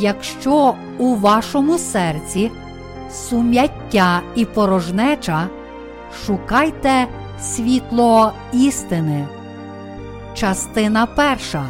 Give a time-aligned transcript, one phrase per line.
[0.00, 2.50] якщо у вашому серці
[3.10, 5.48] сум'яття і порожнеча,
[6.26, 7.06] шукайте
[7.40, 9.28] світло істини.
[10.34, 11.66] Частина перша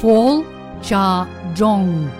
[0.00, 0.44] Пол
[0.88, 2.10] Ча Джонг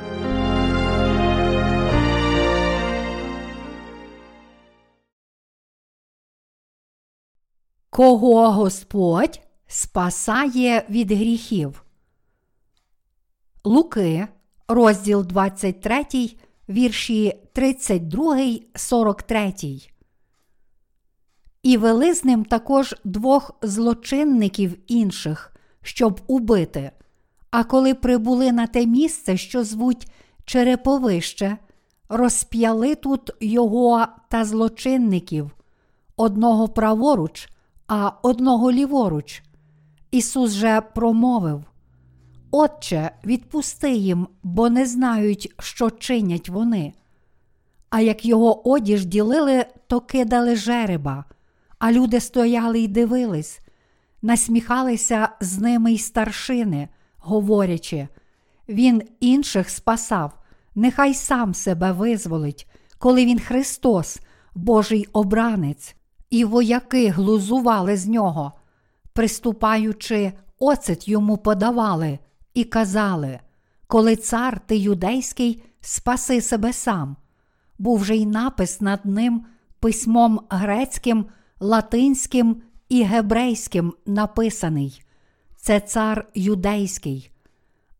[7.90, 11.84] Кого Господь спасає від гріхів?
[13.64, 14.28] Луки,
[14.68, 16.04] розділ 23,
[16.68, 18.38] вірші 32,
[18.74, 19.52] 43.
[21.62, 25.52] І вели з ним також двох злочинників інших,
[25.82, 26.90] щоб убити.
[27.50, 30.06] А коли прибули на те місце, що звуть
[30.44, 31.56] Череповище,
[32.08, 35.50] розп'яли тут його та злочинників,
[36.16, 37.48] одного праворуч,
[37.86, 39.42] а одного ліворуч.
[40.10, 41.64] Ісус же промовив:
[42.58, 46.92] Отче, відпусти їм, бо не знають, що чинять вони.
[47.90, 51.24] А як його одіж ділили, то кидали жереба,
[51.78, 53.60] а люди стояли й дивились,
[54.22, 58.08] насміхалися з ними й старшини, говорячи,
[58.68, 60.32] Він інших спасав,
[60.74, 64.18] нехай сам себе визволить, коли він Христос,
[64.54, 65.96] Божий обранець,
[66.30, 68.52] і вояки глузували з нього,
[69.12, 72.18] приступаючи, оцет йому подавали
[72.56, 73.40] і казали,
[73.86, 77.16] коли цар ти юдейський, спаси себе сам.
[77.78, 79.46] Був же й напис над ним
[79.80, 81.26] письмом грецьким,
[81.60, 85.02] латинським і гебрейським написаний
[85.56, 87.30] це цар юдейський.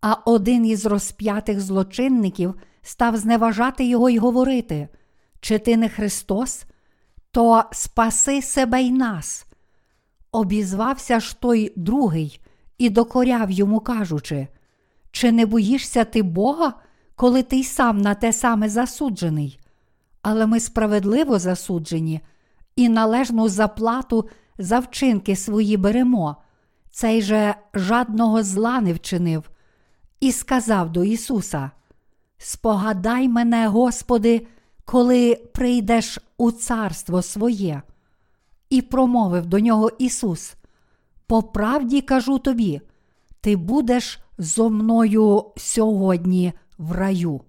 [0.00, 4.88] А один із розп'ятих злочинників став зневажати його й говорити:
[5.40, 6.64] Чи ти не Христос,
[7.30, 9.46] то спаси себе й нас.
[10.32, 12.40] Обізвався ж той другий
[12.78, 14.48] і докоряв йому, кажучи:
[15.10, 16.74] Чи не боїшся ти Бога,
[17.14, 19.60] коли ти й сам на те саме засуджений?
[20.22, 22.20] Але ми справедливо засуджені
[22.76, 24.28] і належну заплату
[24.58, 26.36] за вчинки свої беремо.
[26.90, 29.50] Цей же жадного зла не вчинив,
[30.20, 31.70] і сказав до Ісуса:
[32.38, 34.46] Спогадай мене, Господи,
[34.84, 37.82] коли прийдеш у царство своє.
[38.70, 40.54] І промовив до нього Ісус:
[41.26, 42.80] По правді кажу тобі,
[43.40, 47.40] ти будеш зо мною сьогодні в раю.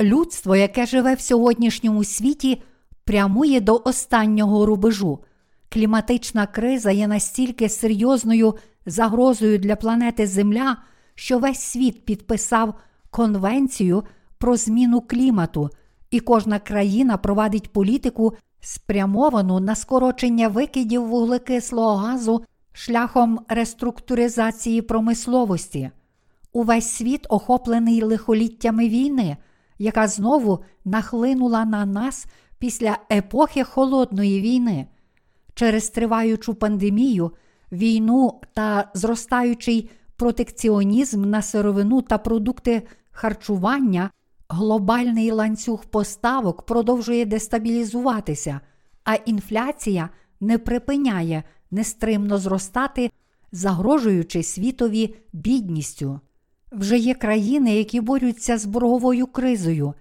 [0.00, 2.62] Людство, яке живе в сьогоднішньому світі,
[3.04, 5.24] прямує до останнього рубежу.
[5.68, 8.54] Кліматична криза є настільки серйозною
[8.86, 10.76] загрозою для планети Земля,
[11.14, 12.74] що весь світ підписав
[13.10, 14.04] Конвенцію
[14.38, 15.70] про зміну клімату,
[16.10, 25.90] і кожна країна провадить політику, спрямовану на скорочення викидів вуглекислого газу шляхом реструктуризації промисловості.
[26.52, 29.36] Увесь світ охоплений лихоліттями війни,
[29.78, 32.26] яка знову нахлинула на нас
[32.58, 34.86] після епохи холодної війни.
[35.54, 37.30] Через триваючу пандемію,
[37.72, 44.10] війну та зростаючий протекціонізм на сировину та продукти харчування,
[44.52, 48.60] глобальний ланцюг поставок продовжує дестабілізуватися,
[49.04, 50.08] а інфляція
[50.40, 53.10] не припиняє нестримно зростати,
[53.52, 56.20] загрожуючи світові бідністю.
[56.72, 59.94] Вже є країни, які борються з борговою кризою.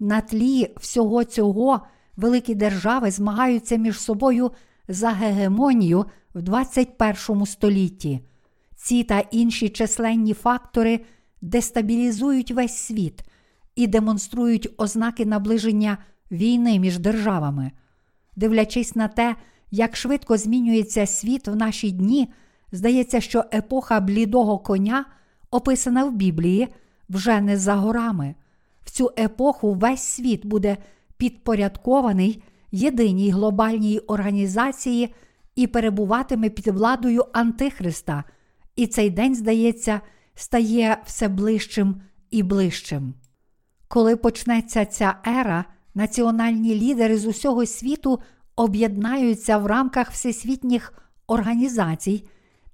[0.00, 1.80] На тлі всього цього
[2.16, 4.50] великі держави змагаються між собою
[4.88, 6.04] за гегемонію
[6.34, 8.20] в 21 столітті.
[8.76, 11.00] Ці та інші численні фактори
[11.42, 13.27] дестабілізують весь світ
[13.78, 15.98] і демонструють ознаки наближення
[16.30, 17.70] війни між державами.
[18.36, 19.36] Дивлячись на те,
[19.70, 22.32] як швидко змінюється світ в наші дні,
[22.72, 25.04] здається, що епоха блідого коня,
[25.50, 26.68] описана в Біблії,
[27.08, 28.34] вже не за горами.
[28.84, 30.76] В цю епоху весь світ буде
[31.16, 35.14] підпорядкований єдиній глобальній організації
[35.56, 38.24] і перебуватиме під владою Антихриста,
[38.76, 40.00] і цей день, здається,
[40.34, 43.14] стає все ближчим і ближчим.
[43.88, 45.64] Коли почнеться ця ера,
[45.94, 48.20] національні лідери з усього світу
[48.56, 50.92] об'єднаються в рамках всесвітніх
[51.26, 52.24] організацій,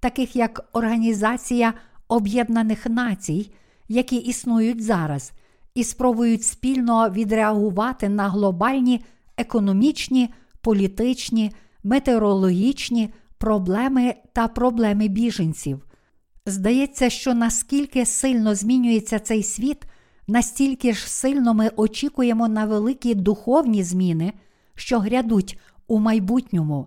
[0.01, 1.75] таких як Організація
[2.09, 3.53] Об'єднаних Націй,
[3.89, 5.33] які існують зараз,
[5.75, 9.05] і спробують спільно відреагувати на глобальні
[9.37, 11.53] економічні, політичні,
[11.85, 15.87] метеорологічні проблеми та проблеми біженців.
[16.47, 19.85] Здається, що наскільки сильно змінюється цей світ,
[20.27, 24.33] настільки ж сильно ми очікуємо на великі духовні зміни,
[24.75, 26.87] що грядуть у майбутньому.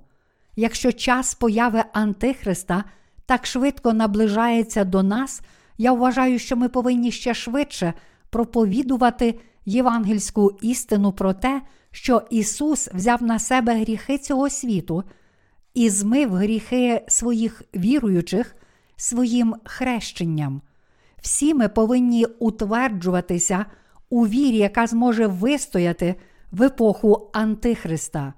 [0.56, 2.84] Якщо час появи Антихриста
[3.26, 5.42] так швидко наближається до нас,
[5.78, 7.94] я вважаю, що ми повинні ще швидше
[8.30, 11.62] проповідувати євангельську істину про те,
[11.92, 15.04] що Ісус взяв на себе гріхи цього світу
[15.74, 18.56] і змив гріхи своїх віруючих
[18.96, 20.62] своїм хрещенням.
[21.28, 23.66] Всі ми повинні утверджуватися
[24.10, 26.16] у вірі, яка зможе вистояти
[26.52, 28.34] в епоху Антихриста.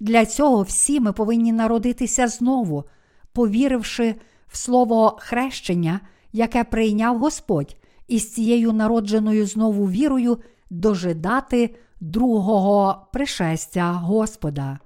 [0.00, 2.84] Для цього всі ми повинні народитися знову,
[3.32, 4.14] повіривши
[4.48, 6.00] в слово хрещення,
[6.32, 7.76] яке прийняв Господь,
[8.08, 10.38] і з цією народженою знову вірою
[10.70, 14.78] дожидати другого пришестя Господа.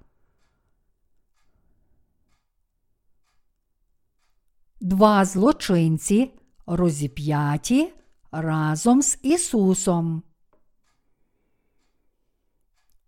[4.81, 6.31] Два злочинці
[6.67, 7.93] розіп'яті
[8.33, 10.23] разом з Ісусом.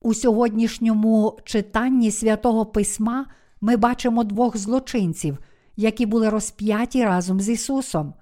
[0.01, 3.27] У сьогоднішньому читанні святого Письма
[3.61, 5.39] ми бачимо двох злочинців,
[5.77, 8.15] які були розп'яті разом з Ісусом.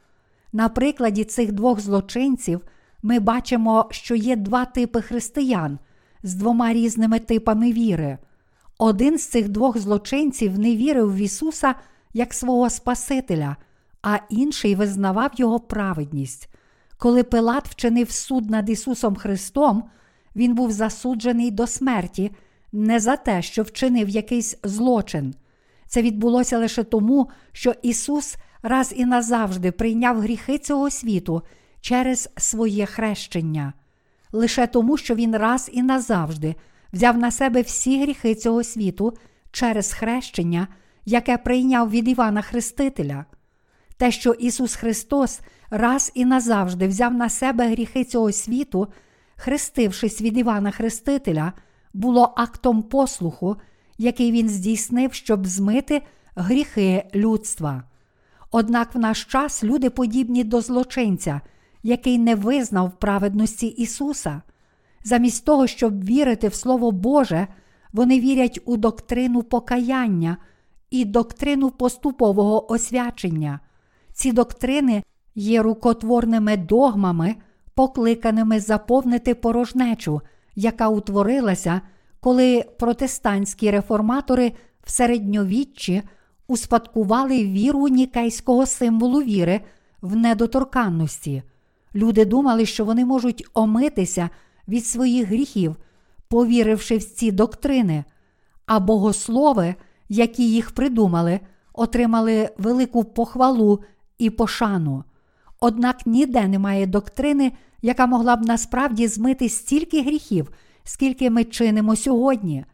[0.53, 2.61] На прикладі цих двох злочинців
[3.03, 5.79] ми бачимо, що є два типи християн
[6.23, 8.19] з двома різними типами віри.
[8.79, 11.75] Один з цих двох злочинців не вірив в Ісуса
[12.13, 13.57] як свого Спасителя,
[14.03, 16.49] а інший визнавав Його праведність.
[16.99, 19.85] Коли Пилат вчинив суд над Ісусом Христом,
[20.37, 22.31] Він був засуджений до смерті
[22.73, 25.35] не за те, що вчинив якийсь злочин.
[25.87, 31.43] Це відбулося лише тому, що Ісус раз і назавжди прийняв гріхи цього світу
[31.81, 33.73] через своє хрещення,
[34.33, 36.55] лише тому, що Він раз і назавжди
[36.93, 39.17] взяв на себе всі гріхи цього світу
[39.51, 40.69] через хрещення,
[41.05, 43.25] яке прийняв від Івана Хрестителя.
[44.03, 45.41] Те, що Ісус Христос
[45.71, 48.89] раз і назавжди взяв на себе гріхи цього світу,
[49.37, 51.53] хрестившись від Івана Хрестителя,
[51.95, 53.57] було актом послуху,
[53.99, 56.03] який він здійснив, щоб змити
[56.35, 57.83] гріхи людства.
[58.51, 61.41] Однак в наш час люди подібні до злочинця,
[61.83, 64.43] який не визнав праведності Ісуса.
[65.05, 67.47] Замість того, щоб вірити в Слово Боже,
[67.93, 70.37] вони вірять у доктрину покаяння
[70.91, 73.61] і доктрину поступового освячення.
[74.13, 75.03] Ці доктрини
[75.35, 77.37] є рукотворними догмами,
[77.75, 80.21] покликаними заповнити порожнечу,
[80.55, 81.81] яка утворилася,
[82.21, 84.53] коли протестантські реформатори
[84.85, 86.03] в середньовіччі
[86.49, 89.61] успадкували віру нікейського символу віри
[90.03, 91.43] в недоторканності.
[91.95, 94.31] Люди думали, що вони можуть омитися
[94.69, 95.77] від своїх гріхів,
[96.29, 98.05] повіривши в ці доктрини,
[98.67, 99.75] а богослови,
[100.09, 101.41] які їх придумали,
[101.73, 103.81] отримали велику похвалу
[104.23, 105.05] і пошану.
[105.61, 107.53] Однак ніде немає доктрини,
[107.83, 110.51] яка могла б насправді змити стільки гріхів,
[110.85, 112.65] скільки ми чинимо сьогодні.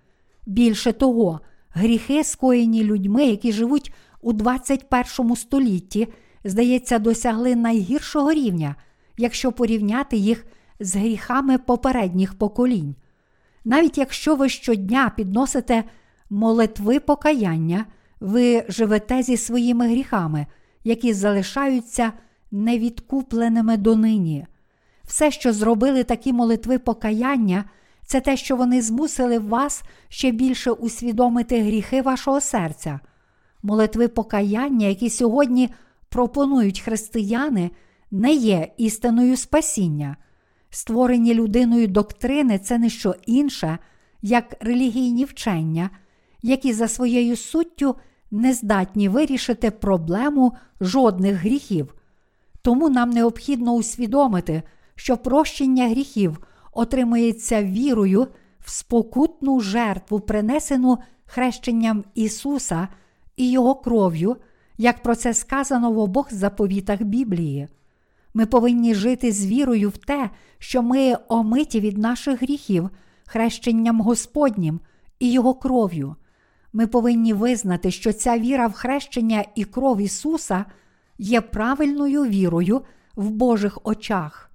[0.47, 1.41] Більше того,
[1.71, 6.09] гріхи, скоєні людьми, які живуть у 21 столітті,
[6.45, 8.75] здається, досягли найгіршого рівня,
[9.17, 10.47] якщо порівняти їх
[10.81, 12.95] з гріхами попередніх поколінь.
[13.65, 15.85] Навіть якщо ви щодня підносите
[16.31, 17.85] молитви покаяння,
[18.21, 20.47] ви живете зі своїми гріхами,
[20.85, 22.13] які залишаються
[22.51, 24.47] невідкупленими донині.
[25.05, 27.65] Все, що зробили такі молитви покаяння,
[28.07, 33.01] це те, що вони змусили вас ще більше усвідомити гріхи вашого серця.
[33.63, 35.69] Молитви покаяння, які сьогодні
[36.09, 37.71] пропонують християни,
[38.11, 40.17] не є істиною спасіння.
[40.71, 43.79] Створені людиною доктрини це не що інше,
[44.23, 45.91] як релігійні вчення,
[46.43, 47.97] які за своєю суттю
[48.31, 51.95] не здатні вирішити проблему жодних гріхів.
[52.63, 54.63] Тому нам необхідно усвідомити,
[54.95, 56.39] що прощення гріхів
[56.73, 58.27] отримується вірою
[58.61, 62.89] в спокутну жертву, принесену хрещенням Ісуса
[63.37, 64.37] і Його кров'ю,
[64.79, 67.69] як про це сказано в обох заповітах Біблії.
[68.35, 72.91] Ми повинні жити з вірою в те, що ми омиті від наших гріхів,
[73.27, 74.81] хрещенням Господнім
[75.19, 76.17] і Його кров'ю.
[76.73, 80.65] Ми повинні визнати, що ця віра в хрещення і кров Ісуса
[81.19, 82.83] є правильною вірою
[83.17, 84.51] в Божих очах.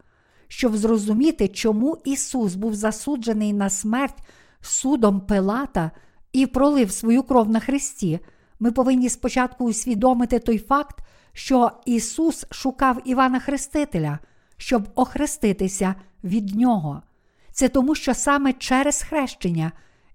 [0.47, 4.17] Щоб зрозуміти, чому Ісус був засуджений на смерть
[4.61, 5.91] судом Пилата
[6.33, 8.19] і пролив свою кров на Христі,
[8.59, 10.99] ми повинні спочатку усвідомити той факт,
[11.33, 14.19] що Ісус шукав Івана Хрестителя,
[14.57, 17.01] щоб охреститися від Нього.
[17.51, 19.71] Це тому, що саме через хрещення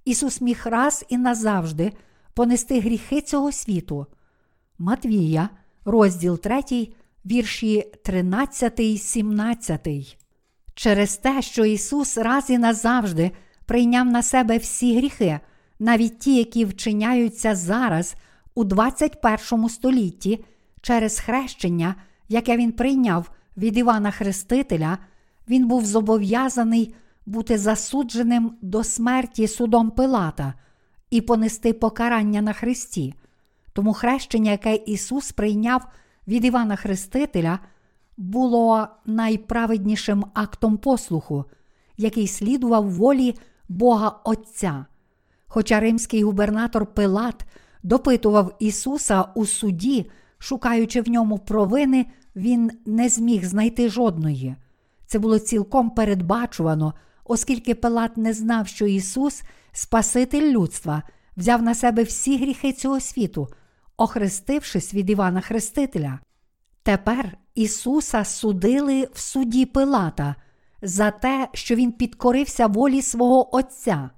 [0.08, 1.92] Ісус міг раз і назавжди
[2.34, 4.06] понести гріхи цього світу.
[4.78, 5.48] Матвія,
[5.84, 6.62] розділ 3,
[7.26, 9.88] вірші 13, 17.
[10.74, 13.30] Через те, що Ісус раз і назавжди
[13.66, 15.40] прийняв на себе всі гріхи,
[15.78, 18.14] навіть ті, які вчиняються зараз
[18.54, 20.44] у 21 столітті,
[20.82, 21.94] Через хрещення,
[22.28, 24.98] яке він прийняв від Івана Хрестителя,
[25.48, 26.94] він був зобов'язаний
[27.28, 30.54] бути засудженим до смерті судом Пилата
[31.10, 33.14] і понести покарання на Христі.
[33.72, 35.86] Тому хрещення, яке Ісус прийняв
[36.28, 37.58] від Івана Хрестителя,
[38.16, 41.44] було найправеднішим актом послуху,
[41.96, 43.34] який слідував волі
[43.68, 44.86] Бога Отця.
[45.46, 47.44] Хоча римський губернатор Пилат
[47.82, 52.06] допитував Ісуса у суді, шукаючи в ньому провини,
[52.36, 54.56] він не зміг знайти жодної.
[55.06, 56.94] Це було цілком передбачувано,
[57.28, 59.42] оскільки Пилат не знав, що Ісус,
[59.72, 61.02] Спаситель людства,
[61.36, 63.48] взяв на себе всі гріхи цього світу,
[63.96, 66.18] охрестившись від Івана Хрестителя.
[66.82, 70.34] Тепер Ісуса судили в суді Пилата
[70.82, 74.10] за те, що Він підкорився волі свого Отця.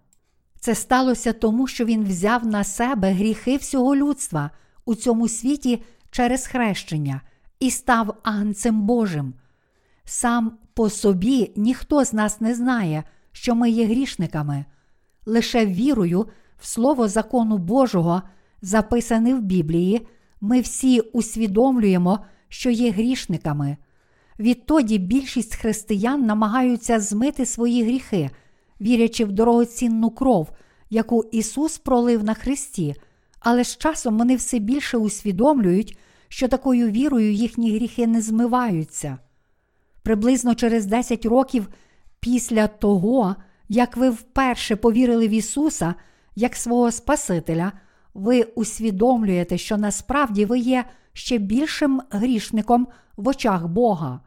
[0.61, 4.50] Це сталося тому, що Він взяв на себе гріхи всього людства
[4.85, 7.21] у цьому світі через хрещення
[7.61, 9.35] і став Агнцем Божим.
[10.12, 14.64] Сам по собі ніхто з нас не знає, що ми є грішниками.
[15.26, 16.26] Лише вірою
[16.61, 18.23] в Слово закону Божого,
[18.62, 20.07] записане в Біблії,
[20.40, 23.76] ми всі усвідомлюємо, що є грішниками.
[24.38, 28.31] Відтоді більшість християн намагаються змити свої гріхи,
[28.81, 30.50] вірячи в дорогоцінну кров,
[30.90, 32.95] яку Ісус пролив на Христі,
[33.40, 35.99] але з часом вони все більше усвідомлюють,
[36.29, 39.19] що такою вірою їхні гріхи не змиваються.
[40.02, 41.69] Приблизно через 10 років
[42.21, 43.37] після того,
[43.69, 45.95] як ви вперше повірили в Ісуса
[46.37, 47.73] як свого Спасителя,
[48.14, 54.21] ви усвідомлюєте, що насправді ви є ще більшим грішником в очах Бога.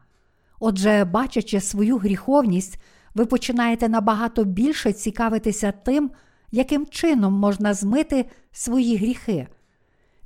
[0.60, 2.78] Отже, бачачи свою гріховність,
[3.14, 6.10] ви починаєте набагато більше цікавитися тим,
[6.52, 9.48] яким чином можна змити свої гріхи.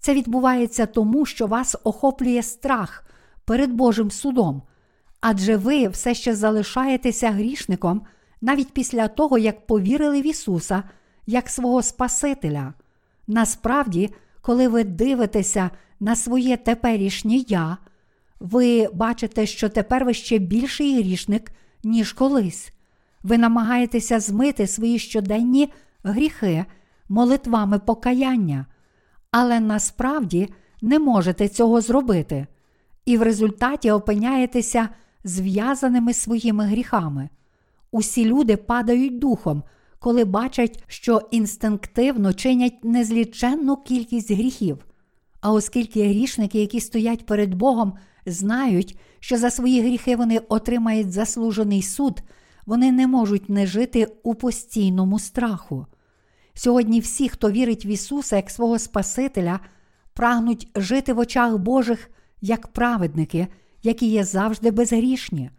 [0.00, 3.04] Це відбувається тому, що вас охоплює страх
[3.44, 4.62] перед Божим судом,
[5.20, 8.02] адже ви все ще залишаєтеся грішником
[8.40, 10.82] навіть після того, як повірили в Ісуса
[11.26, 12.74] як свого Спасителя.
[13.26, 14.10] Насправді,
[14.40, 15.70] коли ви дивитеся
[16.00, 17.76] на своє теперішнє я,
[18.40, 21.52] ви бачите, що тепер ви ще більший грішник,
[21.84, 22.72] ніж колись.
[23.22, 25.72] Ви намагаєтеся змити свої щоденні
[26.02, 26.64] гріхи
[27.08, 28.66] молитвами покаяння,
[29.30, 30.48] але насправді
[30.82, 32.46] не можете цього зробити,
[33.04, 34.88] і в результаті опиняєтеся
[35.24, 37.28] зв'язаними своїми гріхами.
[37.90, 39.62] Усі люди падають духом,
[39.98, 44.86] коли бачать, що інстинктивно чинять незліченну кількість гріхів.
[45.40, 47.92] А оскільки грішники, які стоять перед Богом,
[48.26, 52.22] знають, що за свої гріхи вони отримають заслужений суд,
[52.66, 55.86] вони не можуть не жити у постійному страху.
[56.54, 59.60] Сьогодні всі, хто вірить в Ісуса як свого Спасителя,
[60.12, 62.10] прагнуть жити в очах Божих
[62.40, 63.46] як праведники,
[63.82, 65.50] які є завжди безгрішні.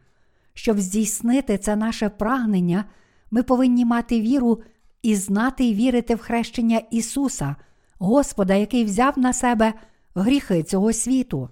[0.54, 2.86] Щоб здійснити це наше прагнення,
[3.32, 4.62] ми повинні мати віру
[5.02, 7.56] і знати і вірити в хрещення Ісуса,
[8.00, 9.74] Господа, який взяв на себе
[10.16, 11.50] гріхи цього світу.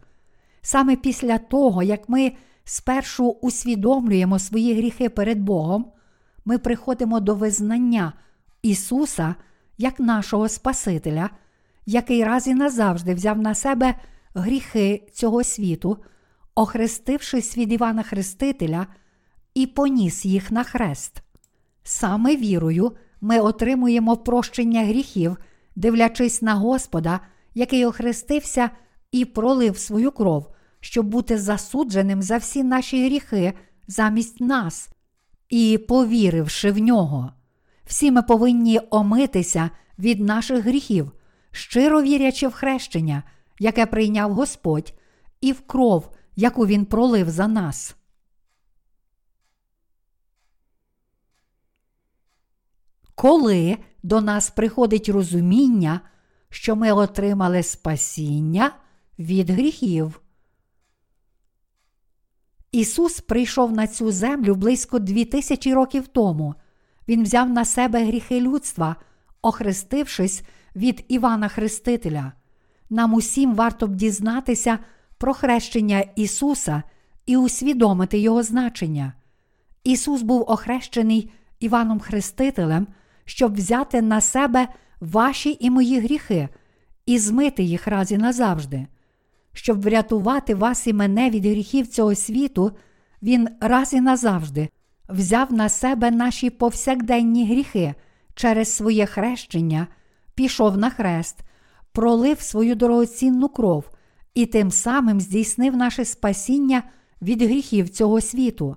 [0.62, 2.32] Саме після того, як ми
[2.64, 5.86] спершу усвідомлюємо свої гріхи перед Богом,
[6.46, 8.14] ми приходимо до визнання
[8.62, 9.36] Ісуса
[9.78, 11.30] як нашого Спасителя,
[11.86, 13.96] який раз і назавжди взяв на себе
[14.34, 15.98] гріхи цього світу,
[16.58, 18.88] охрестившись від Івана Хрестителя
[19.54, 21.22] і поніс їх на хрест.
[21.84, 25.38] Саме вірою ми отримуємо прощення гріхів,
[25.76, 27.20] дивлячись на Господа,
[27.54, 28.70] який охрестився
[29.12, 30.48] і пролив свою кров,
[30.80, 33.54] щоб бути засудженим за всі наші гріхи
[33.88, 34.90] замість нас,
[35.50, 37.32] і повіривши в нього.
[37.86, 41.12] Всі ми повинні омитися від наших гріхів,
[41.52, 43.24] щиро вірячи в хрещення,
[43.60, 44.94] яке прийняв Господь,
[45.42, 47.96] і в кров, яку Він пролив за нас.
[53.16, 56.02] Коли до нас приходить розуміння,
[56.50, 58.72] що ми отримали спасіння
[59.20, 60.22] від гріхів.
[62.72, 66.56] Ісус прийшов на цю землю близько дві тисячі років тому.
[67.08, 68.96] Він взяв на себе гріхи людства,
[69.42, 70.44] охрестившись
[70.76, 72.32] від Івана Хрестителя.
[72.90, 74.80] Нам усім варто б дізнатися
[75.18, 76.84] про хрещення Ісуса
[77.26, 79.14] і усвідомити Його значення.
[79.84, 82.88] Ісус був охрещений Іваном Хрестителем,
[83.26, 84.68] щоб взяти на себе
[85.00, 86.50] ваші і мої гріхи
[87.06, 88.88] і змити їх раз і назавжди.
[89.54, 92.72] Щоб врятувати вас і мене від гріхів цього світу,
[93.22, 94.70] Він раз і назавжди
[95.10, 97.94] взяв на себе наші повсякденні гріхи
[98.34, 99.88] через своє хрещення,
[100.36, 101.40] пішов на хрест,
[101.92, 103.90] пролив свою дорогоцінну кров
[104.38, 106.84] і тим самим здійснив наше спасіння
[107.22, 108.76] від гріхів цього світу.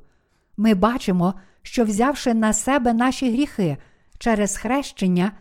[0.57, 3.77] Ми бачимо, що взявши на себе наші гріхи
[4.19, 5.33] через хрещення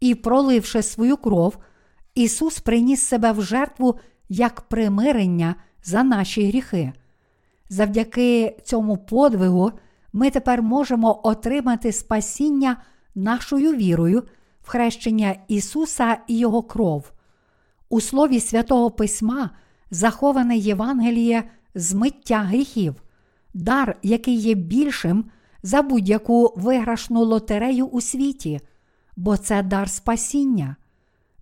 [0.00, 1.58] і проливши свою кров,
[2.14, 5.54] Ісус приніс себе в жертву як примирення
[5.84, 6.92] за наші гріхи.
[7.68, 9.72] Завдяки цьому подвигу
[10.12, 12.76] ми тепер можемо отримати спасіння
[13.14, 14.22] нашою вірою
[14.62, 17.12] в хрещення Ісуса і Його кров.
[17.88, 19.50] У Слові Святого Письма
[19.90, 23.02] заховане Євангеліє змиття гріхів,
[23.54, 25.24] дар, який є більшим
[25.62, 28.60] за будь-яку виграшну лотерею у світі,
[29.16, 30.76] бо це дар спасіння.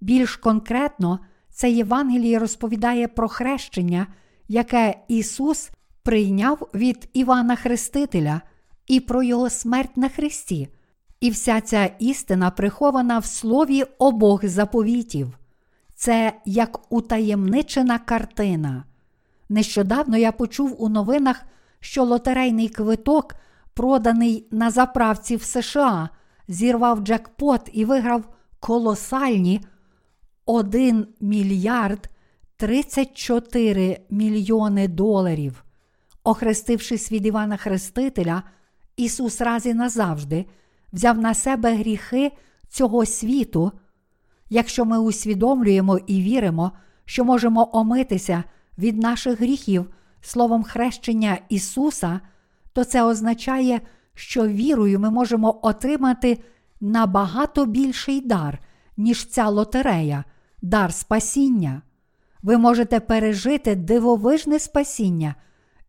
[0.01, 1.19] Більш конкретно,
[1.51, 4.07] це Євангеліє розповідає про хрещення,
[4.49, 5.71] яке Ісус
[6.03, 8.41] прийняв від Івана Хрестителя
[8.87, 10.69] і про Його смерть на Христі.
[11.21, 15.39] І вся ця істина прихована в слові обох заповітів.
[15.95, 18.85] Це як утаємничена картина.
[19.49, 21.43] Нещодавно я почув у новинах,
[21.81, 23.35] що лотерейний квиток,
[23.75, 26.09] проданий на заправці в США,
[26.49, 28.25] зірвав джекпот і виграв
[28.61, 29.61] колосальні
[30.47, 32.09] 1 мільярд
[32.57, 35.65] 34 мільйони доларів.
[36.25, 38.43] Охрестившись від Івана Хрестителя,
[38.97, 40.47] Ісус раз і назавжди
[40.93, 42.33] взяв на себе гріхи
[42.69, 43.73] цього світу.
[44.51, 46.73] Якщо ми усвідомлюємо і віримо,
[47.05, 48.45] що можемо омитися
[48.79, 52.21] від наших гріхів словом хрещення Ісуса,
[52.73, 53.81] то це означає,
[54.15, 56.39] що вірою ми можемо отримати
[56.81, 58.59] набагато більший дар,
[58.97, 60.25] ніж ця лотерея,
[60.63, 61.83] дар спасіння.
[62.43, 65.35] Ви можете пережити дивовижне спасіння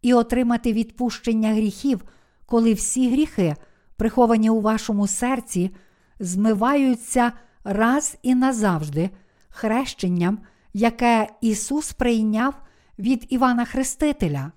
[0.01, 2.03] і отримати відпущення гріхів,
[2.45, 3.55] коли всі гріхи,
[3.97, 5.71] приховані у вашому серці,
[6.19, 7.31] змиваються
[7.65, 9.09] раз і назавжди
[9.49, 10.39] хрещенням,
[10.73, 12.53] яке Ісус прийняв
[12.99, 14.51] від Івана Хрестителя.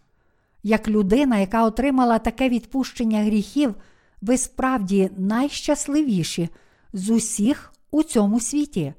[0.63, 3.75] Як людина, яка отримала таке відпущення гріхів,
[4.23, 6.49] ви справді найщасливіші
[6.93, 8.95] з усіх у цьому світі.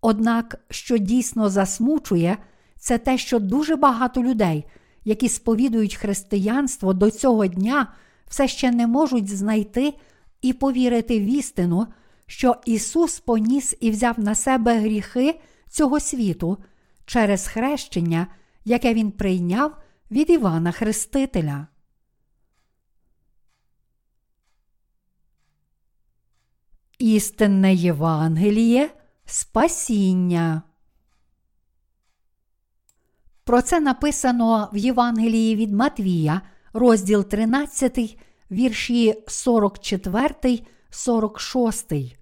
[0.00, 2.38] Однак, що дійсно засмучує,
[2.78, 4.64] це те, що дуже багато людей,
[5.04, 7.86] які сповідують християнство до цього дня,
[8.28, 9.94] все ще не можуть знайти
[10.42, 11.86] і повірити в істину,
[12.26, 16.58] що Ісус поніс і взяв на себе гріхи цього світу
[17.04, 18.26] через хрещення,
[18.64, 19.76] яке Він прийняв
[20.10, 21.66] від Івана Хрестителя.
[26.98, 28.90] Істинне Євангеліє
[29.24, 30.62] Спасіння.
[33.44, 36.40] Про це написано в Євангелії від Матвія,
[36.72, 38.18] розділ 13,
[38.50, 40.60] вірші 44,
[40.90, 42.15] 46.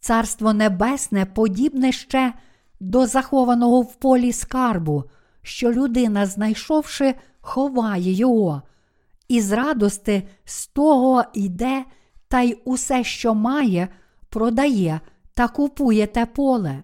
[0.00, 2.32] Царство Небесне подібне ще
[2.80, 5.04] до захованого в полі скарбу,
[5.42, 8.62] що людина, знайшовши, ховає його,
[9.28, 11.84] і з радости з того йде
[12.28, 13.88] та й усе, що має,
[14.28, 15.00] продає
[15.34, 16.82] та купує те поле.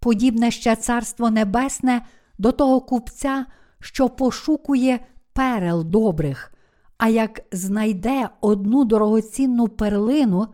[0.00, 2.06] Подібне ще Царство Небесне
[2.38, 3.46] до того купця,
[3.80, 5.00] що пошукує
[5.32, 6.52] перел добрих,
[6.98, 10.46] а як знайде одну дорогоцінну перлину,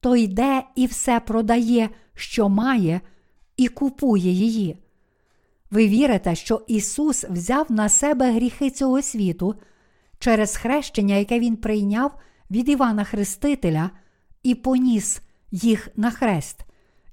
[0.00, 3.00] то йде і все продає, що має,
[3.56, 4.76] і купує її.
[5.70, 9.54] Ви вірите, що Ісус взяв на себе гріхи цього світу
[10.18, 12.14] через хрещення, яке Він прийняв
[12.50, 13.90] від Івана Хрестителя,
[14.42, 16.60] і поніс їх на хрест.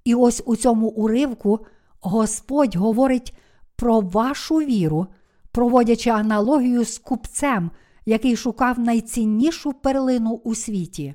[0.04, 1.66] І ось у цьому уривку
[2.02, 3.34] Господь говорить
[3.76, 5.08] про вашу віру,
[5.52, 7.72] проводячи аналогію з купцем,
[8.06, 11.14] який шукав найціннішу перлину у світі.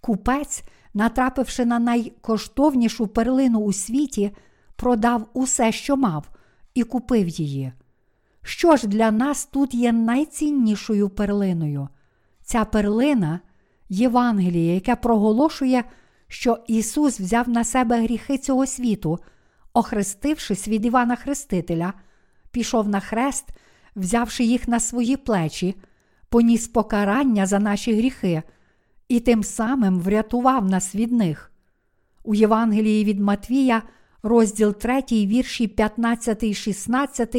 [0.00, 0.62] Купець,
[0.94, 4.30] натрапивши на найкоштовнішу перлину у світі,
[4.76, 6.30] продав усе, що мав,
[6.74, 7.72] і купив її.
[8.42, 11.88] Що ж для нас тут є найціннішою перлиною?
[12.42, 13.40] Ця перлина
[13.88, 15.84] Євангеліє, яке проголошує,
[16.28, 19.18] що Ісус взяв на себе гріхи цього світу,
[19.72, 21.92] охрестившись від Івана Хрестителя,
[22.50, 23.44] пішов на хрест,
[23.96, 25.74] взявши їх на свої плечі,
[26.28, 28.42] поніс покарання за наші гріхи
[29.08, 31.52] і тим самим врятував нас від них.
[32.24, 33.82] У Євангелії від Матвія,
[34.22, 37.36] розділ 3, вірші 15, 16,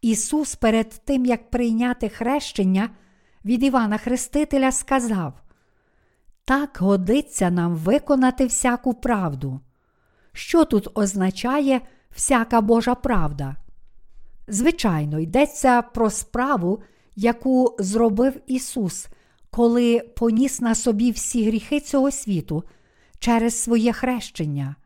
[0.00, 2.90] Ісус перед тим, як прийняти хрещення
[3.44, 5.32] від Івана Хрестителя, сказав:
[6.44, 9.60] Так годиться нам виконати всяку правду.
[10.32, 11.80] Що тут означає
[12.10, 13.56] всяка Божа правда?
[14.48, 16.82] Звичайно, йдеться про справу,
[17.16, 19.08] яку зробив Ісус,
[19.54, 22.64] коли поніс на собі всі гріхи цього світу
[23.18, 24.76] через своє хрещення.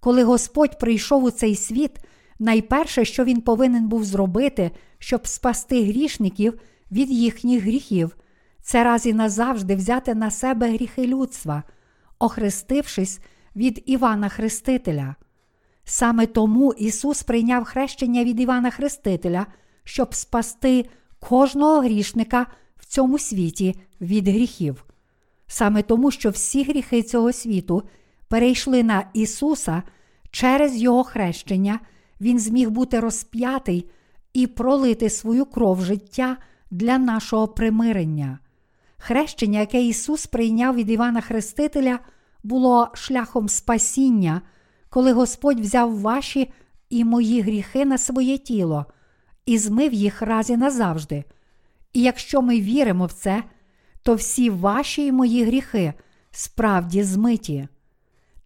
[0.00, 1.98] Коли Господь прийшов у цей світ,
[2.38, 6.60] Найперше, що він повинен був зробити, щоб спасти грішників
[6.92, 8.16] від їхніх гріхів,
[8.60, 11.62] це раз і назавжди взяти на себе гріхи людства,
[12.18, 13.20] охрестившись
[13.56, 15.14] від Івана Хрестителя.
[15.84, 19.46] Саме тому Ісус прийняв хрещення від Івана Хрестителя,
[19.84, 20.84] щоб спасти
[21.20, 22.46] кожного грішника
[22.92, 24.84] цьому світі від гріхів.
[25.46, 27.82] Саме тому, що всі гріхи цього світу
[28.28, 29.82] перейшли на Ісуса
[30.30, 31.80] через Його хрещення,
[32.20, 33.90] Він зміг бути розп'ятий
[34.32, 36.36] і пролити свою кров життя
[36.70, 38.38] для нашого примирення.
[38.96, 41.98] Хрещення, яке Ісус прийняв від Івана Хрестителя,
[42.42, 44.42] було шляхом спасіння,
[44.90, 46.52] коли Господь взяв ваші
[46.90, 48.86] і мої гріхи на своє тіло
[49.46, 51.24] і змив їх раз і назавжди.
[51.92, 53.44] І якщо ми віримо в це,
[54.02, 55.92] то всі ваші і мої гріхи
[56.30, 57.68] справді змиті.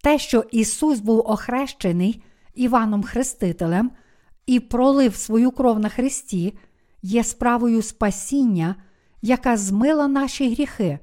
[0.03, 2.23] Те, що Ісус був охрещений
[2.55, 3.91] Іваном Хрестителем
[4.47, 6.59] і пролив свою кров на Христі,
[7.03, 8.77] є справою спасіння,
[9.23, 10.99] яка змила наші гріхи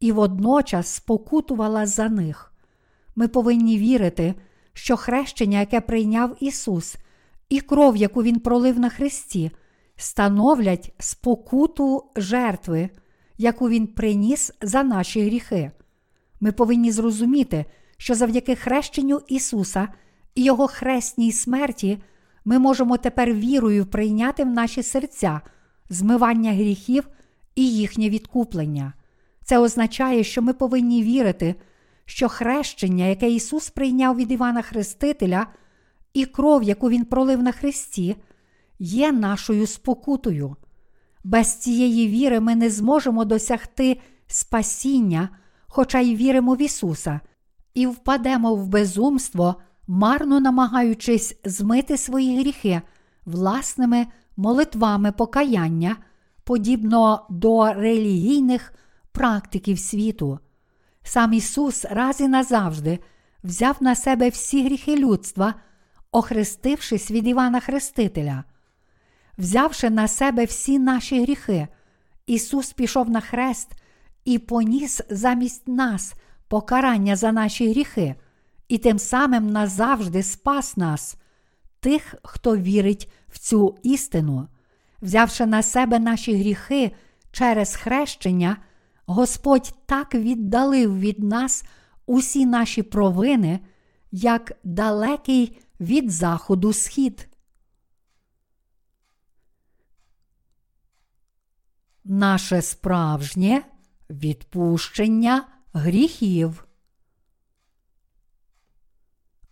[0.00, 2.52] і водночас спокутувала за них.
[3.16, 4.34] Ми повинні вірити,
[4.72, 6.96] що хрещення, яке прийняв Ісус,
[7.48, 9.50] і кров, яку Він пролив на Христі,
[10.02, 12.90] становлять спокуту жертви,
[13.38, 15.70] яку Він приніс за наші гріхи.
[16.40, 17.64] Ми повинні зрозуміти,
[17.96, 19.88] що завдяки хрещенню Ісуса
[20.34, 21.98] і Його хресній смерті
[22.44, 25.40] ми можемо тепер вірою прийняти в наші серця
[25.88, 27.08] змивання гріхів
[27.54, 28.92] і їхнє відкуплення.
[29.44, 31.54] Це означає, що ми повинні вірити,
[32.04, 35.46] що хрещення, яке Ісус прийняв від Івана Хрестителя,
[36.14, 38.16] і кров, яку Він пролив на Христі,
[38.82, 40.56] є нашою спокутою.
[41.24, 45.28] Без цієї віри ми не зможемо досягти спасіння,
[45.66, 47.20] хоча й віримо в Ісуса,
[47.74, 49.54] і впадемо в безумство,
[49.86, 52.82] марно намагаючись змити свої гріхи
[53.24, 55.96] власними молитвами покаяння,
[56.44, 58.72] подібно до релігійних
[59.12, 60.38] практиків світу.
[61.02, 62.98] Сам Ісус раз і назавжди
[63.44, 65.54] взяв на себе всі гріхи людства,
[66.12, 68.44] охрестившись від Івана Хрестителя.
[69.42, 71.68] Взявши на себе всі наші гріхи,
[72.26, 73.68] Ісус пішов на хрест
[74.24, 76.14] і поніс замість нас
[76.48, 78.14] покарання за наші гріхи,
[78.68, 81.16] і тим самим назавжди спас нас,
[81.80, 84.48] тих, хто вірить в цю істину.
[85.00, 86.92] Взявши на себе наші гріхи
[87.32, 88.56] через хрещення,
[89.06, 91.64] Господь так віддалив від нас
[92.06, 93.60] усі наші провини,
[94.12, 97.28] як далекий від заходу схід.
[102.04, 103.62] Наше справжнє
[104.10, 106.66] відпущення гріхів.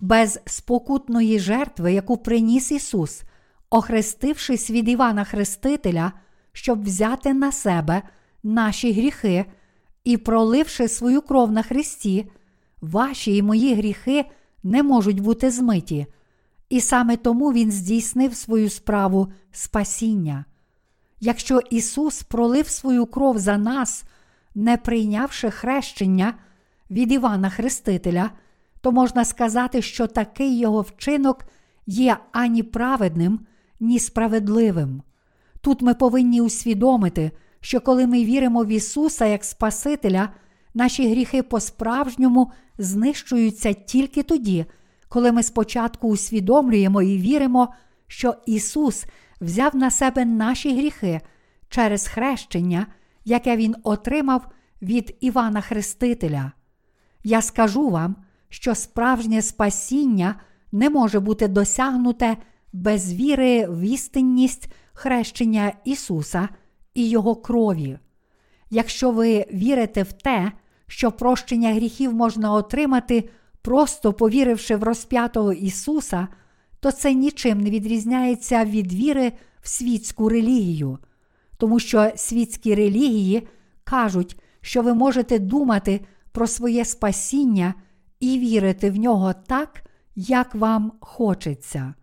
[0.01, 3.23] Без спокутної жертви, яку приніс Ісус,
[3.71, 6.13] охрестившись від Івана Хрестителя,
[6.53, 8.03] щоб взяти на себе
[8.43, 9.45] наші гріхи
[10.05, 12.31] і проливши свою кров на Христі,
[12.81, 14.25] ваші і мої гріхи
[14.63, 16.07] не можуть бути змиті,
[16.69, 20.45] і саме тому Він здійснив свою справу спасіння.
[21.21, 24.05] Якщо Ісус пролив свою кров за нас,
[24.55, 26.35] не прийнявши хрещення
[26.91, 28.31] від Івана Хрестителя,
[28.81, 31.45] то можна сказати, що такий його вчинок
[31.87, 33.41] є ані праведним,
[33.81, 35.03] ні справедливим.
[35.61, 37.31] Тут ми повинні усвідомити,
[37.61, 40.29] що коли ми віримо в Ісуса як Спасителя,
[40.75, 44.67] наші гріхи по-справжньому знищуються тільки тоді,
[45.09, 47.75] коли ми спочатку усвідомлюємо і віримо,
[48.07, 49.05] що Ісус
[49.41, 51.21] взяв на себе наші гріхи
[51.69, 52.87] через хрещення,
[53.25, 54.47] яке Він отримав
[54.83, 56.53] від Івана Хрестителя.
[57.25, 58.17] Я скажу вам,
[58.49, 60.35] що справжнє спасіння
[60.73, 62.37] не може бути досягнуте
[62.73, 66.49] без віри в істинність хрещення Ісуса
[66.95, 67.99] і Його крові.
[68.71, 70.53] Якщо ви вірите в те,
[70.87, 73.29] що прощення гріхів можна отримати,
[73.63, 76.29] просто повіривши в розп'ятого Ісуса,
[76.81, 80.99] то це нічим не відрізняється від віри в світську релігію,
[81.57, 83.49] тому що світські релігії
[83.85, 86.01] кажуть, що ви можете думати
[86.33, 87.75] про своє спасіння
[88.21, 89.83] і вірити в нього так,
[90.17, 91.95] як вам хочеться.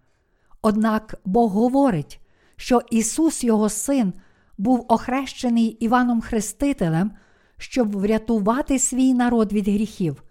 [0.61, 2.19] Однак Бог говорить,
[2.55, 4.13] що Ісус, Його Син,
[4.57, 7.11] був охрещений Іваном Хрестителем,
[7.57, 10.23] щоб врятувати свій народ від гріхів.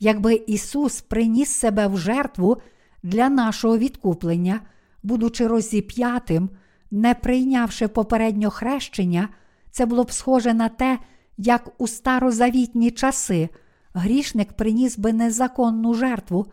[0.00, 2.56] Якби Ісус приніс себе в жертву
[3.02, 4.60] для нашого відкуплення,
[5.02, 6.50] будучи розіп'ятим,
[6.90, 9.28] не прийнявши попередньо хрещення,
[9.70, 10.98] це було б схоже на те,
[11.38, 13.48] як у старозавітні часи
[13.94, 16.46] грішник приніс би незаконну жертву,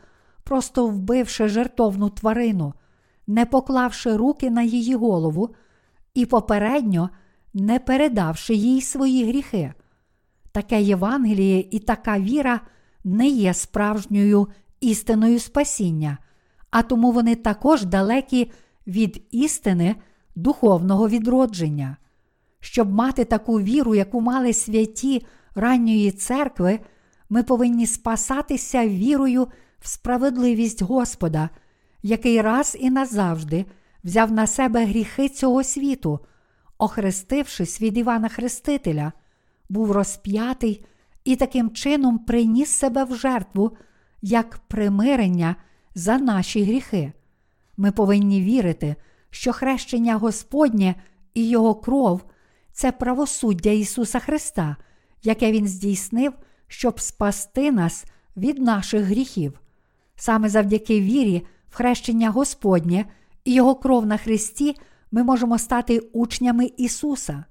[0.43, 2.73] просто вбивши жертовну тварину.
[3.27, 5.49] не поклавши руки на її голову
[6.13, 7.09] і попередньо
[7.53, 9.73] не передавши їй свої гріхи.
[10.51, 12.61] Таке Євангеліє і така віра
[13.03, 14.47] не є справжньою
[14.81, 16.17] істиною спасіння,
[16.71, 18.51] а тому вони також далекі
[18.87, 19.95] від істини
[20.35, 21.97] духовного відродження.
[22.59, 26.79] Щоб мати таку віру, яку мали святі ранньої церкви,
[27.29, 29.47] ми повинні спасатися вірою
[29.79, 31.49] в справедливість Господа,
[32.03, 33.65] який раз і назавжди
[34.03, 36.19] взяв на себе гріхи цього світу,
[36.77, 39.11] охрестившись від Івана Хрестителя,
[39.69, 40.85] був розп'ятий
[41.23, 43.77] і таким чином приніс себе в жертву
[44.21, 45.55] як примирення
[45.99, 47.11] за наші гріхи.
[47.77, 48.95] Ми повинні вірити,
[49.29, 50.95] що хрещення Господнє
[51.33, 52.21] і Його кров
[52.71, 54.75] це правосуддя Ісуса Христа,
[55.23, 56.33] яке Він здійснив,
[56.67, 58.05] щоб спасти нас
[58.37, 59.61] від наших гріхів.
[60.15, 63.05] Саме завдяки вірі в хрещення Господнє
[63.45, 64.75] і Його кров на Христі
[65.11, 67.45] ми можемо стати учнями Ісуса.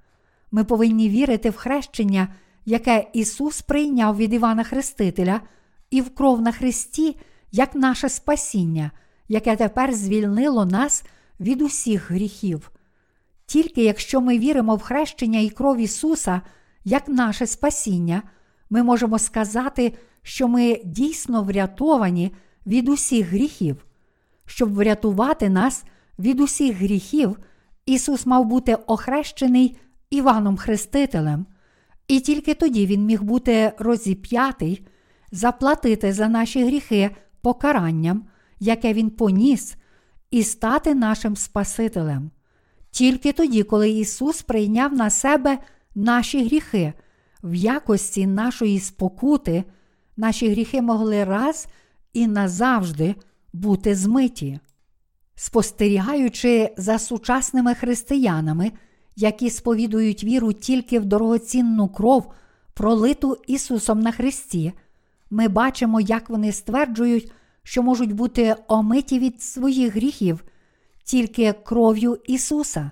[0.51, 2.29] Ми повинні вірити в хрещення,
[2.65, 5.41] яке Ісус прийняв від Івана Хрестителя,
[5.91, 7.17] і в кров на Христі
[7.53, 8.91] як наше спасіння,
[9.29, 11.05] яке тепер звільнило нас
[11.41, 12.71] від усіх гріхів.
[13.47, 16.41] Тільки якщо ми віримо в хрещення і кров Ісуса
[16.85, 18.23] як наше спасіння,
[18.71, 22.35] ми можемо сказати, що ми дійсно врятовані
[22.67, 23.87] від усіх гріхів.
[24.47, 25.85] Щоб врятувати нас
[26.19, 27.39] від усіх гріхів,
[27.87, 29.77] Ісус мав бути охрещений
[30.11, 31.47] Іваном Хрестителем,
[32.09, 34.87] і тільки тоді Він міг бути розіп'ятий,
[35.33, 37.11] заплатити за наші гріхи
[37.43, 38.25] покаранням,
[38.61, 39.77] яке Він поніс,
[40.31, 42.31] і стати нашим Спасителем.
[42.91, 45.59] Тільки тоді, коли Ісус прийняв на себе
[45.95, 46.93] наші гріхи,
[47.43, 49.65] в якості нашої спокути,
[50.17, 51.67] наші гріхи могли раз
[52.13, 53.15] і назавжди
[53.53, 54.61] бути змиті.
[55.35, 58.73] Спостерігаючи за сучасними християнами,
[59.17, 62.33] які сповідують віру тільки в дорогоцінну кров,
[62.75, 64.73] пролиту Ісусом на Христі,
[65.31, 70.45] ми бачимо, як вони стверджують, що можуть бути омиті від своїх гріхів
[71.05, 72.91] тільки кров'ю Ісуса,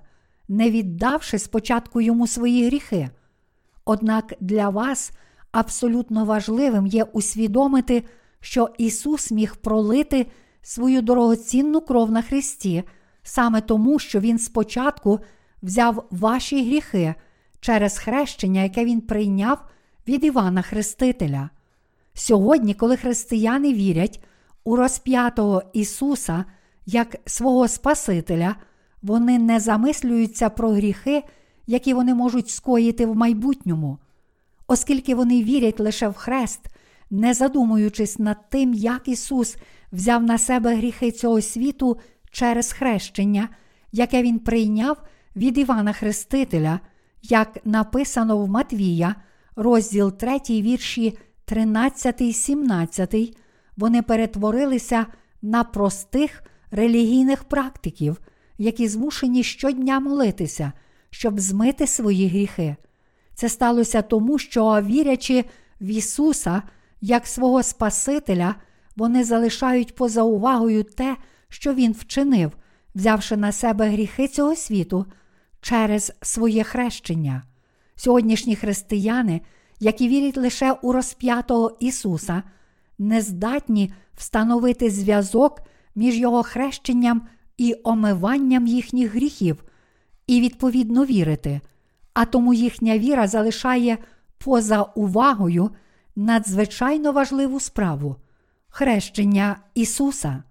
[0.49, 3.11] не віддавши спочатку йому свої гріхи.
[3.85, 5.11] Однак для вас
[5.53, 8.05] абсолютно важливим є усвідомити,
[8.40, 10.27] що Ісус міг пролити
[10.62, 12.83] свою дорогоцінну кров на Христі,
[13.22, 15.20] саме тому, що Він спочатку
[15.62, 17.14] взяв ваші гріхи
[17.61, 19.64] через хрещення, яке Він прийняв
[20.09, 21.51] від Івана Хрестителя.
[22.18, 24.24] Сьогодні, коли християни вірять
[24.64, 26.44] у розп'ятого Ісуса
[26.87, 28.57] як свого Спасителя,
[29.02, 31.22] вони не замислюються про гріхи,
[31.66, 33.98] які вони можуть скоїти в майбутньому,
[34.66, 36.61] оскільки вони вірять лише в хрест,
[37.11, 39.57] не задумуючись над тим, як Ісус
[39.92, 41.96] взяв на себе гріхи цього світу
[42.31, 43.48] через хрещення,
[43.92, 45.02] яке Він прийняв
[45.37, 46.81] від Івана Хрестителя,
[47.22, 49.14] як написано в Матвія,
[49.57, 53.14] розділ 3, вірші 13, 17,
[53.76, 55.06] вони перетворилися
[55.42, 58.20] на простих релігійних практиків,
[58.59, 60.72] які змушені щодня молитися,
[61.11, 62.76] щоб змити свої гріхи.
[63.35, 65.44] Це сталося тому, що, вірячи
[65.80, 66.62] в Ісуса
[67.00, 68.54] як свого Спасителя,
[68.96, 71.16] вони залишають поза увагою те,
[71.48, 72.52] що Він вчинив,
[72.94, 75.06] взявши на себе гріхи цього світу
[75.61, 77.42] через своє хрещення.
[77.96, 79.40] Сьогоднішні християни,
[79.81, 82.43] які вірять лише у розп'ятого Ісуса,
[82.99, 85.62] не здатні встановити зв'язок
[85.95, 87.23] між Його хрещенням
[87.57, 89.65] і омиванням їхніх гріхів,
[90.27, 91.61] і відповідно вірити,
[92.15, 93.99] а тому їхня віра залишає
[94.39, 95.71] поза увагою
[96.17, 98.17] надзвичайно важливу справу
[98.77, 100.43] хрещення Ісуса.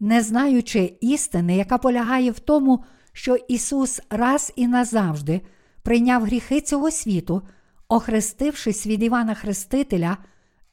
[0.00, 5.40] Не знаючи істини, яка полягає в тому, що Ісус раз і назавжди
[5.82, 7.42] прийняв гріхи цього світу,
[7.88, 10.16] охрестившись від Івана Хрестителя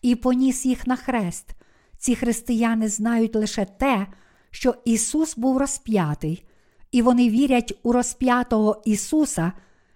[0.02, 1.50] і поніс їх на хрест,
[1.98, 4.08] ці християни знають лише те,
[4.52, 6.46] що Ісус був розп'ятий,
[6.92, 9.52] і вони вірять у розп'ятого Ісуса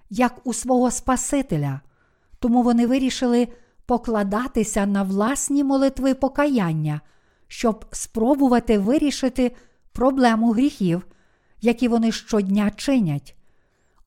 [0.10, 1.82] як у свого Спасителя,
[2.40, 3.48] тому вони вирішили
[3.86, 7.02] покладатися на власні молитви покаяння,
[7.48, 9.52] щоб спробувати вирішити
[9.92, 11.08] проблему гріхів,
[11.62, 13.36] які вони щодня чинять,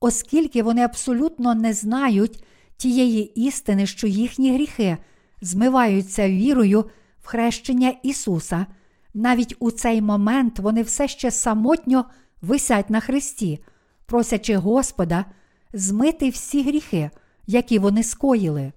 [0.01, 2.45] оскільки вони абсолютно не знають
[2.81, 4.97] тієї істини, що їхні гріхи
[5.43, 6.91] змиваються вірою
[7.23, 8.67] в хрещення Ісуса.
[9.15, 12.05] Навіть у цей момент вони все ще самотньо
[12.43, 13.59] висять на Христі,
[14.07, 15.25] просячи Господа
[15.73, 17.11] змити всі гріхи,
[17.47, 18.73] які вони скоїли.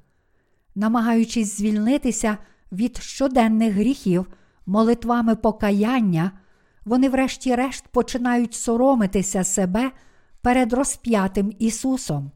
[0.75, 2.37] Намагаючись звільнитися
[2.71, 4.27] від щоденних гріхів
[4.65, 6.31] молитвами покаяння,
[6.85, 9.91] вони, врешті-решт, починають соромитися себе
[10.41, 12.31] перед розп'ятим Ісусом.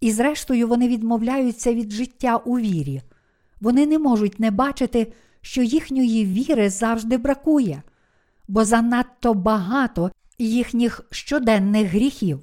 [0.00, 3.02] І, зрештою, вони відмовляються від життя у вірі.
[3.60, 7.82] Вони не можуть не бачити, що їхньої віри завжди бракує,
[8.48, 12.40] бо занадто багато їхніх щоденних гріхів.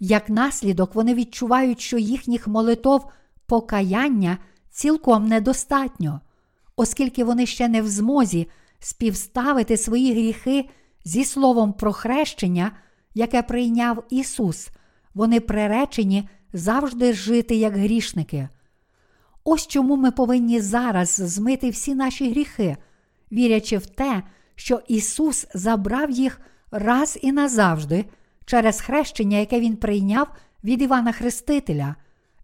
[0.00, 3.10] Як наслідок, вони відчувають, що їхніх молитов
[3.46, 4.38] покаяння
[4.70, 6.20] цілком недостатньо,
[6.76, 8.48] оскільки вони ще не в змозі
[8.78, 10.68] співставити свої гріхи
[11.04, 12.72] зі словом про хрещення,
[13.14, 14.68] яке прийняв Ісус,
[15.14, 18.48] вони приречені завжди жити як грішники.
[19.44, 22.76] Ось чому ми повинні зараз змити всі наші гріхи,
[23.32, 24.22] вірячи в те,
[24.54, 28.04] що Ісус забрав їх раз і назавжди
[28.44, 30.28] через хрещення, яке Він прийняв
[30.64, 31.94] від Івана Хрестителя,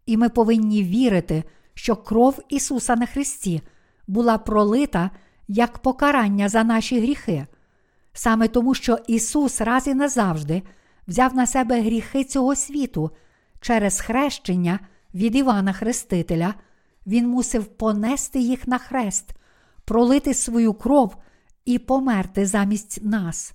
[0.07, 3.63] і ми повинні вірити, що кров Ісуса на Христі
[4.07, 5.11] була пролита
[5.49, 7.47] як покарання за наші гріхи.
[8.13, 10.63] Саме тому, що Ісус раз і назавжди
[11.09, 13.11] взяв на себе гріхи цього світу
[13.67, 14.81] через хрещення
[15.15, 16.55] від Івана Хрестителя,
[17.07, 19.31] Він мусив понести їх на хрест,
[19.85, 21.17] пролити свою кров
[21.65, 23.55] і померти замість нас.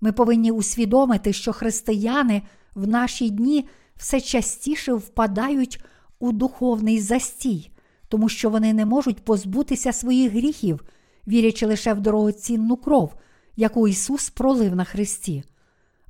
[0.00, 2.42] Ми повинні усвідомити, що християни
[2.74, 5.84] в наші дні все частіше впадають
[6.18, 7.70] у духовний застій,
[8.08, 10.84] тому що вони не можуть позбутися своїх гріхів,
[11.28, 13.14] вірячи лише в дорогоцінну кров,
[13.56, 15.44] яку Ісус пролив на Христі.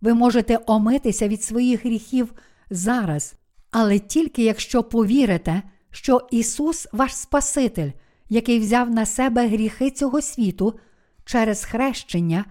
[0.01, 2.33] Ви можете омитися від своїх гріхів
[2.71, 3.35] зараз,
[3.71, 7.91] але тільки якщо повірите, що Ісус ваш Спаситель,
[8.29, 10.79] який взяв на себе гріхи цього світу
[11.25, 12.45] через хрещення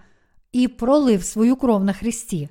[0.52, 2.48] і пролив свою кров на Христі.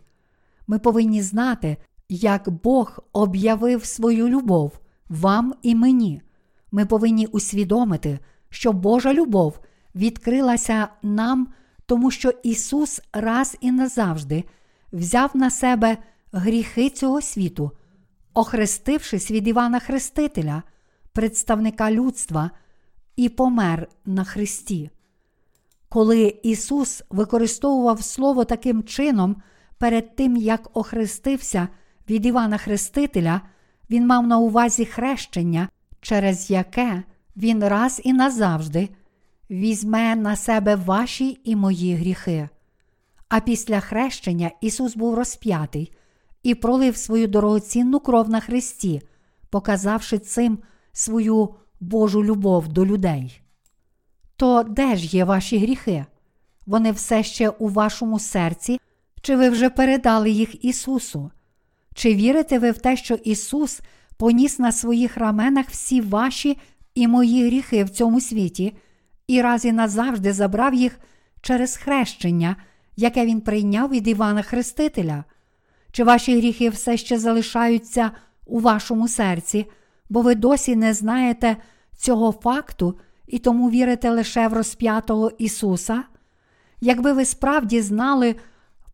[0.68, 1.78] Ми повинні знати,
[2.10, 6.22] як Бог об'явив свою любов вам і мені.
[6.72, 9.60] Ми повинні усвідомити, що Божа любов
[9.96, 11.48] відкрилася нам,
[11.86, 14.44] тому що Ісус раз і назавжди
[14.94, 15.98] взяв на себе
[16.36, 17.72] гріхи цього світу,
[18.34, 20.64] охрестившись від Івана Хрестителя,
[21.14, 22.52] представника людства,
[23.16, 24.90] і помер на Христі.
[25.90, 29.36] Коли Ісус використовував Слово таким чином
[29.78, 31.68] перед тим, як охрестився
[32.10, 33.42] від Івана Хрестителя,
[33.90, 35.70] Він мав на увазі хрещення,
[36.02, 37.04] через яке
[37.38, 38.90] Він раз і назавжди
[39.50, 42.50] візьме на себе ваші і мої гріхи.
[43.30, 45.92] А після хрещення Ісус був розп'ятий
[46.46, 49.02] і пролив свою дорогоцінну кров на Христі,
[49.50, 50.60] показавши цим
[50.92, 53.42] свою Божу любов до людей.
[54.36, 56.06] То де ж є ваші гріхи?
[56.66, 58.80] Вони все ще у вашому серці,
[59.22, 61.32] чи ви вже передали їх Ісусу?
[61.96, 63.82] Чи вірите ви в те, що Ісус
[64.18, 66.58] поніс на своїх раменах всі ваші
[66.96, 68.78] і мої гріхи в цьому світі,
[69.28, 71.00] і раз і назавжди забрав їх
[71.42, 72.56] через хрещення,
[72.96, 75.24] яке Він прийняв від Івана Хрестителя?
[75.96, 78.12] Чи ваші гріхи все ще залишаються
[78.46, 79.66] у вашому серці,
[80.10, 81.58] бо ви досі не знаєте
[81.98, 86.04] цього факту і тому вірите лише в розп'ятого Ісуса?
[86.82, 88.36] Якби ви справді знали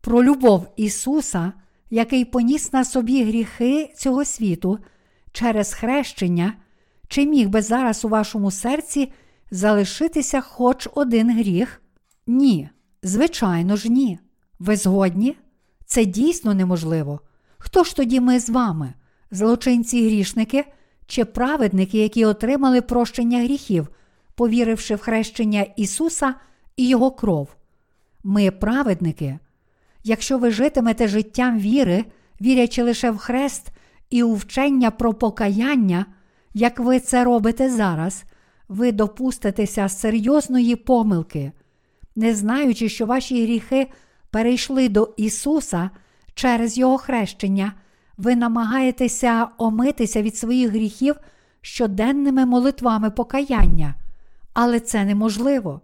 [0.01, 1.53] про любов Ісуса,
[1.89, 4.79] який поніс на собі гріхи цього світу
[5.31, 6.53] через хрещення,
[7.07, 9.11] чи міг би зараз у вашому серці
[9.51, 11.81] залишитися хоч один гріх?
[12.27, 12.69] Ні,
[13.03, 14.19] звичайно ж, ні.
[14.59, 15.37] Ви згодні?
[15.91, 17.19] Це дійсно неможливо.
[17.57, 18.93] Хто ж тоді ми з вами,
[19.31, 20.65] злочинці грішники
[21.05, 23.87] чи праведники, які отримали прощення гріхів,
[24.35, 26.35] повіривши в хрещення Ісуса
[26.77, 27.55] і Його кров?
[28.23, 29.39] Ми праведники.
[30.03, 32.05] Якщо ви житимете життям віри,
[32.41, 33.67] вірячи лише в хрест
[34.09, 36.05] і у вчення про покаяння,
[36.53, 38.23] як ви це робите зараз,
[38.67, 41.51] ви допуститеся серйозної помилки,
[42.15, 43.87] не знаючи, що ваші гріхи
[44.31, 45.89] перейшли до Ісуса
[46.33, 47.73] через Його хрещення,
[48.17, 51.15] ви намагаєтеся омитися від своїх гріхів
[51.61, 53.95] щоденними молитвами покаяння,
[54.53, 55.81] але це неможливо.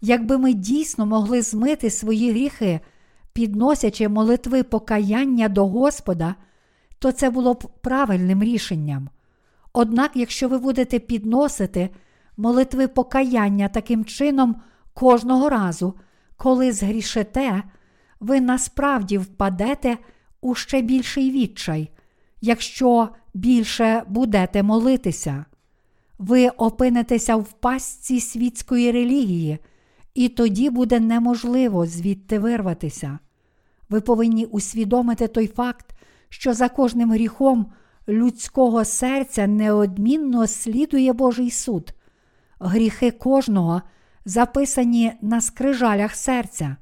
[0.00, 2.80] Якби ми дійсно могли змити свої гріхи,
[3.32, 6.34] підносячи молитви покаяння до Господа,
[6.98, 9.08] то це було б правильним рішенням.
[9.72, 11.90] Однак, якщо ви будете підносити
[12.36, 14.56] молитви покаяння таким чином
[14.94, 15.94] кожного разу,
[16.42, 17.62] коли згрішите,
[18.20, 19.98] ви насправді впадете
[20.40, 21.90] у ще більший відчай,
[22.40, 25.44] якщо більше будете молитися.
[26.18, 29.58] Ви опинитеся в пастці світської релігії,
[30.14, 33.18] і тоді буде неможливо звідти вирватися.
[33.88, 35.86] Ви повинні усвідомити той факт,
[36.28, 37.72] що за кожним гріхом
[38.08, 41.94] людського серця неодмінно слідує Божий суд.
[42.60, 43.82] Гріхи кожного
[44.30, 46.76] записані на скрижалях серця,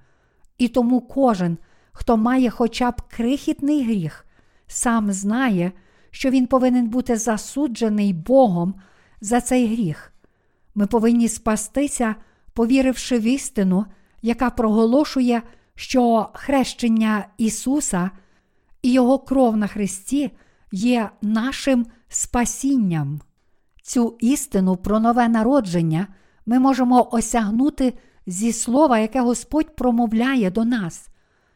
[0.59, 1.59] І тому кожен,
[1.93, 4.27] хто має хоча б крихітний гріх,
[4.67, 5.73] сам знає,
[6.11, 8.75] що він повинен бути засуджений Богом
[9.21, 10.13] за цей гріх.
[10.75, 12.15] Ми повинні спастися,
[12.53, 13.87] повіривши в істину,
[14.23, 15.43] яка проголошує,
[15.75, 18.11] що хрещення Ісуса
[18.83, 20.31] і Його кров на Христі
[20.73, 23.21] є нашим спасінням.
[23.83, 26.07] Цю істину про нове народження
[26.49, 27.95] ми можемо осягнути
[28.27, 31.09] зі слова, яке Господь промовляє до нас.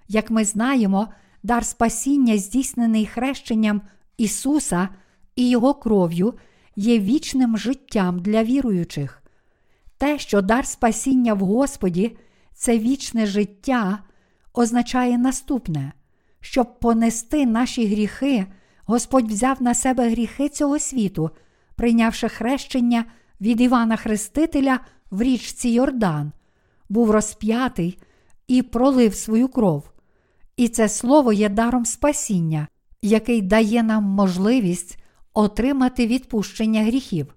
[0.08, 1.08] Як ми знаємо,
[1.42, 3.82] дар спасіння, здійснений хрещенням
[4.18, 4.88] Ісуса
[5.36, 6.34] і Його кров'ю,
[6.76, 9.22] є вічним життям для віруючих.
[9.98, 12.16] Те, що дар спасіння в Господі
[12.54, 13.98] це вічне життя,
[14.54, 15.92] означає наступне,
[16.40, 18.46] щоб понести наші гріхи,
[18.84, 21.30] Господь взяв на себе гріхи цього світу,
[21.76, 23.04] прийнявши хрещення
[23.42, 24.80] від Івана Хрестителя
[25.10, 26.32] в річці Йордан,
[26.88, 27.98] був розп'ятий
[28.48, 29.90] і пролив свою кров.
[30.56, 32.68] І це слово є даром спасіння,
[33.02, 34.98] який дає нам можливість
[35.34, 37.34] отримати відпущення гріхів.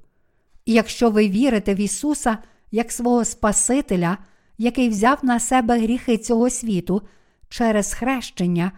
[0.66, 2.38] І якщо ви вірите в Ісуса
[2.72, 4.18] як свого Спасителя,
[4.58, 7.02] який взяв на себе гріхи цього світу
[7.50, 8.72] через хрещення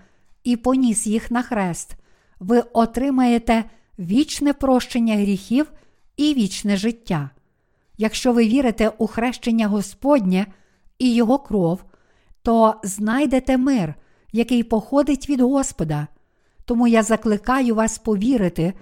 [0.44, 1.96] і поніс їх на хрест,
[2.40, 3.64] ви отримаєте
[4.00, 5.72] вічне прощення гріхів
[6.18, 7.30] і вічне життя.
[7.98, 10.46] Якщо ви вірите у хрещення Господнє
[11.00, 11.84] і Його кров,
[12.42, 13.96] то знайдете мир,
[14.32, 16.08] який походить від Господа.
[16.66, 18.74] Тому я закликаю вас повірити,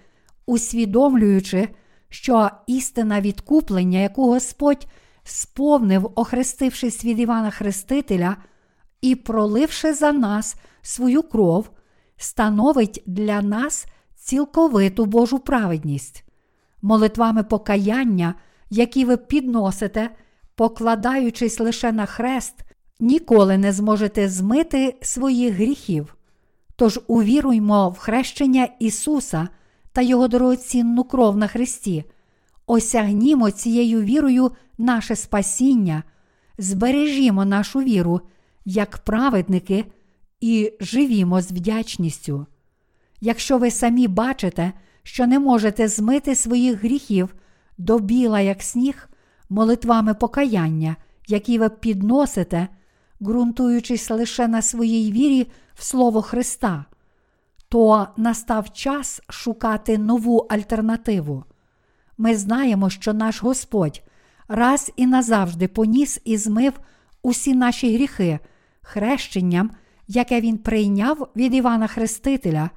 [0.46, 1.70] усвідомлюючи,
[2.10, 4.88] що істина відкуплення, яку Господь
[5.24, 8.38] сповнив, охрестившись від Івана Хрестителя
[9.02, 11.70] і проливши за нас свою кров,
[12.18, 16.25] становить для нас цілковиту Божу праведність.
[16.86, 18.36] Молитвами покаяння,
[18.70, 20.10] які ви підносите,
[20.56, 22.54] покладаючись лише на хрест,
[23.00, 26.16] ніколи не зможете змити своїх гріхів.
[26.76, 29.48] Тож увіруймо в хрещення Ісуса
[29.94, 32.04] та Його дорогоцінну кров на Христі,
[32.68, 36.04] осягнімо цією вірою наше спасіння,
[36.58, 38.22] збережімо нашу віру
[38.66, 39.86] як праведники
[40.42, 42.46] і живімо з вдячністю.
[43.22, 44.74] Якщо ви самі бачите,
[45.06, 47.36] що не можете змити своїх гріхів
[47.78, 49.10] до біла, як сніг,
[49.50, 50.96] молитвами покаяння,
[51.28, 52.68] які ви підносите,
[53.22, 56.86] ґрунтуючись лише на своїй вірі в Слово Христа,
[57.70, 61.44] то настав час шукати нову альтернативу.
[62.18, 64.02] Ми знаємо, що наш Господь
[64.48, 66.74] раз і назавжди поніс і змив
[67.22, 68.40] усі наші гріхи
[68.82, 69.72] хрещенням,
[70.08, 72.70] яке Він прийняв від Івана Хрестителя,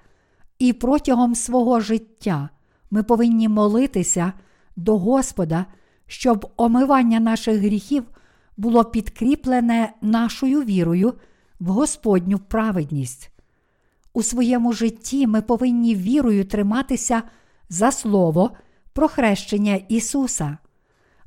[0.59, 2.49] і протягом свого життя
[2.91, 4.33] ми повинні молитися
[4.77, 5.67] до Господа,
[6.07, 8.05] щоб омивання наших гріхів
[8.57, 11.15] було підкріплене нашою вірою
[11.61, 13.31] в Господню праведність.
[14.13, 17.23] У своєму житті ми повинні вірою триматися
[17.69, 18.51] за Слово
[18.93, 20.59] про хрещення Ісуса.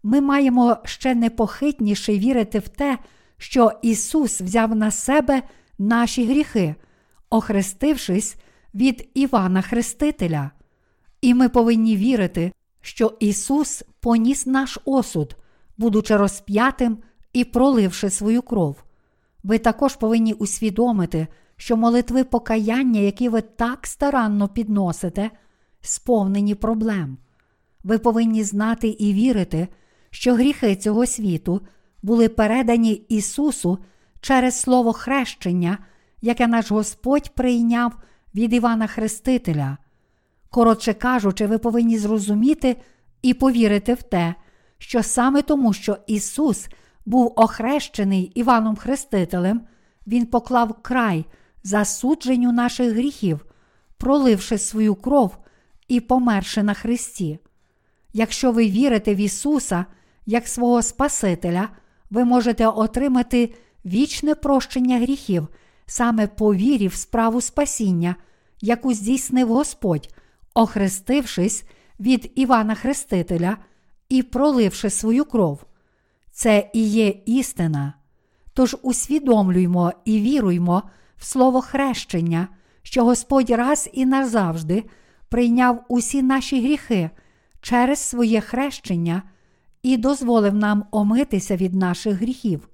[0.04, 2.98] Ми маємо ще непохитніше вірити в те,
[3.38, 5.42] що Ісус взяв на себе
[5.80, 6.76] наші гріхи,
[7.30, 8.36] охрестившись
[8.74, 10.52] від Івана Хрестителя.
[11.22, 12.52] І ми повинні вірити,
[12.82, 15.36] що Ісус поніс наш осуд,
[15.78, 16.98] будучи розп'ятим
[17.34, 18.84] і проливши свою кров.
[19.44, 25.32] Ви також повинні усвідомити, що молитви покаяння, які ви так старанно підносите,
[25.82, 27.18] сповнені проблем.
[27.84, 29.68] Ви повинні знати і вірити,
[30.10, 31.62] що гріхи цього світу
[32.04, 33.78] були передані Ісусу
[34.22, 35.78] через Слово хрещення,
[36.22, 37.94] яке наш Господь прийняв
[38.36, 39.78] від Івана Хрестителя.
[40.50, 42.78] Коротше кажучи, ви повинні зрозуміти
[43.22, 44.36] і повірити в те,
[44.78, 46.68] що саме тому, що Ісус
[47.06, 49.62] був охрещений Іваном Хрестителем,
[50.08, 51.26] Він поклав край
[51.64, 53.46] засудженню наших гріхів,
[53.98, 55.38] проливши свою кров
[55.88, 57.40] і померши на Христі.
[58.14, 59.86] Якщо ви вірите в Ісуса
[60.26, 61.70] як свого Спасителя,
[62.10, 63.54] ви можете отримати
[63.86, 65.48] вічне прощення гріхів
[65.92, 68.16] саме по вірі в справу спасіння,
[68.62, 70.16] яку здійснив Господь,
[70.54, 71.64] охрестившись
[72.00, 73.58] від Івана Хрестителя
[74.10, 75.64] і проливши свою кров.
[76.32, 77.94] Це і є істина.
[78.54, 80.84] Тож усвідомлюймо і віруймо
[81.18, 82.48] в слово хрещення,
[82.84, 84.84] що Господь раз і назавжди
[85.30, 87.10] прийняв усі наші гріхи
[87.62, 89.24] через своє хрещення
[89.84, 92.70] і дозволив нам омитися від наших гріхів.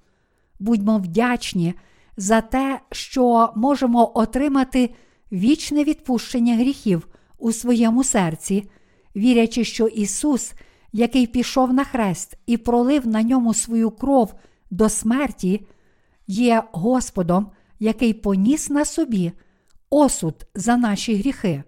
[0.60, 1.74] Будьмо вдячні
[2.18, 4.94] за те, що можемо отримати
[5.32, 7.08] вічне відпущення гріхів
[7.38, 8.70] у своєму серці,
[9.16, 10.52] вірячи, що Ісус,
[10.92, 14.34] який пішов на хрест і пролив на ньому свою кров
[14.70, 15.66] до смерті,
[16.26, 19.32] є Господом, який поніс на собі
[19.90, 21.62] осуд за наші гріхи.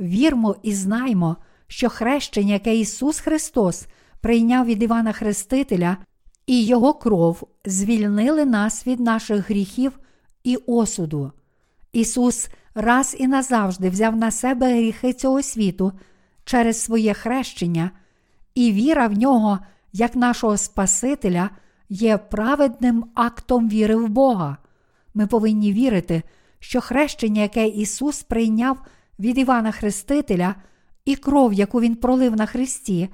[0.00, 3.86] Вірмо і знаймо, що хрещення, яке Ісус Христос
[4.20, 5.96] прийняв від Івана Хрестителя,
[6.46, 9.98] і Його кров звільнили нас від наших гріхів
[10.44, 11.32] і осуду.
[11.92, 15.92] Ісус раз і назавжди взяв на себе гріхи цього світу
[16.44, 17.90] через своє хрещення,
[18.54, 19.58] і віра в нього,
[19.92, 21.50] як нашого Спасителя,
[21.88, 24.56] є праведним актом віри в Бога.
[25.14, 26.22] Ми повинні вірити,
[26.58, 28.78] що хрещення, яке Ісус прийняв
[29.18, 30.54] від Івана Хрестителя,
[31.04, 33.08] і кров, яку Він пролив на Христі,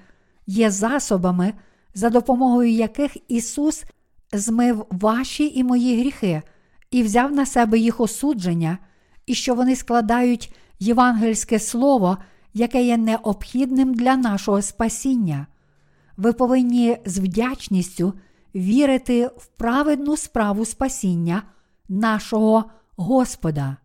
[0.46, 1.52] є засобами,
[1.94, 3.84] за допомогою яких Ісус
[4.32, 6.42] змив ваші і мої гріхи
[6.90, 8.78] і взяв на себе їх осудження,
[9.26, 12.18] і що вони складають євангельське слово,
[12.54, 15.46] яке є необхідним для нашого спасіння.
[16.16, 18.14] Ви повинні з вдячністю
[18.54, 21.42] вірити в праведну справу спасіння
[21.88, 22.64] нашого
[22.96, 23.76] Господа.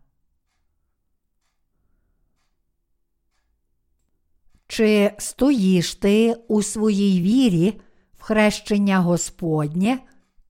[4.66, 7.80] Чи стоїш ти у своїй вірі
[8.28, 9.98] хрещення Господнє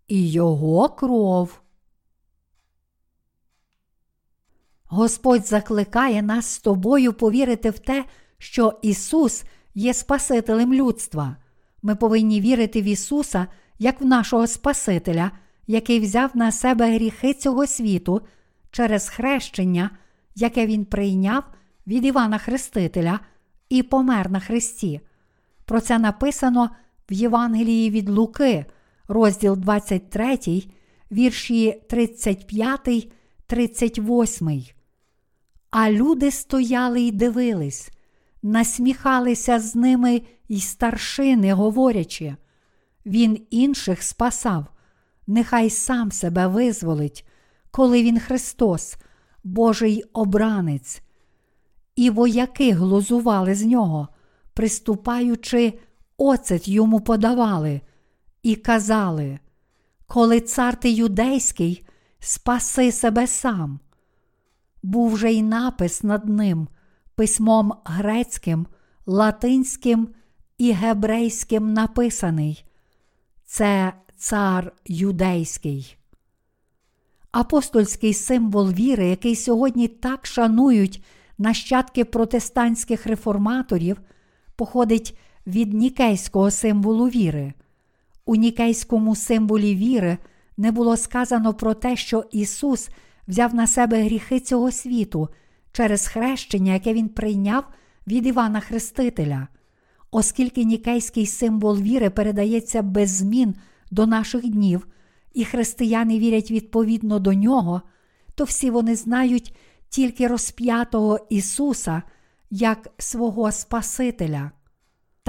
[0.09, 1.61] і Його кров?
[4.85, 8.05] Господь закликає нас з тобою повірити в те,
[8.39, 11.37] що Ісус є Спасителем людства.
[11.83, 13.47] Ми повинні вірити в Ісуса
[13.79, 15.31] як в нашого Спасителя,
[15.67, 18.23] який взяв на себе гріхи цього світу
[18.71, 19.91] через хрещення,
[20.35, 21.45] яке Він прийняв
[21.87, 23.21] від Івана Хрестителя
[23.69, 25.01] і помер на Христі.
[25.65, 26.71] Про це написано
[27.11, 28.65] в Євангелії від Луки,
[29.09, 30.39] розділ 23,
[31.13, 33.13] вірші 35,
[33.47, 34.65] 38.
[35.71, 37.91] А люди стояли й дивились,
[38.43, 42.37] насміхалися з ними й старшини, говорячи.
[43.07, 44.67] Він інших спасав,
[45.27, 47.27] нехай сам себе визволить,
[47.71, 48.97] коли він Христос,
[49.45, 51.03] Божий обранець.
[51.97, 54.09] І вояки глузували з нього,
[54.55, 55.79] приступаючи,
[56.19, 57.81] оцет йому подавали,
[58.43, 59.39] і казали:
[60.07, 61.87] Коли цар ти юдейський,
[62.19, 63.81] спаси себе сам.
[64.83, 66.69] Був же й напис над ним
[67.15, 68.67] письмом грецьким,
[69.07, 70.09] латинським
[70.59, 72.65] і гебрейським написаний.
[73.45, 75.97] Це цар юдейський.
[77.31, 81.05] Апостольський символ віри, який сьогодні так шанують
[81.39, 84.01] нащадки протестантських реформаторів,
[84.57, 87.53] походить від нікейського символу віри.
[88.25, 90.19] У нікейському символі віри
[90.57, 92.89] не було сказано про те, що Ісус
[93.29, 95.29] взяв на себе гріхи цього світу
[95.73, 97.65] через хрещення, яке Він прийняв
[98.07, 99.49] від Івана Хрестителя.
[100.11, 103.55] Оскільки нікейський символ віри передається без змін
[103.91, 104.87] до наших днів,
[105.35, 107.83] і християни вірять відповідно до нього,
[108.35, 109.57] то всі вони знають
[109.89, 112.03] тільки розп'ятого Ісуса
[112.51, 114.51] як свого Спасителя.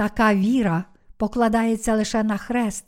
[0.00, 0.84] Така віра
[1.16, 2.84] покладається лише на хрест,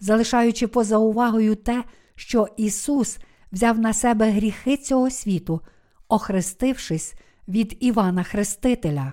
[0.00, 3.18] залишаючи поза увагою те, що Ісус
[3.52, 5.60] взяв на себе гріхи цього світу,
[6.08, 7.14] охрестившись
[7.48, 9.12] від Івана Хрестителя.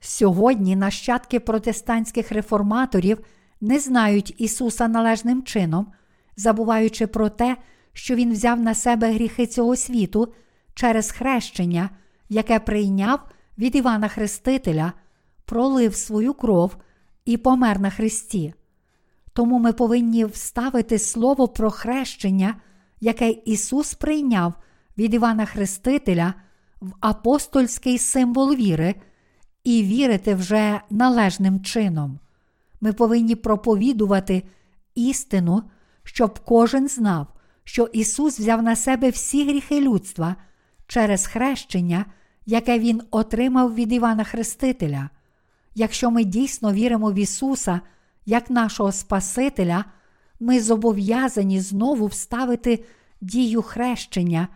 [0.00, 3.18] Сьогодні нащадки протестантських реформаторів
[3.60, 5.92] не знають Ісуса належним чином,
[6.36, 7.56] забуваючи про те,
[7.92, 10.34] що Він взяв на себе гріхи цього світу
[10.74, 11.90] через хрещення,
[12.28, 13.20] яке прийняв
[13.58, 14.92] від Івана Хрестителя,
[15.52, 16.76] пролив свою кров
[17.24, 18.54] і помер на Христі.
[19.32, 22.54] Тому ми повинні вставити слово про хрещення,
[23.00, 24.54] яке Ісус прийняв
[24.98, 26.34] від Івана Хрестителя
[26.80, 28.94] в апостольський символ віри
[29.64, 32.18] і вірити вже належним чином.
[32.80, 34.42] Ми повинні проповідувати
[34.94, 35.62] істину,
[36.04, 37.26] щоб кожен знав,
[37.64, 40.36] що Ісус взяв на себе всі гріхи людства
[40.86, 42.06] через хрещення,
[42.46, 45.10] яке Він отримав від Івана Хрестителя.
[45.74, 47.80] Якщо ми дійсно віримо в Ісуса
[48.26, 49.84] як нашого Спасителя,
[50.40, 52.84] ми зобов'язані знову вставити
[53.20, 54.48] дію хрещення,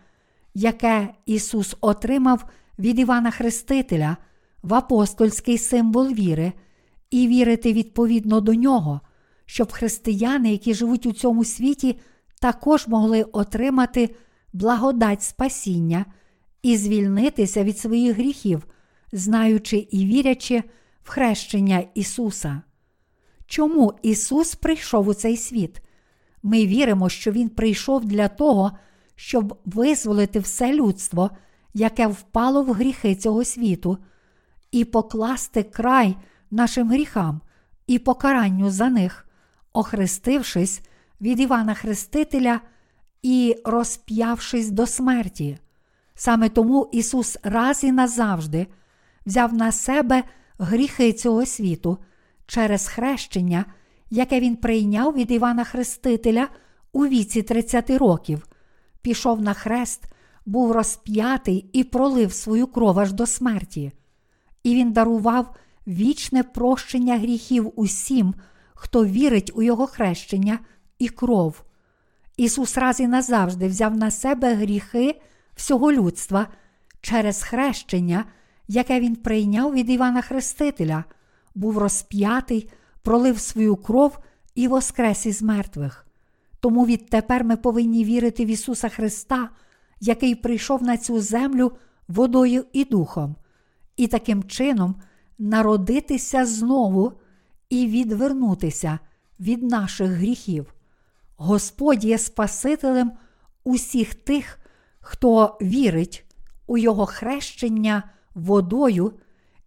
[0.53, 2.45] яке Ісус отримав
[2.79, 4.17] від Івана Хрестителя
[4.63, 6.53] в апостольський символ віри,
[7.11, 9.01] і вірити відповідно до нього,
[9.45, 11.99] щоб християни, які живуть у цьому світі,
[12.41, 14.15] також могли отримати
[14.53, 16.05] благодать спасіння
[16.61, 18.67] і звільнитися від своїх гріхів,
[19.11, 20.63] знаючи і вірячи
[21.07, 22.61] в хрещення Ісуса.
[23.45, 25.81] Чому Ісус прийшов у цей світ?
[26.43, 28.71] Ми віримо, що Він прийшов для того,
[29.15, 31.31] щоб визволити все людство,
[31.73, 33.97] яке впало в гріхи цього світу,
[34.71, 36.15] і покласти край
[36.51, 37.41] нашим гріхам
[37.87, 39.27] і покаранню за них,
[39.73, 40.81] охрестившись
[41.21, 42.61] від Івана Хрестителя
[43.21, 45.57] і розп'явшись до смерті.
[46.15, 48.67] Саме тому Ісус раз і назавжди
[49.25, 50.23] взяв на себе
[50.59, 51.97] гріхи цього світу
[52.45, 53.65] через хрещення,
[54.09, 56.47] яке Він прийняв від Івана Хрестителя
[56.91, 58.47] у віці 30 років,
[59.01, 60.03] пішов на хрест,
[60.45, 63.91] був розп'ятий і пролив свою кров аж до смерті.
[64.63, 65.55] І він дарував
[65.87, 68.33] вічне прощення гріхів усім,
[68.73, 70.59] хто вірить у Його хрещення
[70.99, 71.63] і кров.
[72.37, 75.21] Ісус раз і назавжди взяв на себе гріхи
[75.55, 76.47] всього людства
[77.01, 78.25] через хрещення,
[78.67, 81.03] яке Він прийняв від Івана Хрестителя,
[81.55, 82.69] був розп'ятий,
[83.01, 84.19] пролив свою кров
[84.55, 86.07] і воскрес із мертвих.
[86.59, 89.49] Тому відтепер ми повинні вірити в Ісуса Христа,
[89.99, 91.71] який прийшов на цю землю
[92.07, 93.35] водою і духом,
[93.97, 94.95] і таким чином
[95.39, 97.13] народитися знову
[97.69, 98.99] і відвернутися
[99.39, 100.73] від наших гріхів.
[101.37, 103.11] Господь є Спасителем
[103.63, 104.59] усіх тих,
[104.99, 106.25] хто вірить
[106.67, 108.03] у Його хрещення
[108.37, 109.13] водою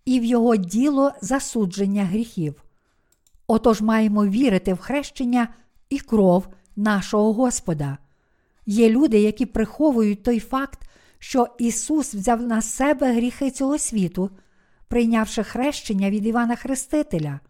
[0.04, 2.62] і в Його діло засудження гріхів.
[3.46, 5.48] Отож маємо вірити в хрещення
[5.88, 7.98] і кров нашого Господа.
[8.66, 10.80] Є люди, які приховують той факт,
[11.18, 14.30] що Ісус взяв на себе гріхи цього світу,
[14.88, 17.40] прийнявши хрещення від Івана Хрестителя.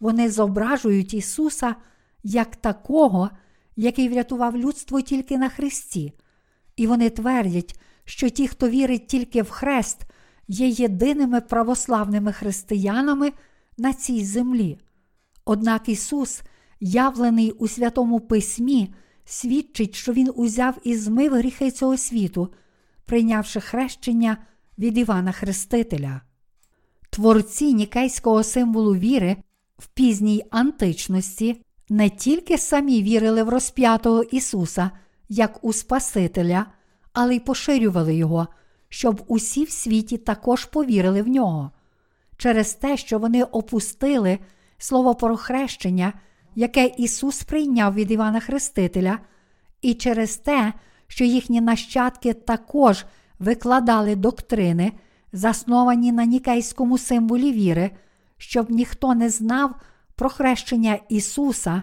[0.00, 1.74] Вони зображують Ісуса
[2.22, 3.30] як такого,
[3.76, 6.12] який врятував людство тільки на Христі,
[6.76, 10.00] і вони твердять, що ті, хто вірить тільки в Хрест,
[10.48, 13.32] є єдиними православними християнами
[13.78, 14.78] на цій землі.
[15.44, 16.42] Однак Ісус,
[16.80, 22.52] явлений у Святому Письмі, свідчить, що Він узяв і змив гріхи цього світу,
[23.04, 24.36] прийнявши хрещення
[24.78, 26.20] від Івана Хрестителя.
[27.10, 29.36] Творці нікейського символу віри
[29.78, 34.90] в пізній античності не тільки самі вірили в розп'ятого Ісуса
[35.28, 36.66] як у Спасителя,
[37.12, 38.48] але й поширювали Його,
[38.92, 41.70] щоб усі в світі також повірили в нього.
[42.36, 44.38] Через те, що вони опустили
[44.78, 46.12] слово про хрещення,
[46.54, 49.18] яке Ісус прийняв від Івана Хрестителя,
[49.82, 50.72] і через те,
[51.06, 53.04] що їхні нащадки також
[53.38, 54.92] викладали доктрини,
[55.32, 57.90] засновані на нікейському символі віри,
[58.38, 59.74] щоб ніхто не знав
[60.14, 61.82] про хрещення Ісуса,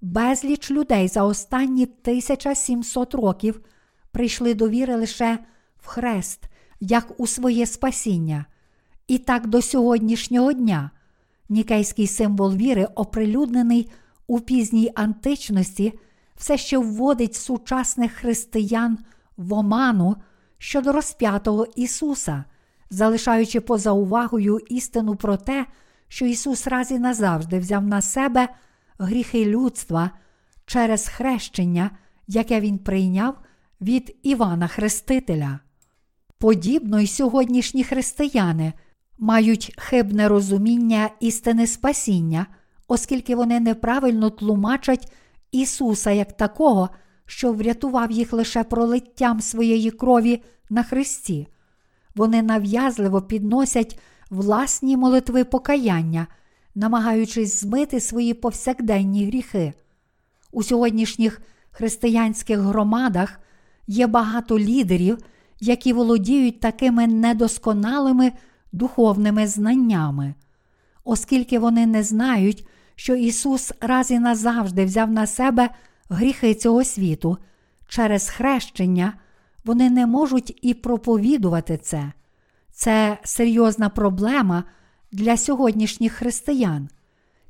[0.00, 3.60] безліч людей за останні 1700 років
[4.12, 5.38] прийшли до віри лише
[5.82, 6.40] в хрест,
[6.80, 8.46] як у своє спасіння.
[9.06, 10.90] І так до сьогоднішнього дня
[11.48, 13.90] нікейський символ віри, оприлюднений
[14.26, 15.98] у пізній античності,
[16.36, 18.98] все ще вводить сучасних християн
[19.36, 20.16] в оману
[20.58, 22.44] щодо розп'ятого Ісуса,
[22.90, 25.66] залишаючи поза увагою істину про те,
[26.08, 28.48] що Ісус раз і назавжди взяв на себе
[28.98, 30.10] гріхи людства
[30.66, 31.90] через хрещення,
[32.26, 33.38] яке Він прийняв
[33.80, 35.60] від Івана Хрестителя.
[36.38, 38.72] Подібно й сьогоднішні християни
[39.18, 42.46] мають хибне розуміння істини спасіння,
[42.88, 45.12] оскільки вони неправильно тлумачать
[45.52, 46.90] Ісуса як такого,
[47.26, 51.48] що врятував їх лише пролиттям своєї крові на Христі.
[52.14, 53.98] Вони нав'язливо підносять
[54.30, 56.26] власні молитви покаяння,
[56.74, 59.72] намагаючись змити свої повсякденні гріхи.
[60.52, 63.40] У сьогоднішніх християнських громадах
[63.86, 65.18] є багато лідерів,
[65.60, 68.32] які володіють такими недосконалими
[68.72, 70.34] духовними знаннями,
[71.04, 75.70] оскільки вони не знають, що Ісус раз і назавжди взяв на себе
[76.08, 77.38] гріхи цього світу,
[77.88, 79.12] через хрещення,
[79.64, 82.12] вони не можуть і проповідувати це.
[82.72, 84.64] Це серйозна проблема
[85.12, 86.88] для сьогоднішніх християн.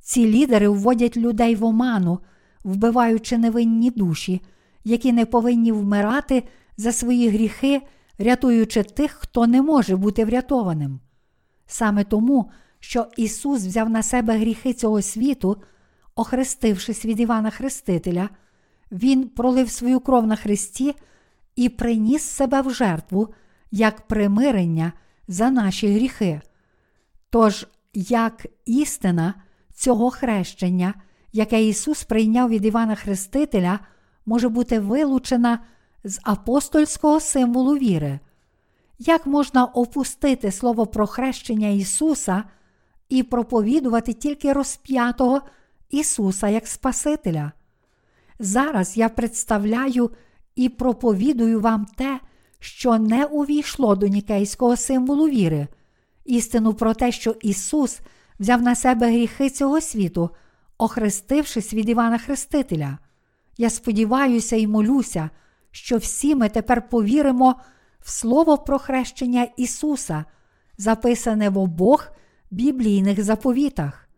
[0.01, 2.19] Ці лідери вводять людей в оману,
[2.65, 4.41] вбиваючи невинні душі,
[4.85, 6.43] які не повинні вмирати
[6.77, 7.83] за свої гріхи,
[8.19, 11.01] рятуючи тих, хто не може бути врятованим.
[11.67, 12.51] Саме тому,
[12.81, 15.63] що Ісус взяв на себе гріхи цього світу,
[16.15, 18.29] охрестившись від Івана Хрестителя,
[18.93, 20.95] Він пролив свою кров на Христі
[21.57, 23.35] і приніс себе в жертву
[23.71, 24.93] як примирення
[25.29, 26.41] за наші гріхи.
[27.31, 29.35] Тож, як істина
[29.75, 30.95] цього хрещення,
[31.33, 33.81] яке Ісус прийняв від Івана Хрестителя,
[34.27, 35.59] може бути вилучена
[36.05, 38.19] з апостольського символу віри.
[38.99, 42.45] Як можна опустити слово про хрещення Ісуса
[43.09, 45.43] і проповідувати тільки розп'ятого
[45.91, 47.53] Ісуса як Спасителя?
[48.39, 50.11] Зараз я представляю
[50.57, 52.21] і проповідую вам те,
[52.59, 55.69] що не увійшло до нікейського символу віри,
[56.25, 58.01] істину про те, що Ісус
[58.41, 60.31] взяв на себе гріхи цього світу,
[60.79, 62.99] охрестившись від Івана Хрестителя.
[63.57, 65.31] Я сподіваюся і молюся,
[65.71, 67.55] що всі ми тепер повіримо
[68.01, 70.25] в слово про хрещення Ісуса,
[70.79, 72.13] записане в обох
[72.51, 74.09] біблійних заповітах.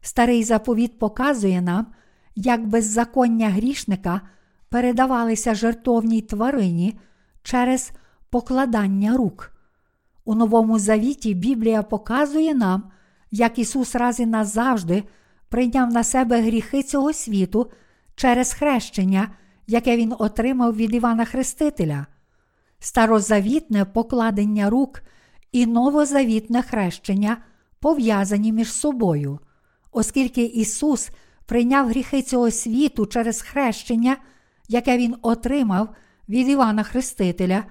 [0.00, 1.86] Старий заповіт показує нам,
[2.34, 4.20] як беззаконня грішника
[4.68, 6.98] передавалися жертовній тварині
[7.42, 7.92] через
[8.30, 9.52] покладання рук.
[10.24, 12.90] У Новому Завіті Біблія показує нам,
[13.30, 15.04] як Ісус раз і назавжди
[15.48, 17.70] прийняв на себе гріхи цього світу
[18.14, 19.28] через хрещення,
[19.66, 22.06] яке Він отримав від Івана Хрестителя.
[22.78, 25.02] Старозавітне покладення рук
[25.52, 27.36] і новозавітне хрещення
[27.80, 29.38] пов'язані між собою,
[29.92, 31.10] оскільки Ісус
[31.46, 34.16] прийняв гріхи цього світу через хрещення,
[34.68, 35.88] яке Він отримав
[36.28, 37.64] від Івана Хрестителя,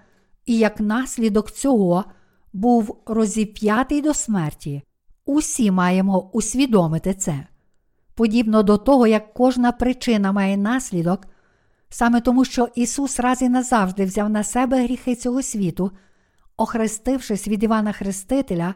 [0.45, 2.05] і як наслідок цього
[2.53, 4.83] був розіп'ятий до смерті.
[5.25, 7.47] Усі маємо усвідомити це.
[8.15, 11.27] Подібно до того, як кожна причина має наслідок,
[11.95, 15.91] саме тому, що Ісус раз і назавжди взяв на себе гріхи цього світу,
[16.57, 18.75] охрестившись від Івана Хрестителя,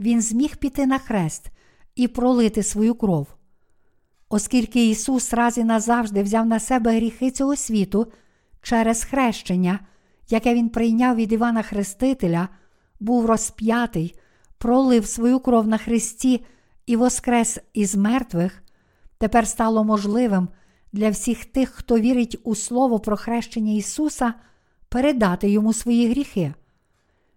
[0.00, 1.46] Він зміг піти на хрест
[1.94, 3.28] і пролити свою кров.
[4.28, 8.12] Оскільки Ісус раз і назавжди взяв на себе гріхи цього світу
[8.62, 9.80] через хрещення,
[10.28, 12.48] яке Він прийняв від Івана Хрестителя,
[13.00, 14.18] був розп'ятий,
[14.58, 16.44] пролив свою кров на Христі
[16.86, 18.62] і воскрес із мертвих,
[19.18, 20.48] тепер стало можливим
[20.92, 24.34] для всіх тих, хто вірить у Слово про хрещення Ісуса,
[24.88, 26.54] передати йому свої гріхи.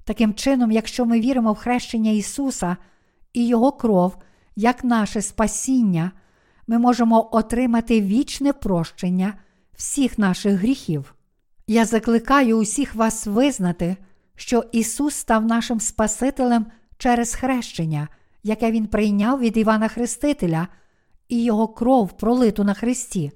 [0.03, 2.77] Таким чином, якщо ми віримо в хрещення Ісуса
[3.33, 4.17] і Його кров
[4.55, 6.11] як наше спасіння,
[6.67, 9.33] ми можемо отримати вічне прощення
[9.73, 11.15] всіх наших гріхів.
[11.67, 13.97] Я закликаю усіх вас визнати,
[14.35, 16.65] що Ісус став нашим Спасителем
[16.97, 18.07] через хрещення,
[18.43, 20.67] яке Він прийняв від Івана Хрестителя,
[21.27, 23.31] і Його кров пролиту на Христі.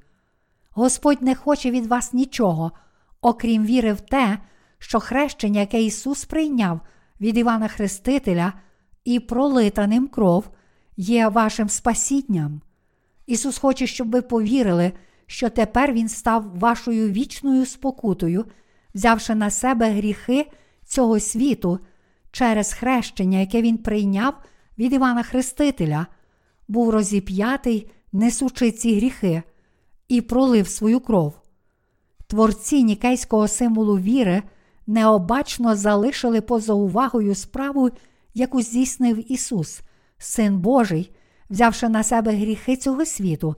[0.74, 2.72] Господь не хоче від вас нічого,
[3.22, 4.38] окрім віри в те,
[4.80, 6.80] що хрещення, яке Ісус прийняв
[7.22, 8.54] від Івана Хрестителя
[9.06, 10.50] і пролита ним кров,
[10.98, 12.62] є вашим спасінням.
[13.26, 14.92] Ісус хоче, щоб ви повірили,
[15.26, 18.46] що тепер Він став вашою вічною спокутою,
[18.96, 20.52] взявши на себе гріхи
[20.86, 21.80] цього світу
[22.32, 24.34] через хрещення, яке Він прийняв
[24.78, 26.08] від Івана Хрестителя,
[26.68, 29.44] був розіп'ятий, несучи ці гріхи,
[30.08, 31.34] і пролив свою кров.
[32.28, 34.44] Творці нікейського символу віри
[34.88, 37.90] необачно залишили поза увагою справу,
[38.34, 39.82] яку здійснив Ісус,
[40.18, 41.12] Син Божий,
[41.50, 43.56] взявши на себе гріхи цього світу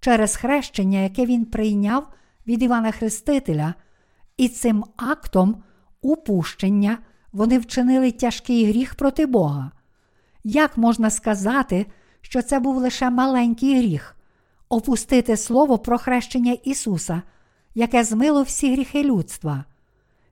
[0.00, 2.08] через хрещення, яке Він прийняв
[2.46, 3.74] від Івана Хрестителя,
[4.36, 5.62] і цим актом
[6.00, 6.98] упущення
[7.32, 9.70] вони вчинили тяжкий гріх проти Бога.
[10.44, 11.86] Як можна сказати,
[12.20, 14.16] що це був лише маленький гріх,
[14.68, 17.22] опустити слово про хрещення Ісуса,
[17.74, 19.64] яке змило всі гріхи людства?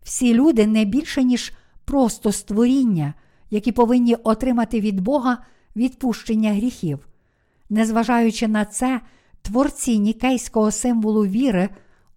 [0.02, 1.52] Всі люди не більше, ніж
[1.84, 3.14] просто створіння,
[3.50, 5.38] які повинні отримати від Бога
[5.76, 7.08] відпущення гріхів.
[7.70, 9.00] Незважаючи на це,
[9.42, 11.68] творці нікейського символу віри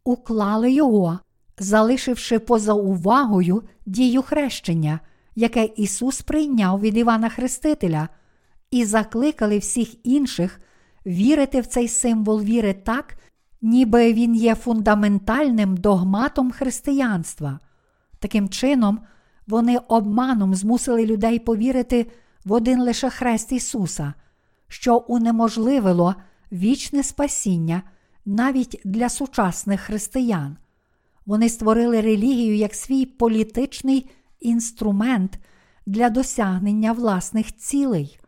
[0.04, 1.20] уклали його,
[1.58, 5.00] залишивши поза увагою дію хрещення,
[5.36, 8.10] яке Ісус прийняв від Івана Хрестителя,
[8.72, 10.62] і закликали всіх інших
[11.10, 13.16] вірити в цей символ віри так,
[13.62, 17.60] ніби він є фундаментальним догматом християнства.
[18.20, 19.00] Таким чином,
[19.48, 22.12] вони обманом змусили людей повірити
[22.46, 24.14] в один лише хрест Ісуса,
[24.68, 26.16] що унеможливило
[26.52, 27.84] вічне спасіння
[28.26, 30.58] навіть для сучасних християн.
[31.26, 35.40] Вони створили релігію як свій політичний інструмент
[35.86, 38.20] для досягнення власних цілей.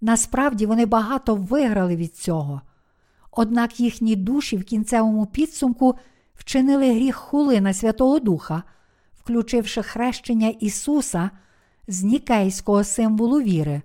[0.00, 2.60] Насправді вони багато виграли від цього.
[3.30, 5.94] Однак їхні душі в кінцевому підсумку
[6.34, 8.62] вчинили гріх хули на Святого Духа,
[9.20, 11.30] включивши хрещення Ісуса
[11.88, 13.82] з нікейського символу віри.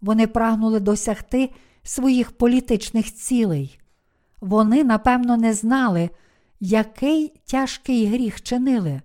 [0.00, 1.50] Вони прагнули досягти
[1.82, 3.80] своїх політичних цілей.
[4.40, 6.10] Вони, напевно, не знали,
[6.60, 9.00] який тяжкий гріх чинили.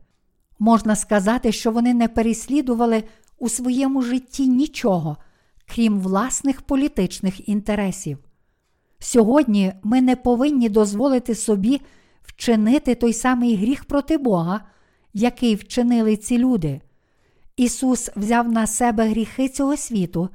[0.59, 3.03] Можна сказати, що вони не переслідували
[3.37, 5.17] у своєму житті нічого,
[5.65, 8.17] крім власних політичних інтересів.
[8.99, 11.81] Сьогодні ми не повинні дозволити собі
[12.23, 14.61] вчинити той самий гріх проти Бога,
[15.13, 16.81] який вчинили ці люди.
[17.57, 20.29] Ісус взяв на себе гріхи цього світу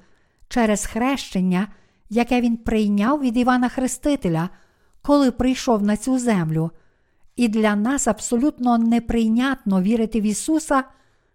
[0.49, 1.69] через хрещення,
[2.11, 4.49] яке Він прийняв від Івана Хрестителя,
[5.03, 6.71] коли прийшов на цю землю.
[7.37, 10.85] І для нас абсолютно неприйнятно вірити в Ісуса,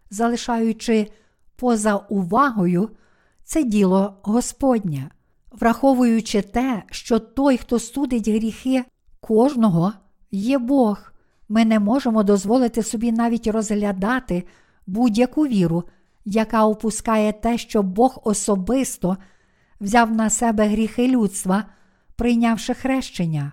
[0.09, 1.11] залишаючи
[1.55, 2.89] поза увагою
[3.45, 5.09] це діло Господнє,
[5.51, 8.83] враховуючи те, що той, хто судить гріхи
[9.19, 9.93] кожного,
[10.31, 11.11] є Бог.
[11.49, 14.43] Ми не можемо дозволити собі навіть розглядати
[14.87, 15.83] будь-яку віру,
[16.25, 19.17] яка опускає те, що Бог особисто
[19.81, 21.65] взяв на себе гріхи людства,
[22.15, 23.51] прийнявши хрещення.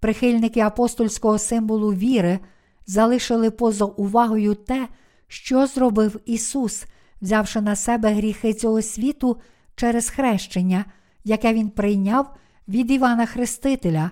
[0.00, 2.38] Прихильники апостольського символу віри
[2.86, 4.88] залишили поза увагою те,
[5.28, 6.84] що зробив Ісус,
[7.22, 9.40] взявши на себе гріхи цього світу
[9.76, 10.84] через хрещення,
[11.24, 12.34] яке Він прийняв
[12.68, 14.10] від Івана Хрестителя,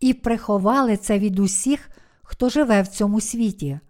[0.00, 1.90] і приховали це від усіх,
[2.22, 3.80] хто живе в цьому світі.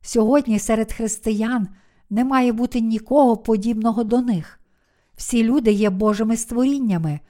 [0.00, 1.68] Сьогодні серед християн
[2.10, 4.60] не має бути нікого подібного до них.
[5.16, 7.20] Всі люди є Божими створіннями,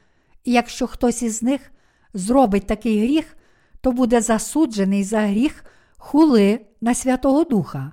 [0.45, 1.72] і якщо хтось із них
[2.14, 3.36] зробить такий гріх,
[3.80, 5.64] то буде засуджений за гріх
[5.97, 7.93] хули на Святого Духа.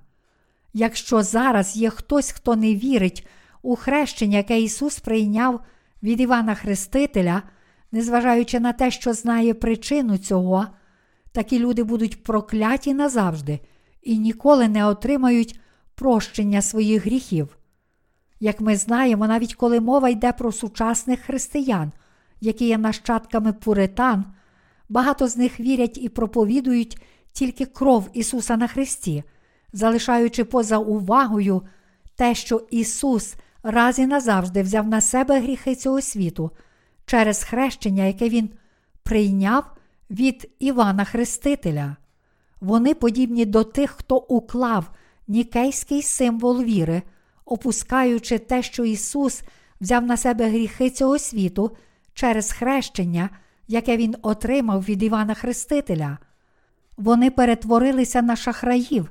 [0.74, 3.28] Якщо зараз є хтось, хто не вірить
[3.62, 5.60] у хрещення, яке Ісус прийняв
[6.04, 7.44] від Івана Хрестителя,
[7.92, 10.68] незважаючи на те, що знає причину цього,
[11.32, 13.60] такі люди будуть прокляті назавжди
[14.02, 15.60] і ніколи не отримають
[15.96, 17.58] прощення своїх гріхів.
[18.40, 21.92] Як ми знаємо, навіть коли мова йде про сучасних християн,
[22.42, 24.26] які є нащадками пуритан,
[24.90, 27.02] багато з них вірять і проповідують
[27.32, 29.24] тільки кров Ісуса на Христі,
[29.74, 31.62] залишаючи поза увагою
[32.16, 36.52] те, що Ісус раз і назавжди взяв на себе гріхи цього світу
[37.06, 38.50] через хрещення, яке Він
[39.04, 39.64] прийняв
[40.10, 41.96] від Івана Хрестителя.
[42.62, 44.92] Вони подібні до тих, хто уклав
[45.28, 47.02] нікейський символ віри,
[47.46, 49.44] опускаючи те, що Ісус
[49.82, 51.78] взяв на себе гріхи цього світу
[52.14, 53.30] через хрещення,
[53.68, 56.18] яке Він отримав від Івана Хрестителя.
[56.98, 59.10] Вони перетворилися на шахраїв,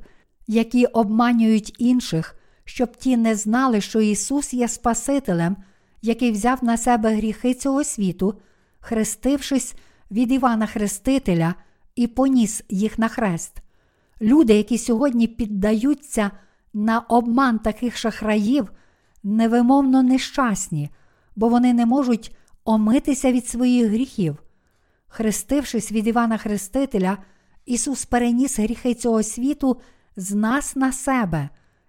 [0.49, 2.35] які обманюють інших,
[2.65, 5.57] щоб ті не знали, що Ісус є Спасителем,
[6.03, 8.35] який взяв на себе гріхи цього світу,
[8.81, 9.75] хрестившись
[10.11, 11.55] від Івана Хрестителя
[11.95, 13.57] і поніс їх на хрест.
[14.21, 16.31] Люди, які сьогодні піддаються
[16.75, 18.71] на обман таких шахраїв,
[19.23, 20.91] невимовно нещасні,
[21.37, 24.37] бо вони не можуть омитися від своїх гріхів.
[25.09, 27.19] Хрестившись від Івана Хрестителя,
[27.67, 29.81] Ісус переніс гріхи цього світу
[30.19, 31.49] з нас на себе,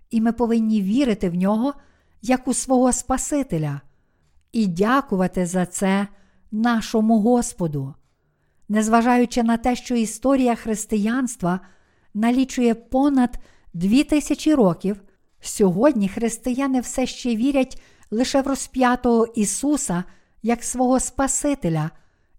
[0.09, 1.73] і ми повинні вірити в нього
[2.21, 3.81] як у свого Спасителя,
[4.51, 6.07] і дякувати за це
[6.51, 7.93] нашому Господу.
[8.69, 11.59] Незважаючи на те, що історія християнства
[12.13, 13.39] налічує понад
[13.73, 15.01] дві тисячі років,
[15.41, 20.03] сьогодні християни все ще вірять лише в розп'ятого Ісуса
[20.43, 21.91] як свого Спасителя,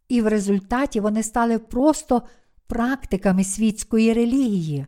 [0.08, 2.22] і в результаті вони стали просто
[2.66, 4.86] практиками світської релігії,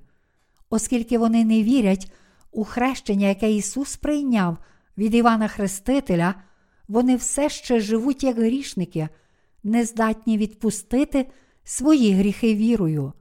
[0.72, 2.12] оскільки вони не вірять
[2.52, 4.56] у хрещення, яке Ісус прийняв
[4.98, 6.34] від Івана Хрестителя,
[6.88, 9.08] вони все ще живуть як грішники,
[9.64, 11.26] не здатні відпустити
[11.64, 13.12] свої гріхи вірою.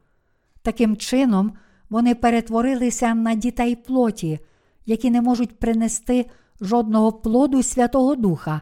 [0.62, 1.54] Таким чином,
[1.90, 4.40] вони перетворилися на дітей плоті,
[4.86, 6.26] які не можуть принести
[6.62, 8.62] жодного плоду Святого Духа,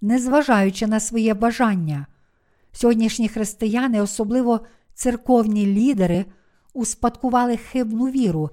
[0.00, 2.06] незважаючи на своє бажання.
[2.72, 4.60] Сьогоднішні християни, особливо
[4.94, 6.24] церковні лідери,
[6.78, 8.50] успадкували хибну віру,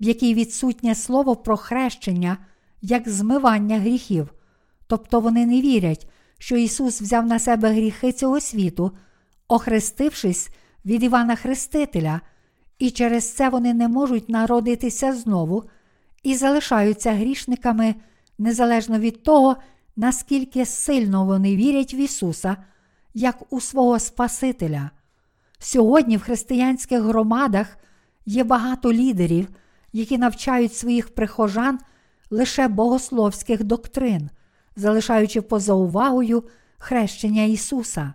[0.00, 2.36] в якій відсутнє слово про хрещення
[2.82, 4.34] як змивання гріхів,
[4.86, 6.08] тобто вони не вірять,
[6.38, 8.92] що Ісус взяв на себе гріхи цього світу,
[9.48, 10.48] охрестившись
[10.84, 12.20] від Івана Хрестителя,
[12.78, 15.64] і через це вони не можуть народитися знову
[16.22, 17.94] і залишаються грішниками
[18.38, 19.56] незалежно від того,
[19.96, 22.56] наскільки сильно вони вірять в Ісуса,
[23.14, 24.90] як у свого Спасителя.
[25.58, 27.78] Сьогодні в християнських громадах
[28.26, 29.48] є багато лідерів,
[29.92, 31.78] які навчають своїх прихожан
[32.30, 34.30] лише богословських доктрин,
[34.76, 36.44] залишаючи поза увагою
[36.78, 38.14] хрещення Ісуса.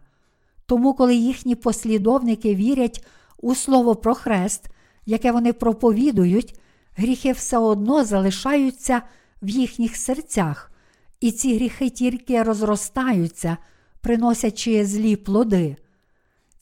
[0.66, 3.06] Тому, коли їхні послідовники вірять
[3.42, 4.70] у слово про хрест,
[5.06, 6.60] яке вони проповідують,
[6.96, 9.02] гріхи все одно залишаються
[9.42, 10.72] в їхніх серцях,
[11.20, 13.58] і ці гріхи тільки розростаються,
[14.02, 15.78] приносячи злі плоди.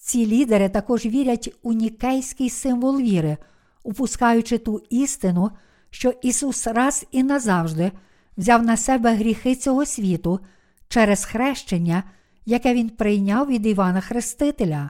[0.04, 3.38] Ці лідери також вірять у нікейський символ віри,
[3.84, 5.52] упускаючи ту істину,
[5.90, 7.92] що Ісус раз і назавжди
[8.38, 10.40] взяв на себе гріхи цього світу
[10.88, 12.04] через хрещення,
[12.46, 14.90] яке Він прийняв від Івана Хрестителя,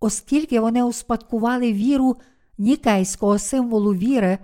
[0.00, 2.16] оскільки вони успадкували віру
[2.58, 4.38] нікейського символу віри,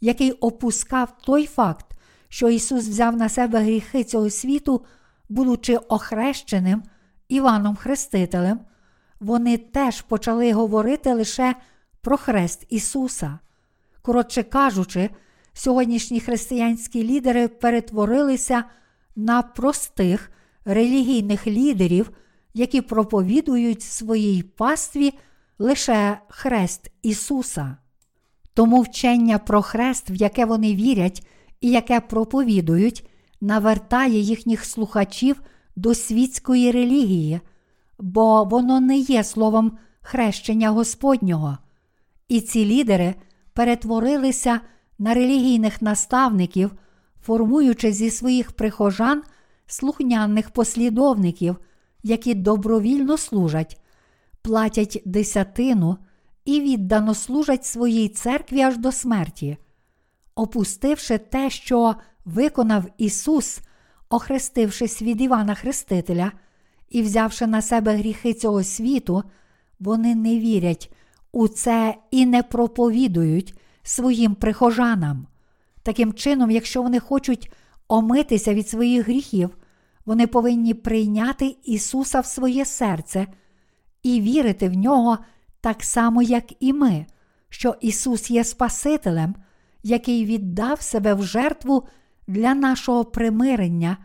[0.00, 1.86] який опускав той факт,
[2.28, 4.84] що Ісус взяв на себе гріхи цього світу,
[5.28, 6.82] будучи охрещеним
[7.28, 8.60] Іваном Хрестителем,
[9.20, 11.54] вони теж почали говорити лише
[12.00, 13.38] про хрест Ісуса.
[14.02, 15.10] Коротше кажучи,
[15.52, 18.64] сьогоднішні християнські лідери перетворилися
[19.16, 20.30] на простих
[20.64, 22.10] релігійних лідерів,
[22.54, 25.14] які проповідують своїй пастві
[25.58, 27.76] лише хрест Ісуса.
[28.54, 31.26] Тому вчення про хрест, в яке вони вірять
[31.60, 33.08] і яке проповідують,
[33.40, 35.42] навертає їхніх слухачів
[35.76, 37.40] до світської релігії,
[37.98, 41.58] бо воно не є словом хрещення Господнього.
[42.28, 43.14] І ці лідери
[43.52, 44.60] перетворилися
[44.98, 46.70] на релігійних наставників,
[47.22, 49.22] формуючи зі своїх прихожан
[49.66, 51.56] слухняних послідовників,
[52.02, 53.80] які добровільно служать,
[54.42, 55.96] платять десятину
[56.44, 59.56] і віддано служать своїй церкві аж до смерті,
[60.34, 61.94] опустивши те, що
[62.24, 63.60] виконав Ісус,
[64.08, 66.32] охрестившись від Івана Хрестителя
[66.90, 69.22] і взявши на себе гріхи цього світу,
[69.80, 70.92] вони не вірять
[71.32, 75.26] у це і не проповідують своїм прихожанам.
[75.82, 77.52] Таким чином, якщо вони хочуть
[77.88, 79.50] омитися від своїх гріхів,
[80.06, 83.26] вони повинні прийняти Ісуса в своє серце
[84.02, 85.18] і вірити в нього
[85.60, 87.06] так само, як і ми,
[87.48, 89.34] що Ісус є Спасителем,
[89.82, 91.88] який віддав себе в жертву
[92.26, 93.96] для нашого примирення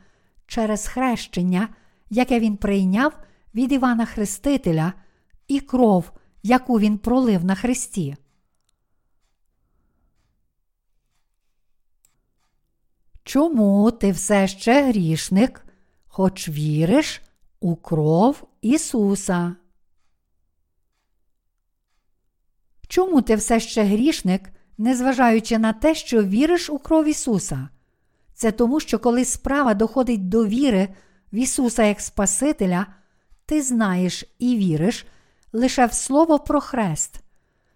[0.48, 1.68] через хрещення,
[2.10, 3.14] яке Він прийняв
[3.56, 4.94] від Івана Хрестителя,
[5.48, 6.12] і кров,
[6.44, 8.16] яку Він пролив на Христі.
[13.24, 15.66] Чому ти все ще грішник,
[16.08, 17.22] хоч віриш
[17.60, 19.56] у кров Ісуса?
[22.88, 27.70] Чому ти все ще грішник, незважаючи на те, що віриш у кров Ісуса?
[28.34, 30.90] Це тому, що коли справа доходить до віри
[31.34, 32.86] в Ісуса як Спасителя,
[33.46, 35.06] ти знаєш і віриш
[35.54, 37.20] лише в Слово про хрест.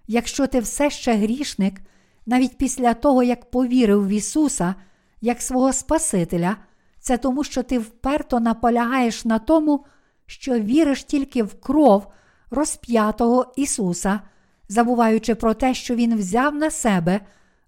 [0.08, 1.82] Якщо ти все ще грішник,
[2.26, 4.76] навіть після того, як повірив в Ісуса
[5.22, 6.58] як свого Спасителя,
[7.00, 9.86] це тому, що ти вперто наполягаєш на тому,
[10.26, 12.08] що віриш тільки в кров
[12.52, 14.22] розп'ятого Ісуса
[14.70, 17.20] забуваючи про те, що Він взяв на себе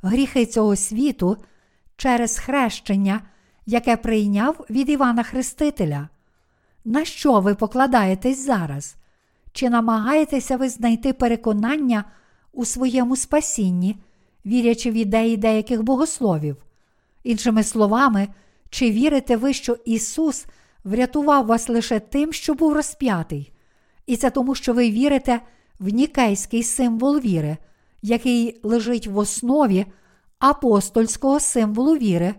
[0.02, 1.38] гріхи цього світу
[1.96, 3.22] через хрещення,
[3.70, 6.10] яке прийняв від Івана Хрестителя.
[6.86, 8.96] На що ви покладаєтесь зараз?
[9.52, 12.04] Чи намагаєтеся ви знайти переконання
[12.54, 13.96] у своєму спасінні,
[14.46, 16.58] вірячи в ідеї деяких богословів?
[17.24, 18.28] Іншими словами,
[18.70, 20.46] чи вірите ви, що Ісус
[20.84, 23.52] врятував вас лише тим, що був розп'ятий?
[24.06, 25.40] І це тому, що ви вірите
[25.80, 27.58] в нікейський символ віри,
[28.02, 29.86] який лежить в основі
[30.40, 32.36] апостольського символу віри,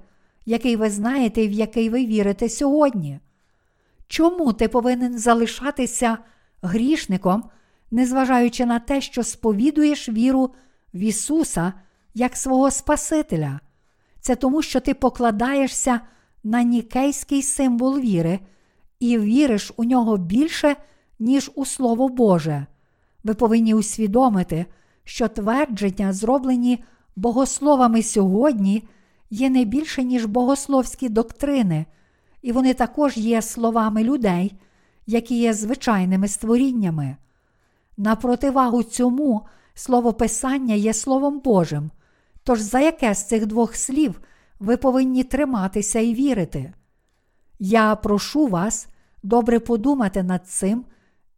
[0.50, 3.20] який ви знаєте і в який ви вірите сьогодні.
[4.06, 6.18] Чому ти повинен залишатися
[6.62, 7.44] грішником,
[7.90, 10.50] незважаючи на те, що сповідуєш віру
[10.94, 11.72] в Ісуса
[12.14, 13.60] як свого Спасителя?
[14.20, 16.00] Це тому, що ти покладаєшся
[16.44, 18.38] на нікейський символ віри
[19.00, 20.76] і віриш у нього більше,
[21.18, 22.66] ніж у Слово Боже.
[23.24, 24.66] Ви повинні усвідомити,
[25.04, 26.84] що твердження, зроблені
[27.16, 28.82] богословами сьогодні,
[29.30, 31.86] є не більше, ніж богословські доктрини,
[32.42, 34.54] і вони також є словами людей,
[35.06, 37.16] які є звичайними створіннями.
[37.96, 41.90] На противагу цьому слово Писання є Словом Божим.
[42.44, 44.20] Тож за яке з цих двох слів
[44.60, 46.72] ви повинні триматися і вірити?
[47.58, 48.88] Я прошу вас
[49.22, 50.84] добре подумати над цим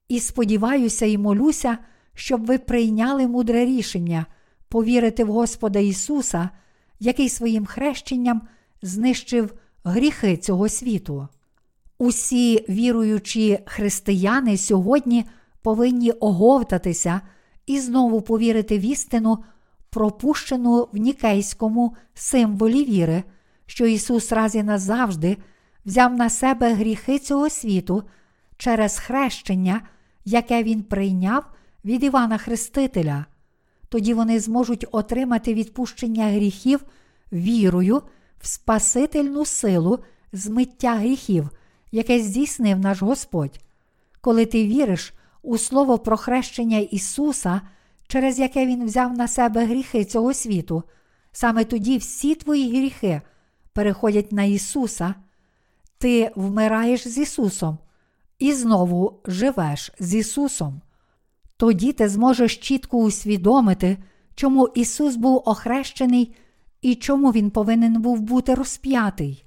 [0.08, 1.78] і сподіваюся і молюся,
[2.14, 4.26] щоб ви прийняли мудре рішення
[4.68, 6.50] повірити в Господа Ісуса,
[7.02, 8.42] який своїм хрещенням
[8.82, 11.28] знищив гріхи цього світу.
[11.98, 15.24] Усі віруючі християни сьогодні
[15.62, 17.20] повинні оговтатися
[17.66, 19.44] і знову повірити в істину,
[19.90, 23.22] пропущену в нікейському символі віри,
[23.66, 25.36] що Ісус раз і назавжди
[25.86, 28.02] взяв на себе гріхи цього світу
[28.56, 29.80] через хрещення
[30.24, 31.44] яке він прийняв
[31.84, 33.26] від Івана Хрестителя.
[33.92, 36.84] Тоді вони зможуть отримати відпущення гріхів
[37.32, 38.02] вірою
[38.40, 39.98] в Спасительну силу
[40.32, 41.50] змиття гріхів,
[41.90, 43.60] яке здійснив наш Господь.
[44.20, 47.60] Коли ти віриш у слово про хрещення Ісуса,
[48.08, 50.82] через яке Він взяв на себе гріхи цього світу,
[51.32, 53.20] саме тоді всі твої гріхи
[53.72, 55.14] переходять на Ісуса,
[55.98, 57.78] ти вмираєш з Ісусом
[58.38, 60.80] і знову живеш з Ісусом.
[61.62, 63.98] Тоді ти зможеш чітко усвідомити,
[64.34, 66.34] чому Ісус був охрещений
[66.80, 69.44] і чому Він повинен був бути розп'ятий.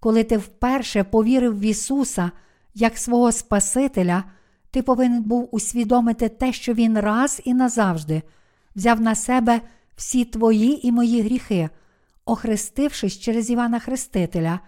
[0.00, 2.30] Коли ти вперше повірив в Ісуса
[2.74, 4.24] як свого Спасителя,
[4.70, 8.22] ти повинен був усвідомити те, що Він раз і назавжди
[8.76, 9.60] взяв на себе
[9.96, 11.68] всі твої і мої гріхи,
[12.24, 14.60] охрестившись через Івана Хрестителя,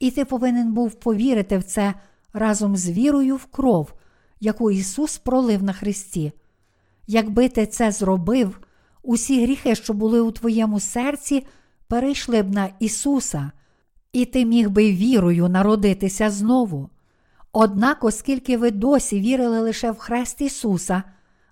[0.00, 1.94] і ти повинен був повірити в це
[2.32, 3.92] разом з вірою в кров,
[4.40, 6.32] яку Ісус пролив на Христі.
[7.06, 8.60] Якби ти це зробив,
[9.02, 11.46] усі гріхи, що були у твоєму серці,
[11.86, 13.50] перейшли б на Ісуса,
[14.12, 16.90] і ти міг би вірою народитися знову.
[17.52, 21.02] Однак, оскільки ви досі вірили лише в Хрест Ісуса,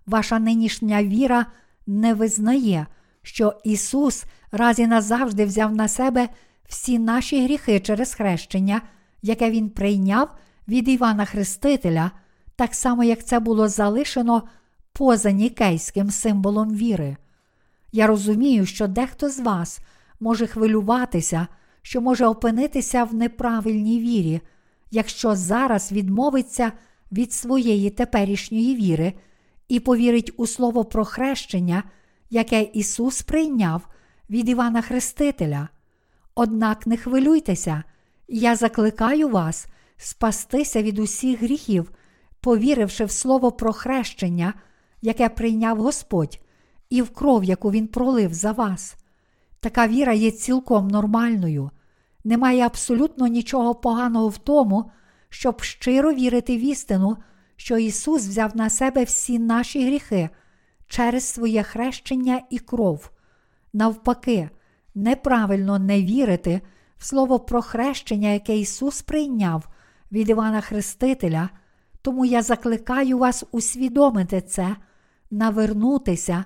[0.06, 1.46] ваша нинішня віра
[1.86, 2.86] не визнає,
[3.22, 6.28] що Ісус раз і назавжди взяв на себе
[6.68, 8.82] всі наші гріхи через хрещення,
[9.22, 10.28] яке Він прийняв
[10.68, 12.10] від Івана Хрестителя,
[12.56, 14.42] так само як це було залишено
[14.92, 17.16] поза нікейським символом віри.
[17.92, 19.80] Я розумію, що дехто з вас
[20.20, 21.46] може хвилюватися,
[21.82, 24.40] що може опинитися в неправильній вірі,
[24.90, 26.72] якщо зараз відмовиться
[27.12, 29.12] від своєї теперішньої віри
[29.68, 31.82] і повірить у слово про хрещення,
[32.30, 33.88] яке Ісус прийняв
[34.30, 35.68] від Івана Хрестителя.
[36.34, 37.82] Однак не хвилюйтеся,
[38.28, 41.90] я закликаю вас спастися від усіх гріхів,
[42.46, 44.54] повіривши в слово про хрещення,
[45.02, 46.40] яке прийняв Господь,
[46.90, 48.96] і в кров, яку Він пролив за вас.
[49.60, 51.70] Така віра є цілком нормальною.
[52.24, 54.90] Немає абсолютно нічого поганого в тому,
[55.28, 57.16] щоб щиро вірити в істину,
[57.56, 60.28] що Ісус взяв на себе всі наші гріхи
[60.86, 63.10] через своє хрещення і кров.
[63.72, 64.50] Навпаки,
[64.94, 66.60] неправильно не вірити
[66.96, 69.68] в слово про хрещення, яке Ісус прийняв
[70.12, 71.48] від Івана Хрестителя,
[72.06, 74.76] тому я закликаю вас усвідомити це,
[75.30, 76.44] навернутися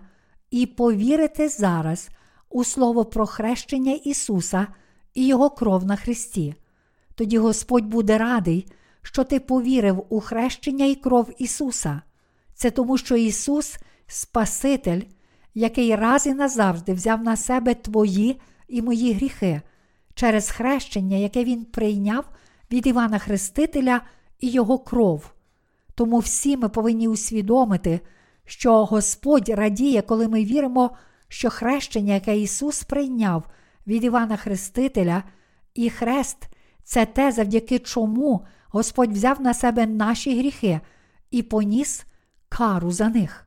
[0.51, 2.09] і повірити зараз
[2.51, 4.67] у слово про хрещення Ісуса
[5.15, 6.55] і Його кров на Христі.
[7.15, 8.67] Тоді Господь буде радий,
[9.03, 12.03] що ти повірив у хрещення і кров Ісуса.
[12.55, 15.01] Це тому, що Ісус Спаситель,
[15.55, 19.61] який раз і назавжди взяв на себе твої і мої гріхи
[20.15, 22.25] через хрещення, яке Він прийняв
[22.73, 24.01] від Івана Хрестителя
[24.39, 25.33] і Його кров.
[26.01, 28.01] Тому всі ми повинні усвідомити,
[28.45, 30.91] що Господь радіє, коли ми віримо,
[31.29, 33.45] що хрещення, яке Ісус прийняв
[33.87, 35.23] від Івана Хрестителя,
[35.75, 36.49] і хрест
[36.85, 40.81] це те, завдяки чому Господь взяв на себе наші гріхи
[41.31, 42.05] і поніс
[42.49, 43.47] кару за них.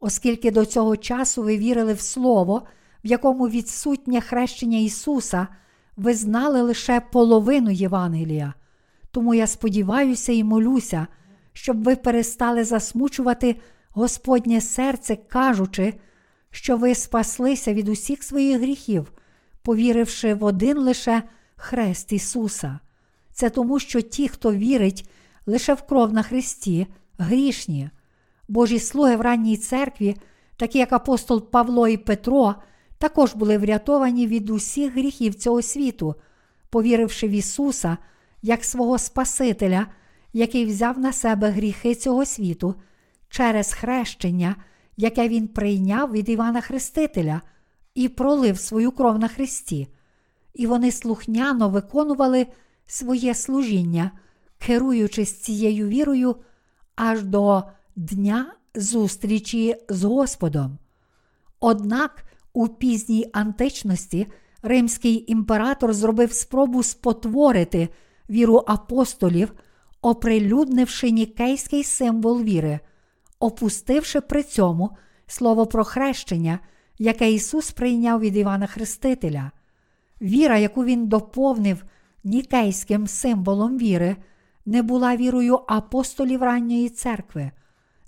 [0.00, 2.62] Оскільки до цього часу ви вірили в Слово,
[3.04, 5.46] в якому відсутнє хрещення Ісуса,
[5.96, 8.54] ви знали лише половину Євангелія.
[9.10, 11.06] Тому я сподіваюся і молюся,
[11.58, 13.56] щоб ви перестали засмучувати
[13.90, 15.94] Господнє серце, кажучи,
[16.50, 19.12] що ви спаслися від усіх своїх гріхів,
[19.62, 21.22] повіривши в один лише
[21.56, 22.78] хрест Ісуса.
[23.32, 25.10] Це тому, що ті, хто вірить
[25.46, 26.86] лише в кров на Христі,
[27.18, 27.90] грішні.
[28.48, 30.16] Божі слуги в ранній церкві,
[30.56, 32.54] такі як апостол Павло і Петро,
[32.98, 36.14] також були врятовані від усіх гріхів цього світу,
[36.70, 37.96] повіривши в Ісуса
[38.42, 39.86] як свого Спасителя,
[40.32, 42.74] який взяв на себе гріхи цього світу
[43.28, 44.56] через хрещення,
[44.96, 47.40] яке Він прийняв від Івана Хрестителя
[47.94, 49.88] і пролив свою кров на Христі.
[50.54, 52.46] І вони слухняно виконували
[52.86, 54.10] своє служіння,
[54.58, 56.36] керуючись цією вірою
[56.96, 57.62] аж до
[57.96, 60.78] дня зустрічі з Господом.
[61.60, 64.26] Однак у пізній античності
[64.62, 67.88] римський імператор зробив спробу спотворити
[68.30, 69.52] віру апостолів,
[70.02, 72.80] оприлюднивши нікейський символ віри,
[73.40, 74.90] опустивши при цьому
[75.26, 76.58] слово про хрещення,
[76.98, 79.50] яке Ісус прийняв від Івана Хрестителя.
[80.22, 81.84] Віра, яку він доповнив
[82.24, 84.16] нікейським символом віри,
[84.66, 87.50] не була вірою апостолів ранньої церкви,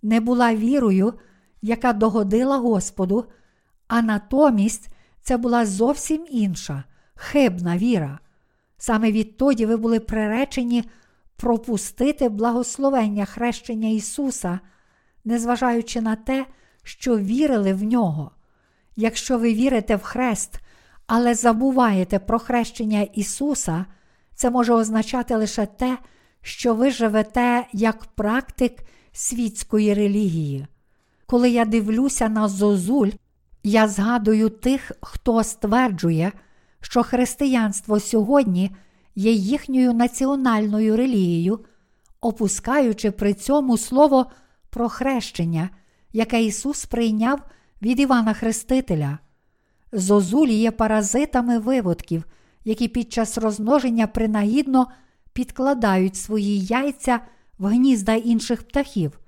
[0.02, 1.14] не була вірою,
[1.62, 3.24] яка догодила Господу,
[3.88, 4.88] а натомість
[5.22, 6.84] це була зовсім інша,
[7.14, 8.18] хибна віра.
[8.78, 10.84] Саме відтоді ви були приречені
[11.40, 14.60] пропустити благословення хрещення Ісуса,
[15.24, 16.46] незважаючи на те,
[16.82, 18.30] що вірили в нього.
[18.96, 20.60] Якщо ви вірите в хрест,
[21.06, 23.84] але забуваєте про хрещення Ісуса,
[24.34, 25.98] це може означати лише те,
[26.42, 28.72] що ви живете як практик
[29.12, 30.66] світської релігії.
[31.26, 33.10] Коли я дивлюся на зозуль,
[33.62, 36.32] я згадую тих, хто стверджує,
[36.80, 38.70] що християнство сьогодні
[39.20, 41.60] є їхньою національною релігією,
[42.20, 44.26] опускаючи при цьому слово
[44.70, 45.70] про хрещення,
[46.12, 47.40] яке Ісус прийняв
[47.82, 49.18] від Івана Хрестителя.
[49.92, 52.24] Зозулі є паразитами виводків,
[52.64, 54.86] які під час розмноження принагідно
[55.32, 57.20] підкладають свої яйця
[57.58, 59.18] в гнізда інших птахів.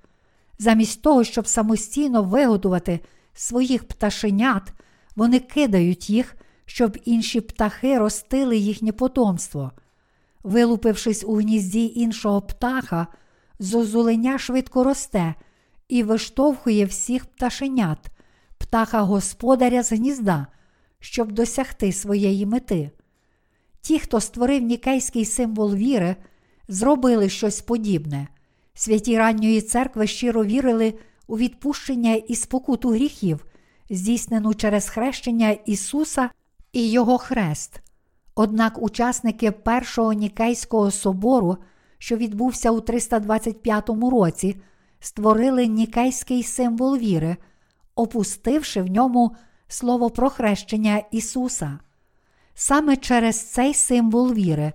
[0.59, 2.99] Замість того, щоб самостійно вигодувати
[3.33, 4.73] своїх пташенят,
[5.15, 9.71] вони кидають їх, щоб інші птахи ростили їхнє потомство.
[10.43, 13.07] Вилупившись у гнізді іншого птаха,
[13.59, 15.35] зозуленя швидко росте
[15.87, 17.99] і виштовхує всіх пташенят,
[18.57, 20.47] птаха господаря з гнізда,
[20.99, 22.91] щоб досягти своєї мети.
[23.81, 26.15] Ті, хто створив нікейський символ віри,
[26.67, 28.27] зробили щось подібне.
[28.73, 30.93] Святі ранньої церкви щиро вірили
[31.27, 33.45] у відпущення і спокуту гріхів,
[33.89, 36.29] здійснену через хрещення Ісуса
[36.73, 37.82] і Його хрест.
[38.35, 41.57] Однак учасники Першого Нікейського собору,
[41.97, 44.61] що відбувся у 325 році,
[44.99, 47.37] створили нікейський символ віри,
[47.95, 49.35] опустивши в ньому
[49.67, 51.79] слово про хрещення Ісуса.
[52.53, 54.73] Саме через цей символ віри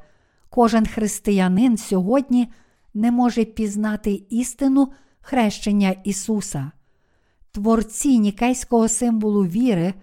[0.50, 2.52] кожен християнин сьогодні
[2.94, 6.70] не може пізнати істину хрещення Ісуса.
[7.52, 9.94] Творці нікейського символу віри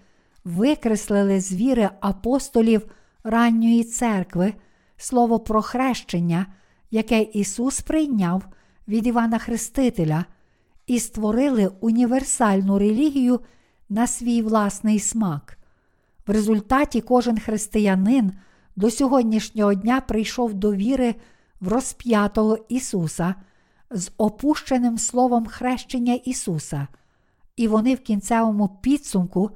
[0.43, 2.87] викреслили з віри апостолів
[3.25, 4.53] ранньої церкви
[4.97, 6.45] слово про хрещення,
[6.91, 8.43] яке Ісус прийняв
[8.87, 10.25] від Івана Хрестителя,
[10.87, 13.39] і створили універсальну релігію
[13.89, 15.57] на свій власний смак.
[16.27, 18.31] В результаті кожен християнин
[18.75, 21.15] до сьогоднішнього дня прийшов до віри
[21.61, 23.35] в розп'ятого Ісуса
[23.91, 26.87] з опущеним словом хрещення Ісуса,
[27.55, 29.51] і вони в кінцевому підсумку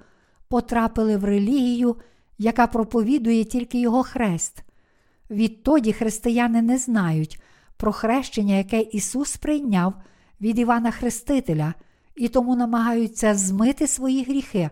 [0.47, 1.95] потрапили в релігію,
[2.39, 4.63] яка проповідує тільки Його хрест.
[5.29, 7.41] Відтоді християни не знають
[7.77, 9.93] про хрещення, яке Ісус прийняв
[10.41, 11.73] від Івана Хрестителя,
[12.15, 14.69] і тому намагаються змити свої гріхи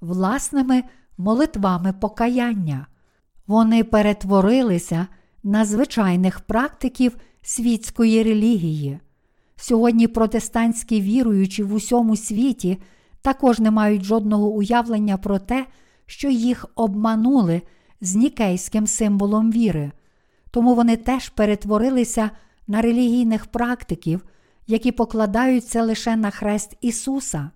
[0.00, 0.82] власними
[1.18, 2.86] молитвами покаяння.
[3.46, 5.06] Вони перетворилися
[5.42, 9.00] на звичайних практиків світської релігії.
[9.56, 12.78] Сьогодні протестантські віруючі в усьому світі
[13.22, 15.66] також не мають жодного уявлення про те,
[16.08, 17.62] що їх обманули
[18.00, 19.92] з нікейським символом віри,
[20.50, 22.30] тому вони теж перетворилися
[22.66, 24.24] на релігійних практиків,
[24.66, 27.50] які покладаються лише на хрест Ісуса.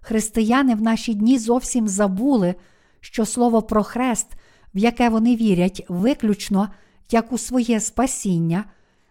[0.00, 2.54] Християни в наші дні зовсім забули,
[3.00, 4.32] що слово про хрест,
[4.74, 6.68] в яке вони вірять, виключно
[7.10, 8.64] як у своє спасіння,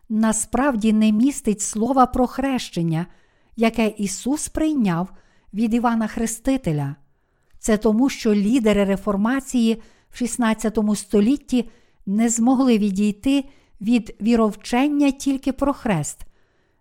[0.10, 3.06] насправді не містить слова про хрещення,
[3.56, 5.10] яке Ісус прийняв
[5.54, 6.96] від Івана Хрестителя.
[7.64, 9.81] Це тому, що лідери реформації
[10.11, 11.69] в XVI столітті
[12.06, 13.45] не змогли відійти
[13.81, 16.19] від віровчення тільки про хрест.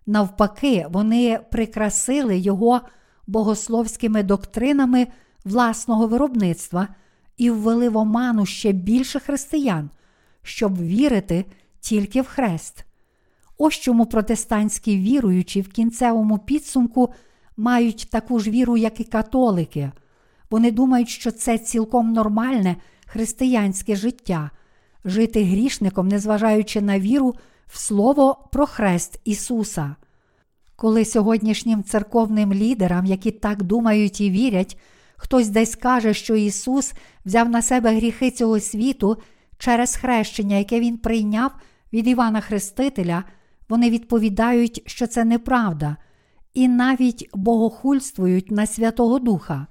[0.05, 2.81] Навпаки, вони прикрасили його
[3.27, 5.07] богословськими доктринами
[5.45, 6.87] власного виробництва
[7.37, 9.89] і ввели в оману ще більше християн,
[10.41, 11.45] щоб вірити
[11.79, 12.85] тільки в хрест.
[13.57, 17.13] Ось чому протестантські віруючі в кінцевому підсумку
[17.57, 19.91] мають таку ж віру, як і католики.
[20.53, 22.75] Вони думають, що це цілком нормальне
[23.05, 24.51] християнське життя,
[25.05, 27.35] жити грішником, незважаючи на віру
[27.67, 29.95] в Слово про хрест Ісуса.
[30.75, 34.79] Коли сьогоднішнім церковним лідерам, які так думають і вірять,
[35.17, 36.93] хтось десь каже, що Ісус
[37.25, 39.17] взяв на себе гріхи цього світу
[39.57, 41.51] через хрещення, яке Він прийняв
[41.93, 43.23] від Івана Хрестителя,
[43.69, 45.97] вони відповідають, що це неправда,
[46.53, 49.67] і навіть богохульствують на Святого Духа.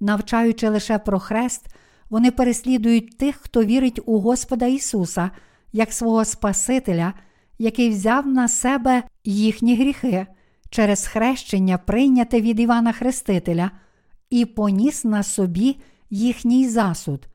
[0.00, 1.66] Навчаючи лише про хрест,
[2.10, 5.30] вони переслідують тих, хто вірить у Господа Ісуса
[5.72, 7.12] як свого Спасителя,
[7.58, 10.26] який взяв на себе їхні гріхи
[10.70, 13.70] через хрещення, прийняте від Івана Хрестителя,
[14.30, 15.76] і поніс на собі
[16.10, 17.28] їхній засуд.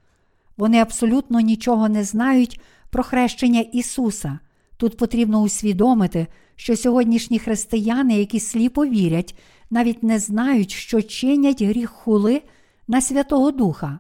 [0.57, 4.39] Вони абсолютно нічого не знають про хрещення Ісуса.
[4.77, 9.35] Тут потрібно усвідомити, що сьогоднішні християни, які сліпо вірять,
[9.73, 12.41] навіть не знають, що чинять гріх хули
[12.87, 13.99] на Святого Духа.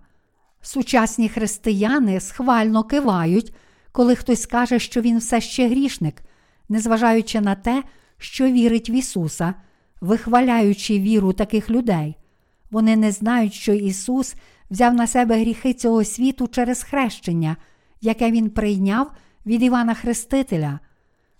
[0.61, 3.53] Сучасні християни схвально кивають,
[3.91, 6.21] коли хтось каже, що він все ще грішник,
[6.69, 7.83] незважаючи на те,
[8.17, 9.53] що вірить в Ісуса,
[10.01, 12.15] вихваляючи віру таких людей.
[12.71, 14.35] Вони не знають, що Ісус
[14.71, 17.57] взяв на себе гріхи цього світу через хрещення,
[18.01, 19.11] яке Він прийняв
[19.45, 20.79] від Івана Хрестителя.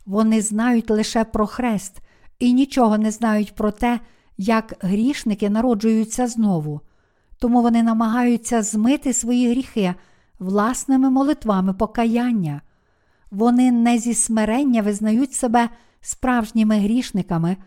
[0.06, 1.98] Вони знають лише про хрест
[2.40, 4.00] і нічого не знають про те,
[4.38, 6.82] як грішники народжуються знову.
[7.40, 9.94] Тому вони намагаються змити свої гріхи
[10.40, 12.62] власними молитвами покаяння.
[13.32, 15.70] Вони не зі смирення визнають себе
[16.02, 17.58] справжніми грішниками,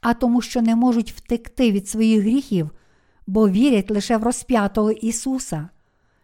[0.00, 2.70] а тому, що не можуть втекти від своїх гріхів,
[3.26, 5.68] бо вірять лише в розп'ятого Ісуса.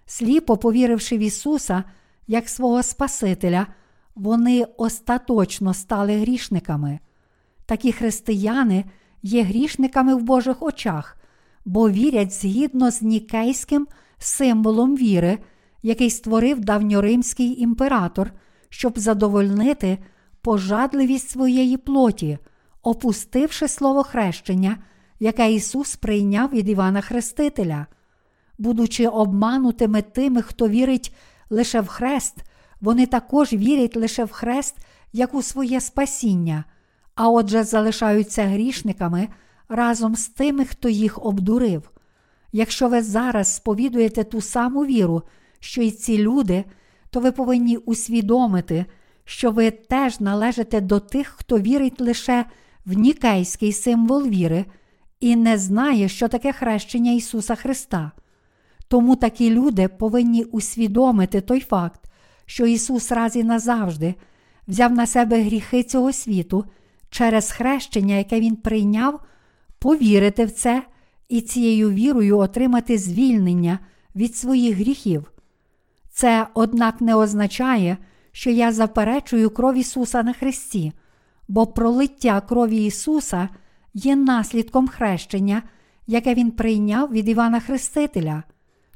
[0.07, 1.85] Сліпо повіривши в Ісуса
[2.27, 3.67] як свого Спасителя,
[4.15, 6.99] вони остаточно стали грішниками.
[7.67, 8.85] Такі християни
[9.23, 11.17] є грішниками в Божих очах,
[11.65, 13.87] бо вірять згідно з нікейським
[14.19, 15.39] символом віри,
[15.83, 18.33] який створив давньоримський імператор,
[18.69, 19.99] щоб задовольнити
[20.41, 22.39] пожадливість своєї плоті,
[22.83, 24.77] опустивши слово хрещення
[25.23, 27.87] яке Ісус прийняв від Івана Хрестителя.
[28.59, 31.15] Будучи обманутими тими, хто вірить
[31.51, 32.37] лише в хрест,
[32.81, 34.77] вони також вірять лише в хрест,
[35.13, 36.65] як у своє спасіння,
[37.15, 39.29] а отже, залишаються грішниками
[39.69, 41.91] разом з тими, хто їх обдурив.
[42.53, 45.23] Якщо ви зараз сповідуєте ту саму віру,
[45.61, 46.65] що й ці люди,
[47.11, 48.85] то ви повинні усвідомити,
[49.25, 52.45] що ви теж належите до тих, хто вірить лише
[52.87, 54.65] в нікейський символ віри
[55.21, 58.13] і не знає, що таке хрещення Ісуса Христа.
[58.89, 62.01] Тому такі люди повинні усвідомити той факт,
[62.47, 64.15] що Ісус раз і назавжди
[64.69, 66.65] взяв на себе гріхи цього світу
[67.13, 69.21] через хрещення, яке Він прийняв,
[69.79, 70.83] повірити в це
[71.29, 73.79] і цією вірою отримати звільнення
[74.17, 75.33] від своїх гріхів.
[76.11, 77.97] Це, однак, не означає,
[78.33, 80.93] що я заперечую кров Ісуса на Христі,
[81.49, 83.49] бо пролиття крові Ісуса
[83.95, 85.63] є наслідком хрещення,
[86.07, 88.43] яке Він прийняв від Івана Хрестителя.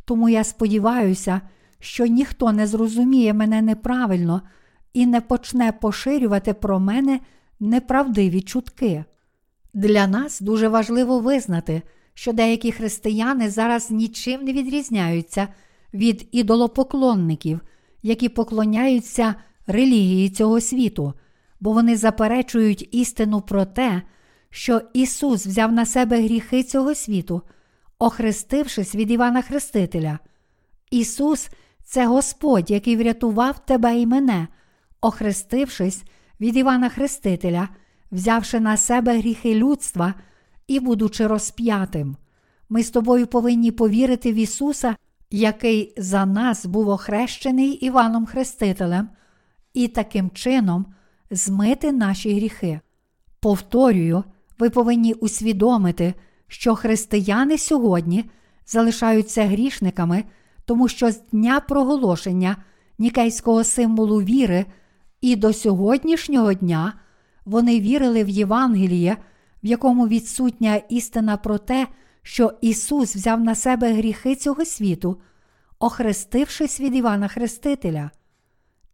[0.04, 1.40] Тому я сподіваюся,
[1.78, 4.42] що ніхто не зрозуміє мене неправильно
[4.92, 7.20] і не почне поширювати про мене
[7.60, 9.04] неправдиві чутки.
[9.74, 11.82] Для нас дуже важливо визнати,
[12.14, 15.48] що деякі християни зараз нічим не відрізняються
[15.94, 17.60] від ідолопоклонників,
[18.02, 19.34] які поклоняються
[19.66, 21.14] релігії цього світу,
[21.60, 24.02] бо вони заперечують істину про те,
[24.50, 27.42] що Ісус взяв на себе гріхи цього світу,
[27.98, 30.18] охрестившись від Івана Хрестителя.
[30.90, 31.48] Ісус
[31.84, 34.48] це Господь, який врятував тебе і мене,
[35.00, 36.04] охрестившись
[36.40, 37.68] від Івана Хрестителя,
[38.12, 40.14] взявши на себе гріхи людства
[40.66, 42.16] і будучи розп'ятим.
[42.68, 44.96] Ми з тобою повинні повірити в Ісуса,
[45.30, 49.08] який за нас був охрещений Іваном Хрестителем,
[49.74, 50.86] і таким чином
[51.30, 52.80] змити наші гріхи.
[53.40, 54.24] Повторюю,
[54.58, 56.14] ви повинні усвідомити,
[56.48, 58.24] що християни сьогодні
[58.66, 60.24] залишаються грішниками,
[60.64, 62.56] тому що з дня проголошення
[62.98, 64.66] нікейського символу віри
[65.20, 66.92] і до сьогоднішнього дня
[67.44, 69.16] вони вірили в Євангеліє,
[69.62, 71.86] в якому відсутня істина про те,
[72.22, 75.20] що Ісус взяв на себе гріхи цього світу,
[75.78, 78.10] охрестившись від Івана Хрестителя.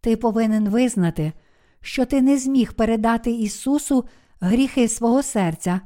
[0.00, 1.32] Ти повинен визнати,
[1.80, 4.04] що ти не зміг передати Ісусу
[4.40, 5.80] гріхи свого серця,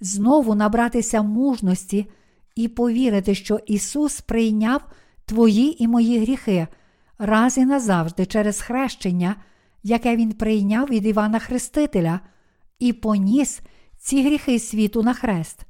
[0.00, 2.10] знову набратися мужності
[2.54, 4.82] і повірити, що Ісус прийняв
[5.26, 6.66] твої і мої гріхи
[7.18, 9.36] раз і назавжди через хрещення,
[9.82, 12.20] яке Він прийняв від Івана Хрестителя,
[12.78, 13.60] і поніс
[13.98, 15.60] ці гріхи світу на хрест.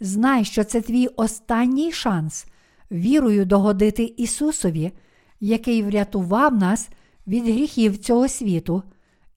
[0.00, 2.46] Знай, що це твій останній шанс
[2.90, 4.92] вірою догодити Ісусові,
[5.40, 6.88] який врятував нас
[7.26, 8.82] від гріхів цього світу,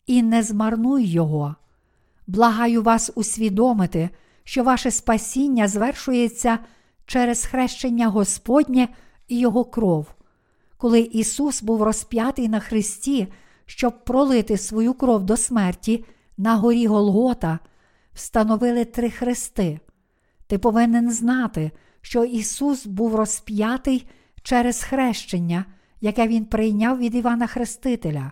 [0.07, 1.55] і не змарнуй Його.
[2.27, 4.09] Благаю вас усвідомити,
[4.43, 6.59] що ваше спасіння звершується
[7.05, 8.87] через хрещення Господнє
[9.27, 10.07] і Його кров.
[10.77, 13.27] Коли Ісус був розп'ятий на Христі,
[13.75, 16.05] щоб пролити свою кров до смерті
[16.37, 17.59] на горі Голгота,
[18.13, 19.79] встановили три хрести.
[20.47, 21.71] Ти повинен знати,
[22.01, 24.07] що Ісус був розп'ятий
[24.43, 25.65] через хрещення,
[26.01, 28.31] яке Він прийняв від Івана Хрестителя.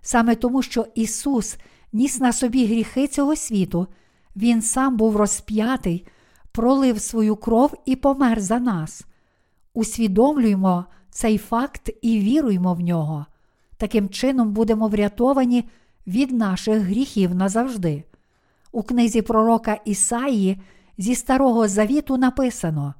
[0.00, 1.56] Саме тому, що Ісус
[1.92, 3.86] ніс на собі гріхи цього світу,
[4.36, 6.06] Він сам був розп'ятий,
[6.52, 9.02] пролив свою кров і помер за нас.
[9.74, 13.26] Усвідомлюємо цей факт і віруємо в нього.
[13.76, 15.64] Таким чином будемо врятовані
[16.06, 18.04] від наших гріхів назавжди.
[18.72, 20.60] У книзі пророка Ісаї
[20.98, 22.94] зі Старого Завіту написано: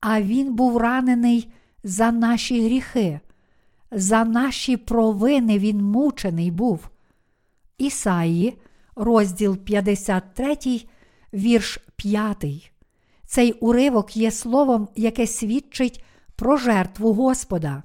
[0.00, 1.52] А він був ранений
[1.84, 3.20] за наші гріхи,
[3.90, 6.88] за наші провини він мучений був.
[7.78, 8.58] Ісаї,
[8.96, 10.56] розділ 53,
[11.32, 12.72] вірш 5.
[13.26, 16.04] Цей уривок є словом, яке свідчить
[16.36, 17.82] про жертву Господа.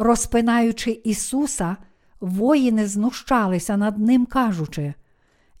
[0.00, 1.76] Розпинаючи Ісуса,
[2.20, 4.94] воїни знущалися над Ним, кажучи: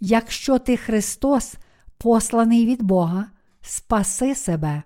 [0.00, 1.54] Якщо ти Христос,
[1.98, 3.26] посланий від Бога,
[3.60, 4.82] спаси себе.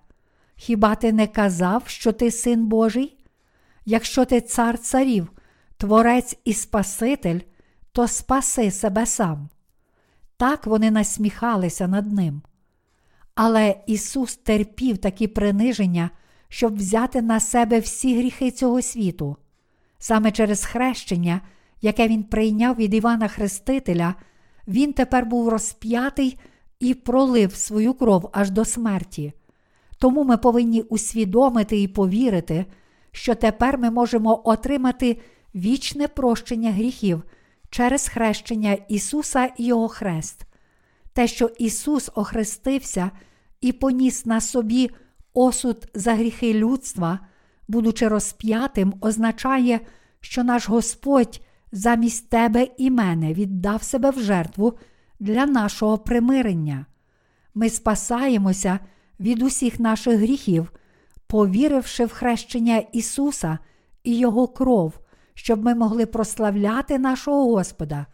[0.55, 3.17] Хіба ти не казав, що ти син Божий?
[3.85, 5.31] Якщо ти цар царів,
[5.77, 7.39] творець і Спаситель,
[7.91, 9.49] то спаси себе сам.
[10.37, 12.41] Так вони насміхалися над ним.
[13.35, 16.09] Але Ісус терпів такі приниження,
[16.49, 19.37] щоб взяти на себе всі гріхи цього світу.
[20.03, 21.41] Саме через хрещення,
[21.81, 24.15] яке Він прийняв від Івана Хрестителя,
[24.67, 26.39] Він тепер був розп'ятий
[26.79, 29.33] і пролив свою кров аж до смерті.
[29.97, 32.65] Тому ми повинні усвідомити і повірити,
[33.11, 35.17] що тепер ми можемо отримати
[35.55, 37.23] вічне прощення гріхів
[37.69, 40.45] через хрещення Ісуса і Його хрест.
[41.13, 43.11] Те, що Ісус охрестився
[43.61, 44.89] і поніс на собі
[45.33, 47.19] осуд за гріхи людства,
[47.67, 49.79] будучи розп'ятим, означає,
[50.19, 51.41] що наш Господь
[51.71, 54.73] замість тебе і мене віддав себе в жертву
[55.19, 56.85] для нашого примирення.
[57.53, 58.79] Ми спасаємося
[59.19, 60.71] від усіх наших гріхів,
[61.27, 63.57] повіривши в хрещення Ісуса
[64.03, 64.93] і Його кров,
[65.33, 68.05] щоб ми могли прославляти нашого Господа.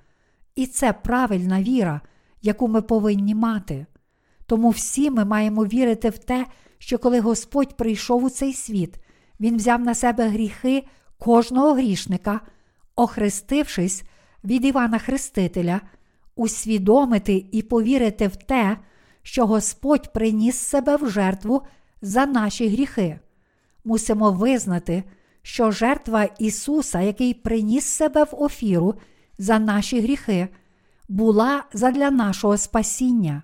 [0.55, 2.01] І це правильна віра,
[2.41, 3.85] яку ми повинні мати.
[4.45, 6.45] Тому всі ми маємо вірити в те,
[6.77, 8.95] що коли Господь прийшов у цей світ,
[9.39, 10.83] Він взяв на себе гріхи
[11.17, 12.41] кожного грішника,
[12.95, 14.03] охрестившись
[14.43, 15.81] від Івана Хрестителя,
[16.35, 18.77] усвідомити і повірити в те,
[19.23, 21.61] що Господь приніс себе в жертву
[22.01, 23.19] за наші гріхи.
[23.85, 25.03] Мусимо визнати,
[25.41, 28.95] що жертва Ісуса, який приніс себе в офіру
[29.37, 30.47] за наші гріхи,
[31.09, 33.43] була задля нашого спасіння.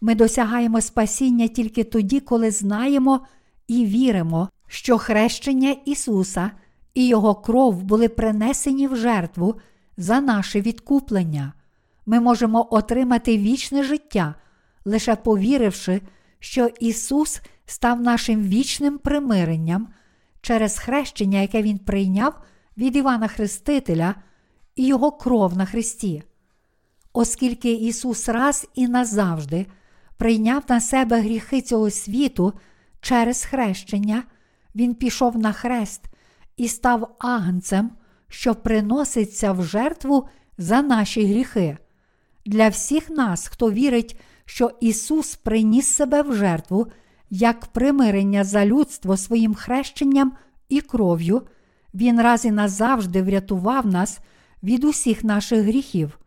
[0.00, 3.26] Ми досягаємо спасіння тільки тоді, коли знаємо
[3.68, 6.50] і віримо, що хрещення Ісуса
[6.94, 9.54] і Його кров були принесені в жертву
[9.96, 11.52] за наше відкуплення.
[12.06, 14.34] Ми можемо отримати вічне життя,
[14.84, 16.00] лише повіривши,
[16.38, 19.88] що Ісус став нашим вічним примиренням
[20.40, 22.34] через хрещення, яке Він прийняв
[22.76, 24.14] від Івана Хрестителя
[24.76, 26.22] і Його кров на Христі.
[27.12, 29.66] Оскільки Ісус раз і назавжди
[30.16, 32.52] прийняв на себе гріхи цього світу
[33.00, 34.22] через хрещення,
[34.74, 36.02] Він пішов на хрест
[36.56, 37.90] і став агнцем,
[38.28, 40.28] що приноситься в жертву
[40.58, 41.78] за наші гріхи.
[42.46, 46.86] Для всіх нас, хто вірить, що Ісус приніс себе в жертву
[47.30, 50.32] як примирення за людство своїм хрещенням
[50.68, 51.42] і кров'ю,
[51.94, 54.20] Він раз і назавжди врятував нас
[54.62, 56.18] від усіх наших гріхів.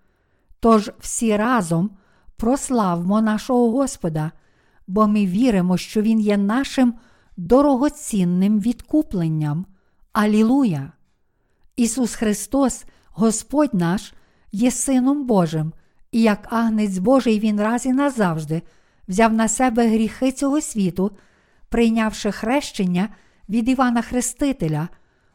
[0.60, 1.90] Тож всі разом
[2.38, 4.32] прославмо нашого Господа,
[4.88, 6.94] бо ми віримо, що Він є нашим
[7.38, 9.66] дорогоцінним відкупленням.
[10.14, 10.92] Алілуя!
[11.76, 14.14] Ісус Христос, Господь наш,
[14.52, 15.74] є Сином Божим,
[16.12, 18.62] і як агнець Божий Він раз і назавжди
[19.08, 21.12] взяв на себе гріхи цього світу,
[21.70, 23.10] прийнявши хрещення
[23.50, 24.90] від Івана Хрестителя,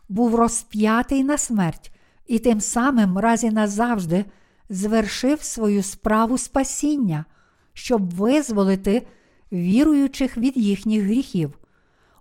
[0.09, 1.93] був розп'ятий на смерть
[2.27, 4.25] і тим самим раз і назавжди
[4.69, 7.25] звершив свою справу спасіння,
[7.73, 9.07] щоб визволити
[9.53, 11.60] віруючих від їхніх гріхів.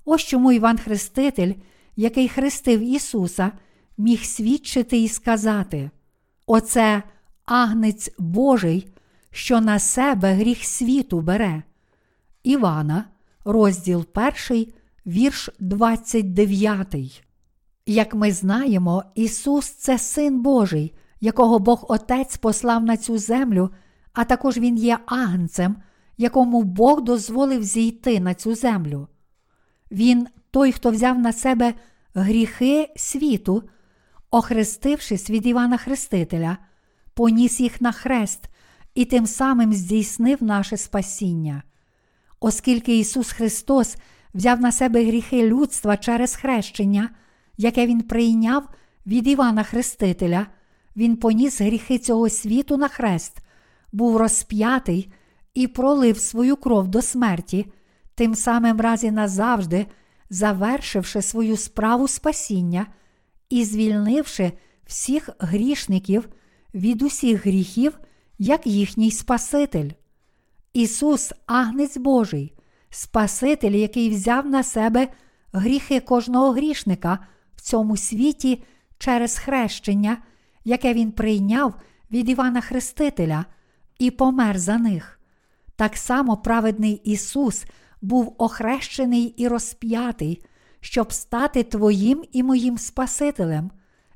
[0.06, 1.54] Ось чому Іван Хреститель,
[1.96, 3.52] який хрестив Ісуса,
[3.98, 5.90] міг свідчити і сказати:
[6.46, 7.04] Оце
[7.46, 8.88] агнець Божий,
[9.32, 11.64] що на себе гріх світу бере.
[12.44, 13.06] Івана,
[13.46, 14.06] розділ
[14.50, 14.68] 1,
[15.06, 17.24] вірш 29.
[17.86, 23.70] Як ми знаємо, Ісус це Син Божий, якого Бог Отець послав на цю землю,
[24.14, 25.76] а також Він є агнцем,
[26.18, 29.08] якому Бог дозволив зійти на цю землю.
[29.91, 31.74] Він той, хто взяв на себе
[32.14, 33.64] гріхи світу,
[34.32, 36.57] охрестившись від Івана Хрестителя,
[37.14, 38.49] поніс їх на хрест
[38.95, 41.64] і тим самим здійснив наше спасіння.
[42.40, 43.98] Оскільки Ісус Христос
[44.34, 47.10] взяв на себе гріхи людства через хрещення,
[47.57, 48.70] яке Він прийняв
[49.06, 50.48] від Івана Хрестителя,
[50.95, 53.38] Він поніс гріхи цього світу на хрест,
[53.91, 55.14] був розп'ятий
[55.53, 57.66] і пролив свою кров до смерті,
[58.20, 59.86] тим самим разі назавжди,
[60.30, 62.88] завершивши свою справу спасіння
[63.50, 64.52] і звільнивши
[64.86, 66.30] всіх грішників
[66.74, 68.00] від усіх гріхів,
[68.40, 69.90] як їхній Спаситель.
[70.74, 72.54] Ісус, Агнець Божий,
[72.90, 75.08] Спаситель, який взяв на себе
[75.54, 77.20] гріхи кожного грішника
[77.56, 78.64] в цьому світі
[78.98, 80.18] через хрещення,
[80.64, 81.74] яке Він прийняв
[82.12, 83.46] від Івана Хрестителя,
[84.00, 85.20] і помер за них.
[85.76, 87.66] Так само праведний Ісус
[88.02, 90.44] був охрещений і розп'ятий,
[90.80, 93.72] щоб стати Твоїм і моїм Спасителем,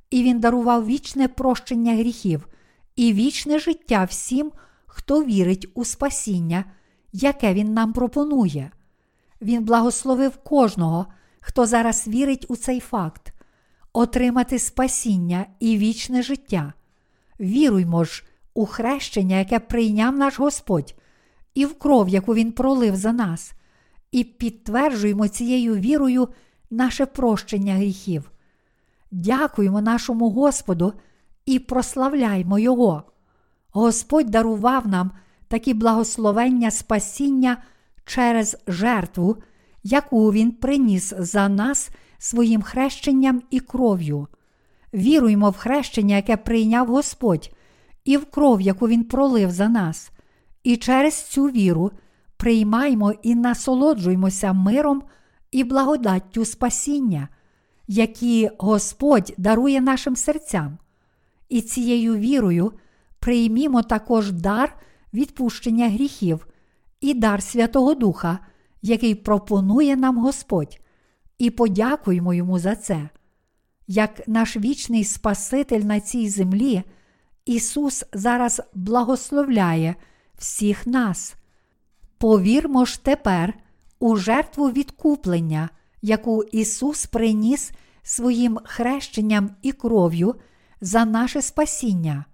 [0.10, 2.48] і Він дарував вічне прощення гріхів
[2.96, 4.52] і вічне життя всім,
[4.86, 6.66] хто вірить у спасіння,
[7.14, 8.72] яке Він нам пропонує.
[9.42, 11.08] Він благословив кожного,
[11.42, 13.34] хто зараз вірить у цей факт,
[13.94, 16.74] отримати спасіння і вічне життя.
[17.40, 18.24] Віруймо ж
[18.54, 20.96] у хрещення, яке прийняв наш Господь,
[21.54, 23.54] і в кров, яку Він пролив за нас,
[24.14, 26.27] і підтверджуємо цією вірою
[26.72, 28.31] наше прощення гріхів.
[29.11, 30.94] Дякуємо нашому Господу
[31.45, 33.03] і прославляймо Його.
[33.72, 35.11] Господь дарував нам
[35.48, 37.57] такі благословення спасіння
[38.06, 39.38] через жертву,
[39.84, 44.27] яку Він приніс за нас своїм хрещенням і кров'ю.
[44.94, 47.52] Віруємо в хрещення, яке прийняв Господь,
[48.06, 50.11] і в кров, яку Він пролив за нас,
[50.64, 51.91] і через цю віру
[52.44, 55.03] приймаймо і насолоджуймося миром
[55.52, 57.28] і благодаттю спасіння,
[57.88, 60.78] які Господь дарує нашим серцям.
[61.49, 62.72] І цією вірою
[63.20, 64.78] приймімо також дар
[65.14, 66.48] відпущення гріхів
[67.02, 68.40] і дар Святого Духа,
[68.82, 70.80] який пропонує нам Господь,
[71.38, 73.10] і подякуємо йому за це.
[73.88, 76.84] Як наш вічний Спаситель на цій землі,
[77.45, 79.95] Ісус зараз благословляє
[80.38, 81.36] всіх нас.
[82.24, 83.54] Повірмо ж тепер
[84.00, 85.70] у жертву відкуплення,
[86.02, 87.72] яку Ісус приніс
[88.04, 90.36] своїм хрещенням і кров'ю
[90.82, 92.26] за наше спасіння.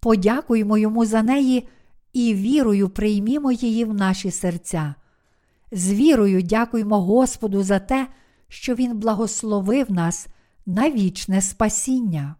[0.00, 1.68] Подякуємо Йому за неї
[2.12, 4.94] і вірою приймімо її в наші серця.
[5.72, 8.06] З вірою дякуємо Господу за те,
[8.48, 10.26] що Він благословив нас
[10.66, 12.34] на вічне спасіння.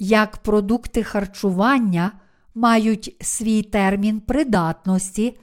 [0.00, 2.12] Як продукти харчування
[2.54, 5.38] мають свій термін придатності,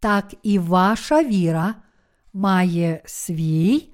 [0.00, 1.74] так і ваша віра
[2.32, 3.88] має свій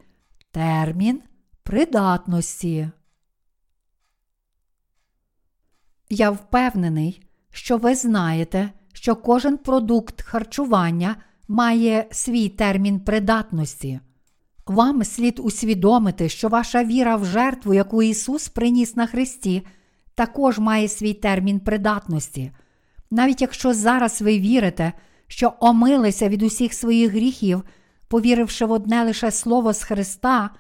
[0.51, 1.23] термін
[1.63, 2.91] придатності.
[6.09, 11.17] Я впевнений, що ви знаєте, що кожен продукт харчування
[11.49, 14.01] має свій термін придатності.
[14.67, 19.63] Вам слід усвідомити, що ваша віра в жертву, яку Ісус приніс на Христі,
[20.17, 22.53] також має свій термін придатності.
[23.11, 24.93] Навіть якщо зараз ви вірите,
[25.27, 27.63] що омилися від усіх своїх гріхів,
[28.09, 30.51] повіривши в одне лише слово з Христа,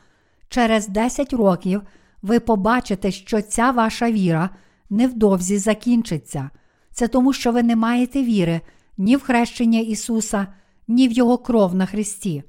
[0.48, 1.82] через 10 років
[2.22, 4.50] ви побачите, що ця ваша віра
[4.90, 6.50] невдовзі закінчиться.
[6.90, 8.60] Це тому, що ви не маєте віри
[8.98, 10.46] ні в хрещення Ісуса,
[10.88, 12.42] ні в Його кров на Христі.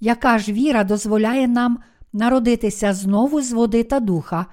[0.00, 1.78] Яка ж віра дозволяє нам
[2.12, 4.46] народитися знову з води та духа,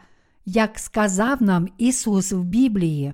[0.49, 3.13] як сказав нам Ісус в Біблії?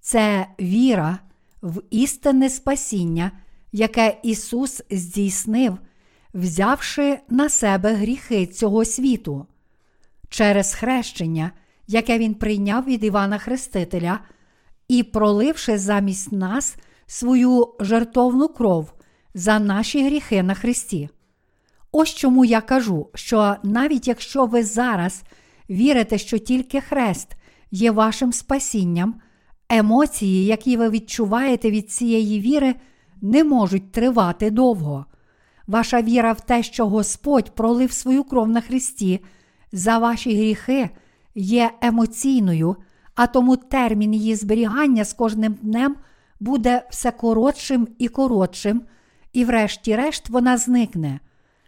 [0.00, 1.18] Це віра
[1.62, 3.30] в істинне спасіння,
[3.72, 5.78] яке Ісус здійснив,
[6.34, 9.46] взявши на себе гріхи цього світу.
[10.28, 11.52] Через хрещення,
[11.86, 14.20] яке Він прийняв від Івана Хрестителя,
[14.88, 18.92] і проливши замість нас свою жертовну кров
[19.34, 21.08] за наші гріхи на Христі.
[21.92, 25.22] Ось чому я кажу, що навіть якщо ви зараз
[25.70, 27.28] вірите, що тільки хрест
[27.70, 29.14] є вашим спасінням,
[29.68, 32.74] емоції, які ви відчуваєте від цієї віри,
[33.22, 35.06] не можуть тривати довго.
[35.66, 39.20] Ваша віра в те, що Господь пролив свою кров на Христі
[39.72, 40.90] за ваші гріхи,
[41.34, 42.76] є емоційною,
[43.14, 45.96] а тому термін її зберігання з кожним днем
[46.40, 48.82] буде все коротшим і коротшим,
[49.32, 51.20] і, врешті-решт, вона зникне,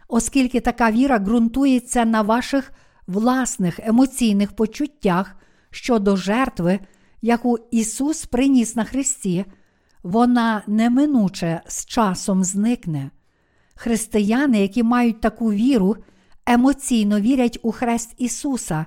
[0.07, 2.71] оскільки така віра ґрунтується на ваших
[3.07, 5.35] власних емоційних почуттях
[5.69, 6.79] щодо жертви,
[7.21, 9.45] яку Ісус приніс на Христі,
[10.03, 13.11] вона неминуче з часом зникне.
[13.75, 15.95] Християни, які мають таку віру,
[16.45, 18.85] емоційно вірять у хрест Ісуса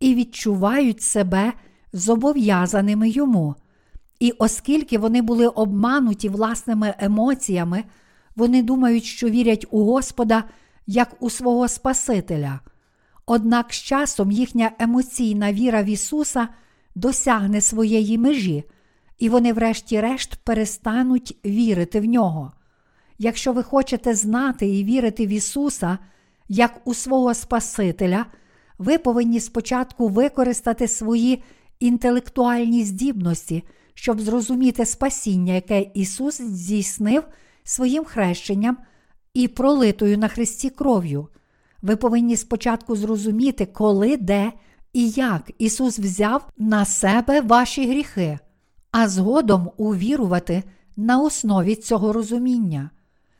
[0.00, 1.52] і відчувають себе
[1.92, 3.54] зобов'язаними йому.
[4.20, 7.84] І оскільки вони були обмануті власними емоціями,
[8.36, 10.44] вони думають, що вірять у Господа
[10.86, 12.60] як у свого Спасителя.
[13.26, 16.48] Однак з часом їхня емоційна віра в Ісуса
[16.94, 18.64] досягне своєї межі,
[19.18, 22.52] і вони, врешті-решт, перестануть вірити в нього.
[23.18, 25.98] Якщо ви хочете знати і вірити в Ісуса
[26.48, 28.26] як у свого Спасителя,
[28.78, 31.42] ви повинні спочатку використати свої
[31.80, 37.24] інтелектуальні здібності, щоб зрозуміти спасіння, яке Ісус здійснив
[37.64, 38.78] своїм хрещенням
[39.34, 41.28] і пролитою на Христі кров'ю.
[41.82, 44.52] Ви повинні спочатку зрозуміти, коли, де
[44.92, 48.38] і як Ісус взяв на себе ваші гріхи,
[48.90, 50.62] а згодом увірувати
[50.96, 52.90] на основі цього розуміння.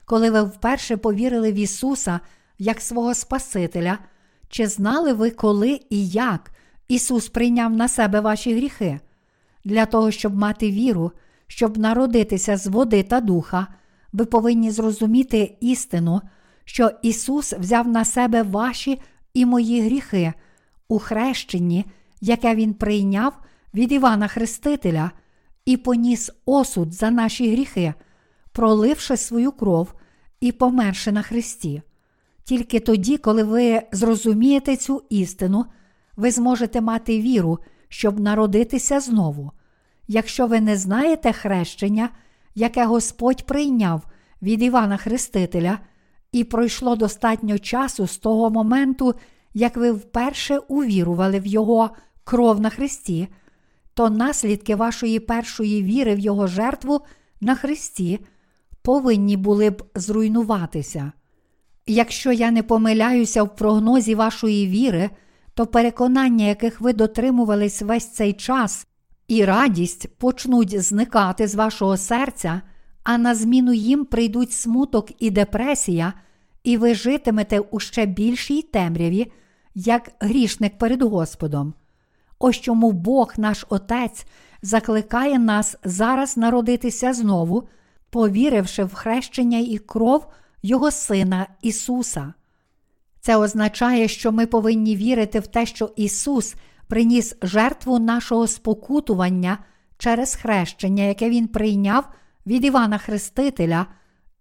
[0.05, 2.21] Коли ви вперше повірили в Ісуса
[2.59, 3.99] як свого Спасителя,
[4.49, 6.51] чи знали ви, коли і як
[6.89, 9.01] Ісус прийняв на себе ваші гріхи?
[9.65, 11.13] Для того, щоб мати віру,
[11.47, 13.67] щоб народитися з води та духа,
[14.13, 16.21] ви повинні зрозуміти істину,
[16.65, 19.01] що Ісус взяв на себе ваші
[19.35, 20.33] і мої гріхи
[20.89, 21.85] у хрещенні,
[22.21, 23.39] яке Він прийняв
[23.75, 25.11] від Івана Хрестителя,
[25.65, 27.95] і поніс осуд за наші гріхи,
[28.53, 29.95] проливши свою кров
[30.41, 31.83] і померши на Христі.
[32.45, 35.65] Тільки тоді, коли ви зрозумієте цю істину,
[36.17, 37.59] ви зможете мати віру,
[37.89, 39.53] щоб народитися знову.
[40.09, 42.09] Якщо ви не знаєте хрещення,
[42.55, 44.03] яке Господь прийняв
[44.43, 45.79] від Івана Хрестителя,
[46.33, 49.15] і пройшло достатньо часу з того моменту,
[49.55, 51.91] як ви вперше увірували в Його
[52.25, 53.29] кров на Христі,
[53.95, 57.01] то наслідки вашої першої віри в Його жертву
[57.41, 58.21] на Христі
[58.83, 61.13] повинні були б зруйнуватися.
[61.87, 65.11] Якщо я не помиляюся в прогнозі вашої віри,
[65.55, 68.87] то переконання, яких ви дотримувались весь цей час,
[69.29, 72.63] і радість почнуть зникати з вашого серця,
[73.05, 76.13] а на зміну їм прийдуть смуток і депресія,
[76.65, 79.33] і ви житимете у ще більшій темряві,
[79.75, 81.75] як грішник перед Господом.
[82.39, 84.27] Ось чому Бог, наш Отець,
[84.63, 87.69] закликає нас зараз народитися знову,
[88.11, 90.27] повіривши в хрещення і кров
[90.63, 92.35] Його Сина Ісуса.
[93.21, 96.55] Це означає, що ми повинні вірити в те, що Ісус
[96.87, 99.59] приніс жертву нашого спокутування
[99.99, 102.09] через хрещення, яке Він прийняв
[102.47, 103.87] від Івана Хрестителя,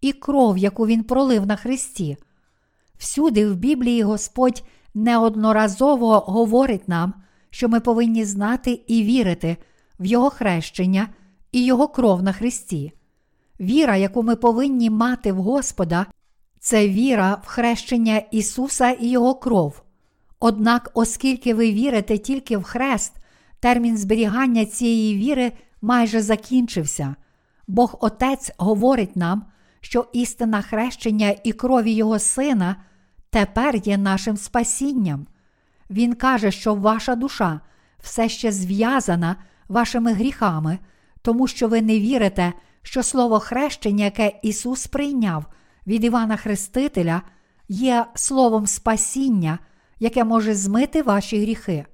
[0.01, 2.17] і кров, яку Він пролив на Христі.
[2.97, 4.63] Всюди в Біблії Господь
[4.93, 7.13] неодноразово говорить нам,
[7.49, 9.57] що ми повинні знати і вірити
[9.99, 11.07] в Його хрещення
[11.51, 12.93] і Його кров на Христі.
[13.59, 16.05] Віра, яку ми повинні мати в Господа,
[16.59, 19.83] це віра в хрещення Ісуса і Його кров.
[20.39, 23.13] Однак, оскільки ви вірите тільки в хрест,
[23.59, 25.51] термін зберігання цієї віри
[25.81, 27.15] майже закінчився.
[27.71, 29.45] Бог Отець говорить нам,
[29.81, 32.75] що істина хрещення і крові Його Сина
[33.29, 35.27] тепер є нашим спасінням.
[35.89, 37.59] Він каже, що ваша душа
[38.03, 39.35] все ще зв'язана
[39.69, 40.79] вашими гріхами,
[41.21, 45.45] тому що ви не вірите, що слово хрещення, яке Ісус прийняв
[45.87, 47.21] від Івана Хрестителя,
[47.69, 49.59] є словом спасіння,
[49.99, 51.85] яке може змити ваші гріхи.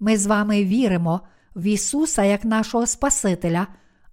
[0.00, 1.20] Ми з вами віримо
[1.56, 3.66] в Ісуса як нашого Спасителя,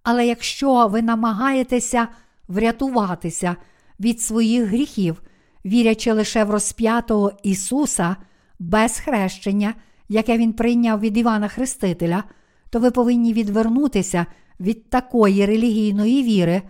[0.09, 2.07] але якщо ви намагаєтеся
[2.47, 3.55] врятуватися
[3.99, 5.21] від своїх гріхів,
[5.65, 8.15] вірячи лише в розп'ятого Ісуса
[8.59, 9.73] без хрещення,
[10.09, 12.23] яке Він прийняв від Івана Хрестителя,
[12.69, 14.25] то ви повинні відвернутися
[14.59, 16.61] від такої релігійної віри,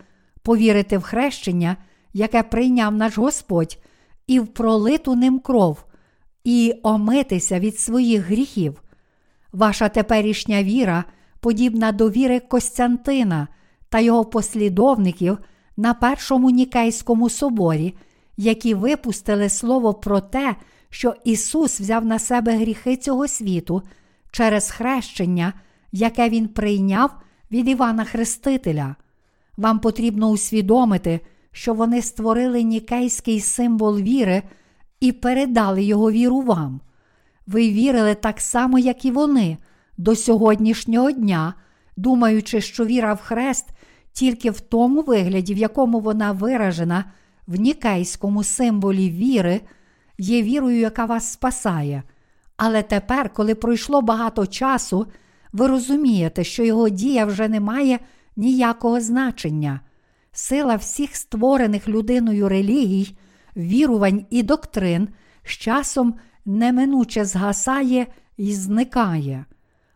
[0.41, 1.77] повірити в хрещення,
[2.13, 3.77] яке прийняв наш Господь,
[4.27, 5.83] і в пролиту ним кров,
[6.43, 8.83] і омитися від своїх гріхів.
[9.53, 11.03] Ваша теперішня віра
[11.39, 13.47] подібна до віри Костянтина
[13.89, 15.37] та його послідовників
[15.77, 17.93] на Першому Нікейському соборі,
[18.37, 20.55] які випустили слово про те,
[20.89, 23.81] що Ісус взяв на себе гріхи цього світу
[24.31, 25.53] через хрещення,
[25.91, 27.11] яке Він прийняв
[27.51, 28.95] від Івана Хрестителя.
[29.57, 31.19] Вам потрібно усвідомити,
[31.51, 34.43] що вони створили нікейський символ віри
[34.99, 36.81] і передали його віру вам.
[37.47, 39.57] Ви вірили так само, як і вони,
[39.97, 41.53] до сьогоднішнього дня,
[41.97, 43.65] думаючи, що віра в хрест
[44.11, 47.05] тільки в тому вигляді, в якому вона виражена
[47.47, 49.61] в нікейському символі віри,
[50.17, 52.03] є вірою, яка вас спасає.
[52.57, 55.07] Але тепер, коли пройшло багато часу,
[55.53, 57.99] ви розумієте, що його дія вже не має
[58.35, 59.79] ніякого значення.
[60.31, 63.17] Сила всіх створених людиною релігій,
[63.57, 65.07] вірувань і доктрин
[65.43, 66.15] з часом
[66.45, 68.07] неминуче згасає
[68.37, 69.45] і зникає.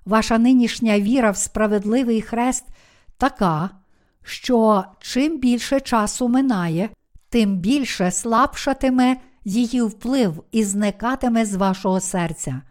[0.06, 2.66] Ваша нинішня віра в справедливий хрест
[3.18, 3.70] така,
[4.24, 6.90] що чим більше часу минає,
[7.30, 12.62] тим більше слабшатиме її вплив і зникатиме з вашого серця.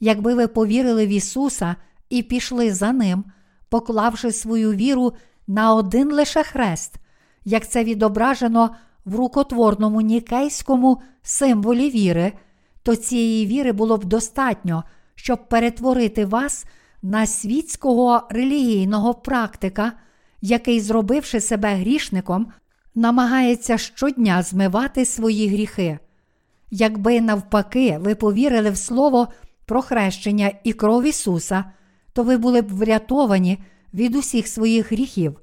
[0.00, 1.76] Якби ви повірили в Ісуса
[2.10, 3.24] і пішли за Ним,
[3.68, 5.12] поклавши свою віру
[5.46, 6.94] на один лише хрест,
[7.44, 8.70] як це відображено
[9.04, 12.32] в рукотворному нікейському символі віри,
[12.82, 14.84] то цієї віри було б достатньо,
[15.22, 16.66] щоб перетворити вас
[17.02, 19.92] на світського релігійного практика,
[20.40, 22.46] який, зробивши себе грішником,
[22.94, 25.98] намагається щодня змивати свої гріхи.
[26.70, 29.28] Якби навпаки ви повірили в Слово
[29.66, 31.64] про хрещення і кров Ісуса,
[32.12, 33.58] то ви були б врятовані
[33.94, 35.40] від усіх своїх гріхів.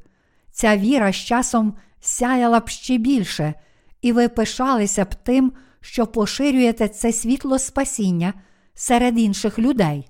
[0.52, 3.54] Ця віра з часом сяяла б ще більше,
[4.02, 5.52] і ви пишалися б тим,
[5.82, 8.34] що поширюєте це світло спасіння
[8.74, 10.08] серед інших людей.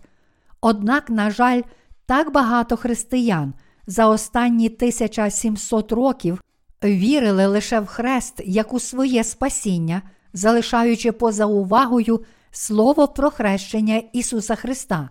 [0.62, 1.62] Однак, на жаль,
[2.06, 3.54] так багато християн
[3.88, 6.42] за останні 1700 років
[6.84, 10.02] вірили лише в хрест як у своє спасіння,
[10.34, 15.10] залишаючи поза увагою слово про хрещення Ісуса Христа.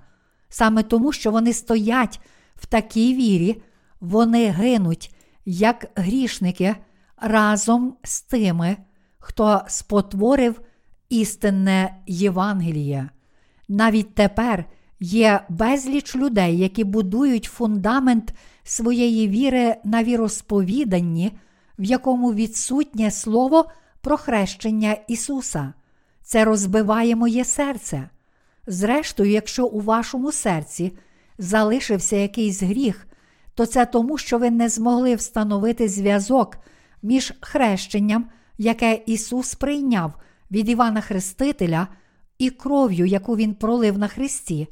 [0.49, 2.21] Саме тому, що вони стоять
[2.57, 3.63] в такій вірі,
[4.01, 5.15] вони гинуть,
[5.45, 6.77] як грішники,
[7.17, 8.77] разом з тими,
[9.19, 10.61] хто спотворив
[11.09, 13.09] істинне Євангеліє.
[13.69, 14.65] Навіть тепер
[15.01, 18.35] є безліч людей, які будують фундамент
[18.65, 21.33] своєї віри на віросповіданні,
[21.79, 23.71] в якому відсутнє слово
[24.01, 25.73] про хрещення Ісуса.
[26.23, 28.09] Це розбиває моє серце.
[28.67, 30.93] Зрештою, якщо у вашому серці
[31.39, 33.07] залишився якийсь гріх,
[33.55, 36.59] то це тому, що ви не змогли встановити зв'язок
[37.03, 38.27] між хрещенням,
[38.59, 40.15] яке Ісус прийняв
[40.51, 41.89] від Івана Хрестителя,
[42.39, 44.69] і кров'ю, яку Він пролив на Христі,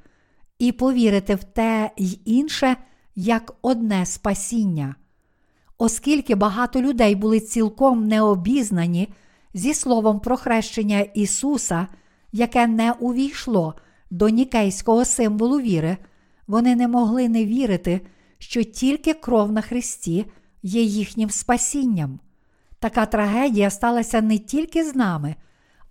[0.58, 2.76] і повірити в те й інше
[3.16, 4.94] як одне спасіння.
[5.78, 9.08] Оскільки багато людей були цілком необізнані
[9.54, 11.86] зі словом про хрещення Ісуса,
[12.32, 13.74] яке не увійшло
[14.10, 15.96] до нікейського символу віри,
[16.46, 18.00] вони не могли не вірити,
[18.38, 20.26] що тільки кров на Христі
[20.62, 22.20] є їхнім спасінням.
[22.78, 25.34] Така трагедія сталася не тільки з нами,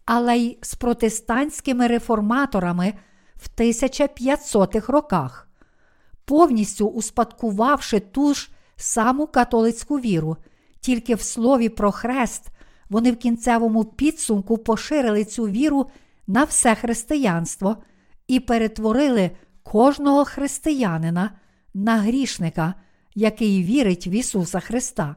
[0.05, 2.93] але й з протестантськими реформаторами
[3.35, 5.49] в 1500-х роках,
[6.25, 10.37] повністю успадкувавши ту ж саму католицьку віру,
[10.79, 12.47] тільки в слові про хрест
[12.89, 15.89] вони в кінцевому підсумку поширили цю віру
[16.27, 17.77] на все християнство
[18.27, 19.31] і перетворили
[19.63, 21.31] кожного християнина
[21.73, 22.73] на грішника,
[23.15, 25.15] який вірить в Ісуса Христа.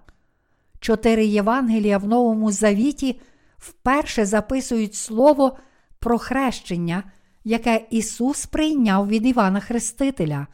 [0.80, 3.20] Чотири Євангелія в Новому Завіті
[3.58, 5.56] вперше записують слово
[5.98, 7.02] про хрещення,
[7.44, 10.46] яке Ісус прийняв від Івана Хрестителя.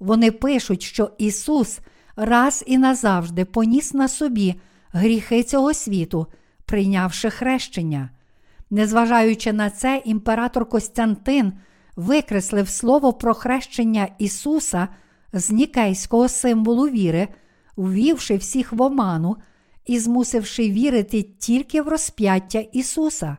[0.00, 1.80] Вони пишуть, що Ісус
[2.16, 4.54] раз і назавжди поніс на собі
[4.92, 6.26] гріхи цього світу,
[6.64, 8.10] прийнявши хрещення.
[8.70, 11.52] Незважаючи на це, імператор Костянтин
[11.96, 14.88] викреслив слово про хрещення Ісуса
[15.32, 17.28] з нікейського символу віри,
[17.76, 19.36] ввівши всіх в оману
[19.86, 23.36] і змусивши вірити тільки в розп'яття Ісуса.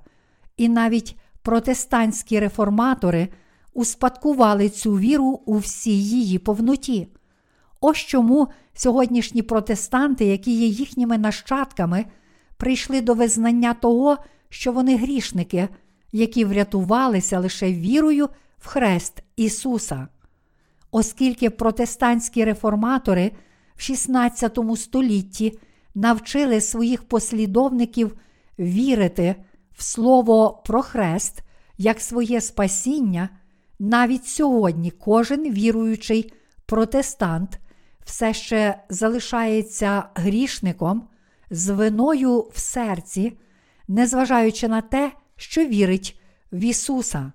[0.57, 3.27] І навіть протестантські реформатори
[3.73, 7.07] успадкували цю віру у всій її повноті.
[7.81, 12.05] Ось чому сьогоднішні протестанти, які є їхніми нащадками,
[12.57, 14.17] прийшли до визнання того,
[14.49, 15.69] що вони грішники,
[16.11, 18.29] які врятувалися лише вірою
[18.59, 20.07] в хрест Ісуса.
[20.91, 23.31] Оскільки протестантські реформатори
[23.75, 25.59] в XVI столітті
[25.95, 28.17] навчили своїх послідовників
[28.59, 29.35] вірити
[29.71, 31.43] в слово про хрест
[31.77, 33.29] як своє спасіння,
[33.79, 36.33] навіть сьогодні кожен віруючий
[36.65, 37.59] протестант
[38.05, 41.07] все ще залишається грішником
[41.49, 43.37] з виною в серці,
[43.87, 46.19] незважаючи на те, що вірить
[46.51, 47.31] в Ісуса.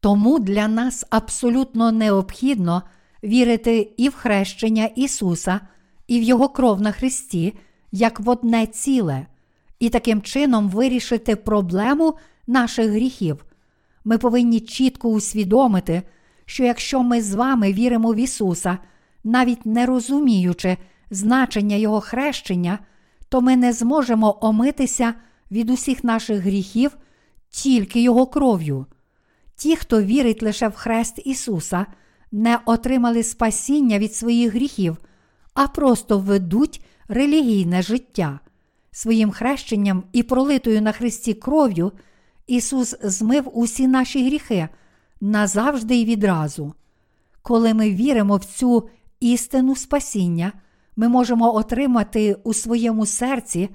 [0.00, 2.82] Тому для нас абсолютно необхідно
[3.24, 5.60] вірити і в хрещення Ісуса,
[6.06, 7.58] і в Його кров на Христі,
[7.96, 9.26] як в одне ціле,
[9.78, 12.14] і таким чином вирішити проблему
[12.46, 13.44] наших гріхів.
[14.04, 16.02] Ми повинні чітко усвідомити,
[16.44, 18.78] що якщо ми з вами віримо в Ісуса,
[19.24, 20.76] навіть не розуміючи
[21.10, 22.78] значення Його хрещення,
[23.28, 25.14] то ми не зможемо омитися
[25.50, 26.96] від усіх наших гріхів
[27.50, 28.86] тільки Його кров'ю.
[29.56, 31.86] Ті, хто вірить лише в хрест Ісуса,
[32.32, 34.96] не отримали спасіння від своїх гріхів,
[35.54, 38.40] а просто ведуть релігійне життя.
[38.90, 41.92] Своїм хрещенням і пролитою на Христі кров'ю
[42.46, 44.68] Ісус змив усі наші гріхи
[45.20, 46.74] назавжди і відразу.
[47.42, 48.88] Коли ми віримо в цю
[49.20, 50.52] істину спасіння,
[50.96, 53.68] ми можемо отримати у своєму серці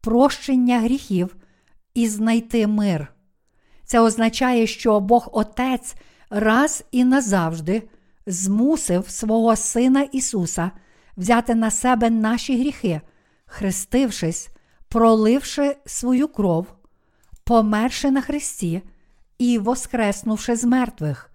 [0.00, 1.36] прощення гріхів
[1.94, 3.12] і знайти мир.
[3.84, 5.94] Це означає, що Бог Отець
[6.30, 7.82] раз і назавжди
[8.26, 10.70] змусив свого Сина Ісуса
[11.18, 13.00] взяти на себе наші гріхи,
[13.46, 14.48] хрестившись,
[14.88, 16.66] проливши свою кров,
[17.44, 18.82] померши на Христі
[19.38, 21.30] і воскреснувши з мертвих.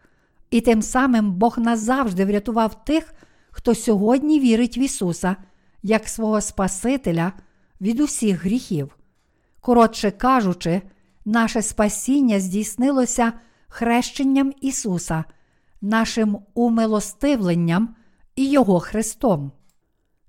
[0.50, 3.14] І тим самим Бог назавжди врятував тих,
[3.52, 5.36] хто сьогодні вірить в Ісуса
[5.84, 7.34] як свого Спасителя
[7.82, 8.98] від усіх гріхів.
[9.62, 10.82] Коротше кажучи,
[11.26, 13.34] наше спасіння здійснилося
[13.68, 15.24] хрещенням Ісуса,
[15.82, 17.96] нашим умилостивленням
[18.36, 19.52] і Його Христом.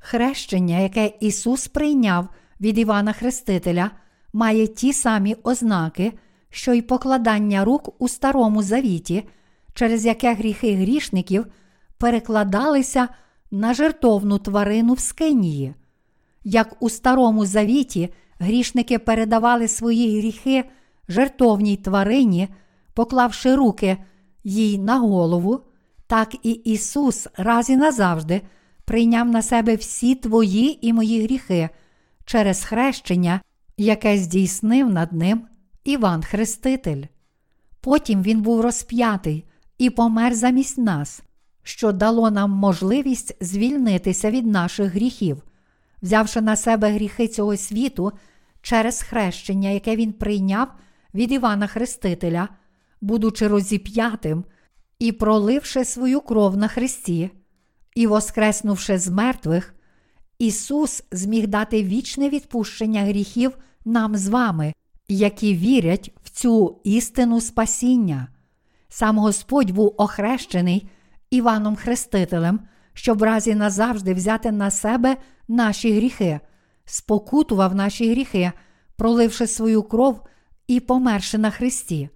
[0.07, 2.29] Хрещення, яке Ісус прийняв
[2.61, 3.91] від Івана Хрестителя,
[4.33, 6.13] має ті самі ознаки,
[6.51, 9.29] що й покладання рук у Старому Завіті,
[9.75, 11.47] через яке гріхи грішників
[11.99, 13.09] перекладалися
[13.51, 15.75] на жертовну тварину в Скинії.
[16.43, 18.09] Як у Старому Завіті
[18.39, 20.65] грішники передавали свої гріхи
[21.09, 22.49] жертовній тварині,
[22.95, 23.97] поклавши руки
[24.45, 25.61] їй на голову,
[26.07, 28.43] так і Ісус раз і назавжди
[28.85, 31.69] прийняв на себе всі твої і мої гріхи
[32.25, 33.41] через хрещення,
[33.77, 35.47] яке здійснив над ним
[35.85, 37.03] Іван Хреститель.
[37.81, 39.45] Потім він був розп'ятий
[39.79, 41.23] і помер замість нас,
[41.63, 45.43] що дало нам можливість звільнитися від наших гріхів,
[46.03, 48.13] взявши на себе гріхи цього світу
[48.63, 50.69] через хрещення, яке він прийняв
[51.15, 52.49] від Івана Хрестителя,
[53.01, 54.45] будучи розіп'ятим
[54.99, 57.31] і проливши свою кров на Христі,
[57.95, 59.75] і воскреснувши з мертвих,
[60.39, 64.73] Ісус зміг дати вічне відпущення гріхів нам з вами,
[65.09, 68.29] які вірять в цю істину спасіння.
[68.89, 70.89] Сам Господь був охрещений
[71.31, 72.61] Іваном Хрестителем,
[72.93, 75.17] щоб разі назавжди взяти на себе
[75.49, 76.41] наші гріхи,
[76.85, 78.53] спокутував наші гріхи,
[78.97, 80.21] проливши свою кров
[80.67, 82.09] і померши на Христі,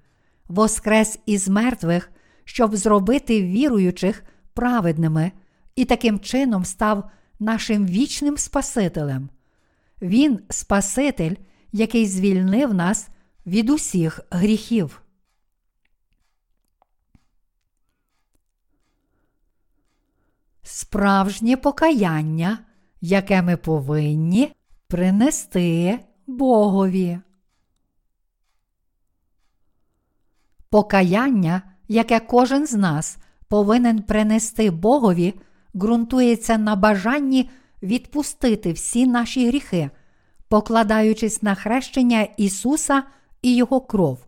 [0.49, 2.11] воскрес із мертвих,
[2.45, 4.25] щоб зробити віруючих
[4.55, 5.33] праведними,
[5.79, 7.11] і таким чином став
[7.41, 9.29] нашим вічним Спасителем.
[10.03, 11.35] Він Спаситель,
[11.73, 13.09] який звільнив нас
[13.47, 15.03] від усіх гріхів.
[20.63, 22.59] Справжнє покаяння,
[23.01, 24.53] яке ми повинні
[24.87, 27.19] принести Богові.
[30.71, 33.19] Покаяння, яке кожен з нас
[33.49, 35.35] повинен принести Богові,
[35.77, 37.51] ґрунтується на бажанні
[37.83, 39.91] відпустити всі наші гріхи,
[40.49, 43.03] покладаючись на хрещення Ісуса
[43.43, 44.19] і Його кров.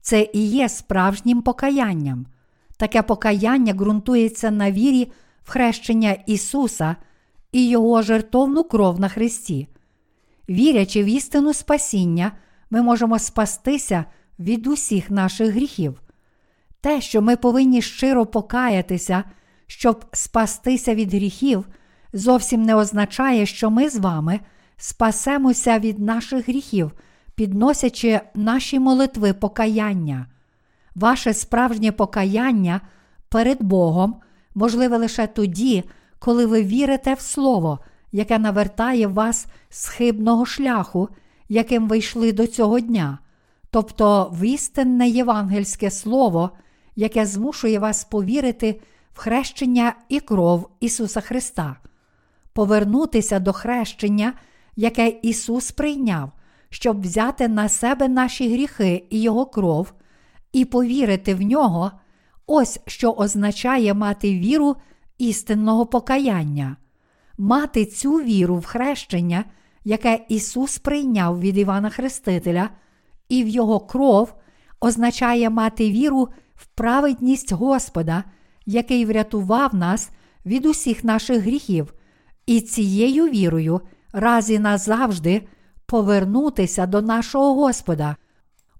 [0.00, 2.26] Це і є справжнім покаянням.
[2.76, 5.12] Таке покаяння ґрунтується на вірі
[5.44, 6.96] в хрещення Ісуса
[7.52, 9.68] і Його жертовну кров на Христі.
[10.48, 12.32] Вірячи в істину спасіння,
[12.70, 14.04] ми можемо спастися
[14.38, 16.00] від усіх наших гріхів.
[16.80, 19.24] Те, що ми повинні щиро покаятися,
[19.72, 21.68] щоб спастися від гріхів,
[22.12, 24.40] зовсім не означає, що ми з вами
[24.76, 26.92] спасемося від наших гріхів,
[27.34, 30.26] підносячи наші молитви покаяння.
[30.94, 32.80] Ваше справжнє покаяння
[33.28, 34.16] перед Богом
[34.54, 35.84] можливе лише тоді,
[36.18, 37.78] коли ви вірите в Слово,
[38.12, 41.08] яке навертає вас з хибного шляху,
[41.48, 43.18] яким ви йшли до цього дня,
[43.70, 46.50] тобто в істинне євангельське слово,
[46.96, 48.80] яке змушує вас повірити
[49.14, 51.76] в хрещення і кров Ісуса Христа,
[52.52, 54.32] повернутися до хрещення,
[54.76, 56.32] яке Ісус прийняв,
[56.70, 59.92] щоб взяти на себе наші гріхи і Його кров,
[60.52, 61.90] і повірити в нього,
[62.46, 64.76] ось що означає мати віру
[65.18, 66.76] істинного покаяння,
[67.38, 69.44] мати цю віру в хрещення,
[69.84, 72.70] яке Ісус прийняв від Івана Хрестителя,
[73.28, 74.34] і в Його кров
[74.80, 78.24] означає мати віру в праведність Господа,
[78.66, 80.10] який врятував нас
[80.46, 81.94] від усіх наших гріхів,
[82.46, 83.80] і цією вірою
[84.12, 85.42] раз і назавжди
[85.86, 88.16] повернутися до нашого Господа.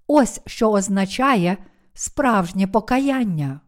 [0.07, 1.57] Ось що означає
[1.93, 3.59] справжнє покаяння.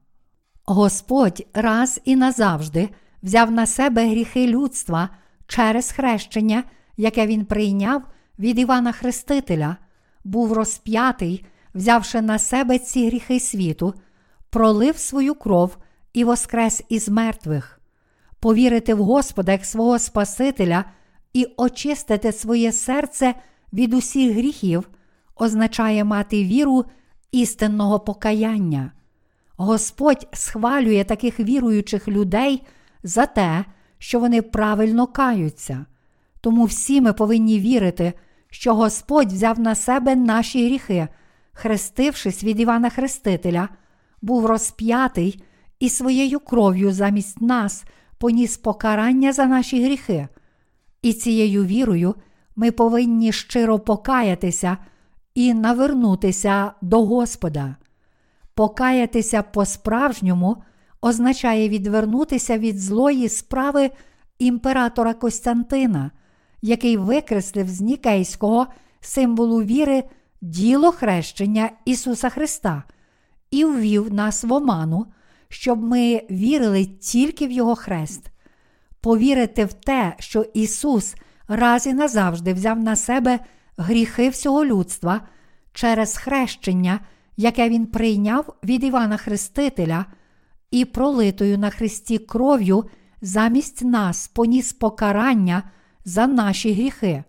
[0.65, 2.89] Господь раз і назавжди
[3.23, 5.09] взяв на себе гріхи людства
[5.47, 6.63] через хрещення,
[6.97, 8.03] яке він прийняв
[8.39, 9.77] від Івана Хрестителя,
[10.23, 13.93] був розп'ятий, взявши на себе ці гріхи світу,
[14.49, 15.77] пролив свою кров
[16.15, 17.79] і воскрес із мертвих,
[18.39, 20.85] повірити в Господа як свого Спасителя
[21.33, 23.35] і очистити своє серце
[23.73, 24.89] від усіх гріхів,
[25.35, 26.85] означає мати віру
[27.31, 28.91] істинного покаяння.
[29.57, 32.63] Господь схвалює таких віруючих людей
[33.03, 33.65] за те,
[33.97, 35.85] що вони правильно каються.
[36.41, 38.13] Тому всі ми повинні вірити,
[38.49, 41.07] що Господь взяв на себе наші гріхи,
[41.51, 43.69] хрестившись від Івана Хрестителя,
[44.21, 45.43] був розп'ятий
[45.79, 47.83] і своєю кров'ю замість нас
[48.17, 50.27] поніс покарання за наші гріхи.
[51.01, 52.15] І цією вірою
[52.55, 54.77] ми повинні щиро покаятися
[55.35, 57.75] і навернутися до Господа.
[58.53, 60.63] Покаятися по-справжньому
[61.01, 63.91] означає відвернутися від злої справи
[64.39, 66.11] імператора Костянтина,
[66.61, 68.67] який викреслив з Нікейського
[69.01, 70.03] символу віри
[70.41, 72.83] діло хрещення Ісуса Христа
[73.51, 75.05] і ввів нас в оману,
[75.49, 78.29] щоб ми вірили тільки в Його хрест.
[79.01, 81.15] Повірити в те, що Ісус
[81.47, 83.39] раз і назавжди взяв на себе
[83.77, 85.21] гріхи всього людства
[85.73, 86.99] через хрещення,
[87.37, 90.05] яке Він прийняв від Івана Хрестителя,
[90.71, 92.83] і пролитою на Христі кров'ю
[93.21, 95.63] замість нас поніс покарання
[96.05, 97.23] за наші гріхи,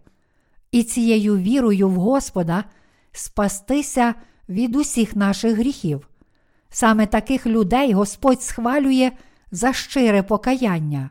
[0.72, 2.64] і цією вірою в Господа
[3.12, 4.14] спастися
[4.48, 6.08] від усіх наших гріхів.
[6.78, 9.12] Саме таких людей Господь схвалює
[9.50, 11.10] за щире покаяння.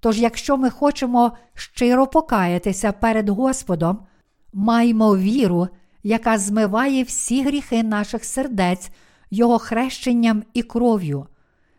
[0.00, 3.98] Тож, якщо ми хочемо щиро покаятися перед Господом,
[4.52, 5.68] маємо віру,
[6.02, 8.90] яка змиває всі гріхи наших сердець
[9.30, 11.26] Його хрещенням і кров'ю.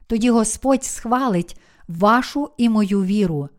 [0.07, 3.49] Тоді Господь схвалить вашу і мою віру.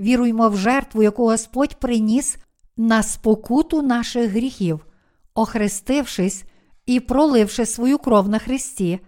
[0.00, 2.36] Віруймо в жертву, яку Господь приніс
[2.76, 4.86] на спокуту наших гріхів,
[5.34, 6.44] охрестившись
[6.86, 9.00] і проливши свою кров на Христі,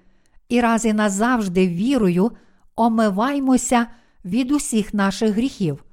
[0.48, 2.32] і раз і назавжди вірою
[2.76, 3.86] омиваймося
[4.24, 5.84] від усіх наших гріхів.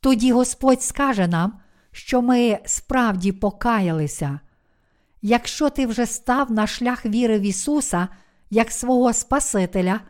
[0.00, 1.52] Тоді Господь скаже нам,
[1.92, 4.40] що ми справді покаялися.
[5.22, 8.08] Якщо ти вже став на шлях віри в Ісуса
[8.50, 10.00] як свого Спасителя,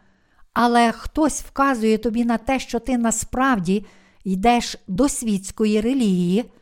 [0.53, 3.87] але хтось вказує тобі на те, що ти насправді
[4.25, 6.53] йдеш до світської релігії,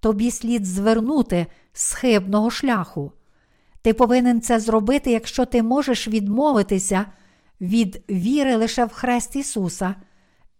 [0.00, 3.12] тобі слід звернути з хибного шляху.
[3.84, 7.06] Ти повинен це зробити, якщо ти можеш відмовитися
[7.60, 9.94] від віри лише в Хрест Ісуса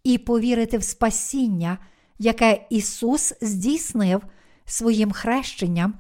[0.05, 1.79] і повірити в спасіння,
[2.19, 4.23] яке Ісус здійснив
[4.65, 5.95] своїм хрещенням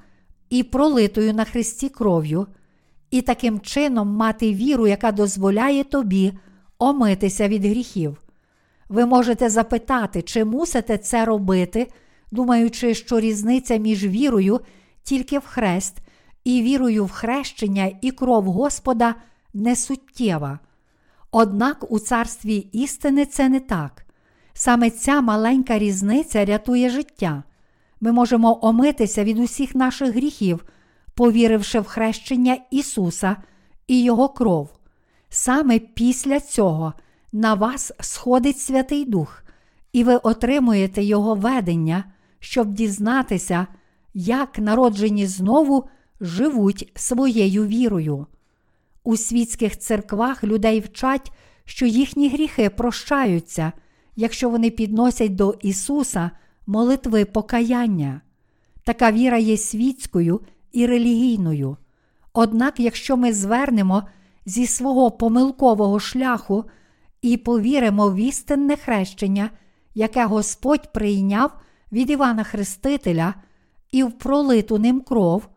[0.50, 2.46] і пролитою на Христі кров'ю,
[3.10, 6.32] і таким чином мати віру, яка дозволяє тобі
[6.78, 8.22] омитися від гріхів.
[8.88, 11.88] Ви можете запитати, чи мусите це робити,
[12.30, 14.60] думаючи, що різниця між вірою
[15.02, 16.03] тільки в хрест
[16.44, 19.14] і вірою в хрещення і кров Господа
[19.54, 20.58] не суттєва.
[21.30, 24.06] Однак у царстві істини це не так.
[24.52, 27.42] Саме ця маленька різниця рятує життя.
[28.00, 30.64] Ми можемо омитися від усіх наших гріхів,
[31.14, 33.36] повіривши в хрещення Ісуса
[33.86, 34.68] і Його кров.
[35.28, 36.92] Саме після цього
[37.32, 39.44] на вас сходить Святий Дух,
[39.92, 42.04] і ви отримуєте Його ведення,
[42.40, 43.66] щоб дізнатися,
[44.14, 45.88] як народжені знову
[46.24, 48.26] живуть своєю вірою.
[49.04, 51.32] У світських церквах людей вчать,
[51.64, 53.72] що їхні гріхи прощаються,
[54.16, 56.30] якщо вони підносять до Ісуса
[56.66, 58.20] молитви покаяння.
[58.84, 60.40] Така віра є світською
[60.72, 61.76] і релігійною.
[62.32, 64.02] Однак, якщо ми звернемо
[64.46, 66.64] зі свого помилкового шляху
[67.22, 69.50] і повіримо в істинне хрещення,
[69.94, 71.52] яке Господь прийняв
[71.92, 73.34] від Івана Хрестителя
[73.92, 75.48] і в пролиту ним кров,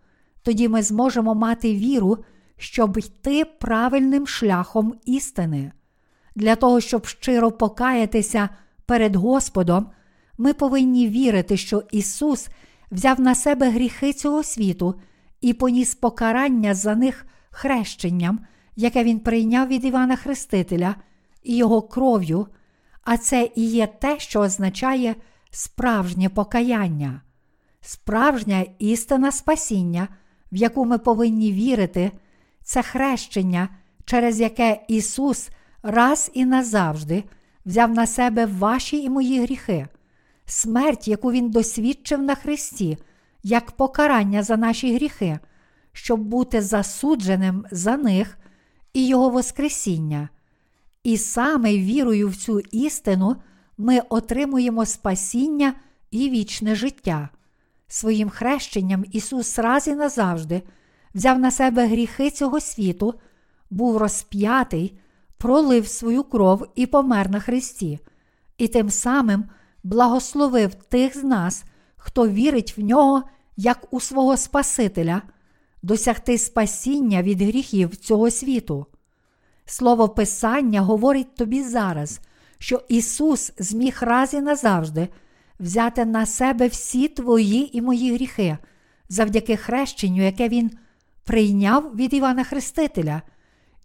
[0.47, 2.17] тоді ми зможемо мати віру,
[2.57, 5.71] щоб йти правильним шляхом істини.
[6.35, 8.49] Для того, щоб щиро покаятися
[8.85, 9.89] перед Господом,
[10.37, 12.47] ми повинні вірити, що Ісус
[12.91, 14.95] взяв на себе гріхи цього світу
[15.41, 18.39] і поніс покарання за них хрещенням,
[18.75, 20.95] яке Він прийняв від Івана Хрестителя
[21.43, 22.47] і Його кров'ю,
[23.03, 25.15] а це і є те, що означає
[25.51, 27.21] справжнє покаяння,
[27.81, 30.07] справжня істина спасіння,
[30.51, 32.11] в яку ми повинні вірити,
[32.63, 33.69] це хрещення,
[34.05, 35.49] через яке Ісус
[35.83, 37.23] раз і назавжди
[37.65, 39.87] взяв на себе ваші і мої гріхи,
[40.45, 42.97] смерть, яку Він досвідчив на Христі,
[43.43, 45.39] як покарання за наші гріхи,
[45.93, 48.37] щоб бути засудженим за них
[48.93, 50.29] і Його Воскресіння.
[51.03, 53.35] І саме вірою в цю істину
[53.77, 55.73] ми отримуємо спасіння
[56.11, 57.29] і вічне життя.
[57.88, 60.61] Своїм хрещенням Ісус раз і назавжди
[61.15, 63.14] взяв на себе гріхи цього світу,
[63.69, 64.99] був розп'ятий,
[65.38, 67.99] пролив свою кров і помер на Христі,
[68.57, 69.45] і тим самим
[69.84, 71.64] благословив тих з нас,
[71.95, 73.23] хто вірить в нього
[73.57, 75.22] як у свого Спасителя,
[75.81, 78.85] досягти спасіння від гріхів цього світу.
[79.65, 82.19] Слово Писання говорить тобі зараз,
[82.57, 85.07] що Ісус зміг раз і назавжди
[85.59, 88.57] взяти на себе всі твої і мої гріхи
[89.09, 90.71] завдяки хрещенню, яке Він
[91.23, 93.21] прийняв від Івана Хрестителя,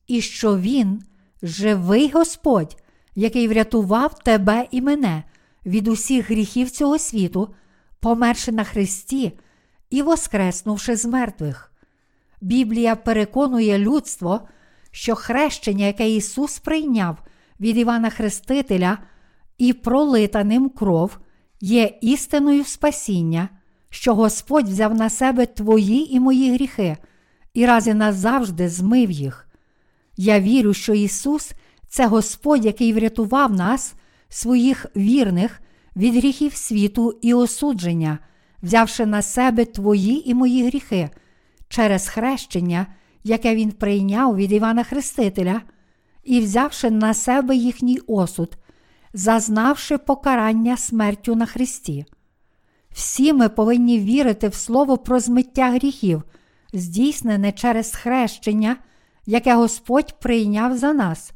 [0.06, 1.02] і що Він
[1.42, 2.76] живий Господь,
[3.14, 5.22] який врятував тебе і мене
[5.66, 7.54] від усіх гріхів цього світу,
[8.00, 9.32] померши на Христі
[9.90, 11.72] і воскреснувши з мертвих.
[12.40, 14.40] Біблія переконує людство,
[14.90, 17.18] що хрещення, яке Ісус прийняв
[17.60, 18.98] від Івана Хрестителя
[19.58, 21.18] і пролита ним кров,
[21.62, 23.48] є істиною спасіння,
[23.90, 26.96] що Господь взяв на себе твої і мої гріхи
[27.54, 29.48] і раз і назавжди змив їх.
[30.16, 31.52] Я вірю, що Ісус
[31.88, 33.94] це Господь, який врятував нас,
[34.28, 35.60] своїх вірних,
[35.96, 38.18] від гріхів світу і осудження,
[38.62, 41.10] взявши на себе твої і мої гріхи
[41.68, 42.86] через хрещення,
[43.24, 45.62] яке Він прийняв від Івана Хрестителя,
[46.24, 48.56] і взявши на себе їхній осуд,
[49.12, 52.04] зазнавши покарання смертю на Христі.
[52.90, 56.22] Всі ми повинні вірити в Слово про змиття гріхів,
[56.72, 58.76] здійснене через хрещення,
[59.26, 61.32] яке Господь прийняв за нас,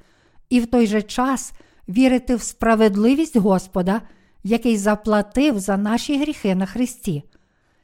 [0.48, 1.52] і в той же час
[1.88, 4.02] вірити в справедливість Господа,
[4.44, 7.22] який заплатив за наші гріхи на Христі.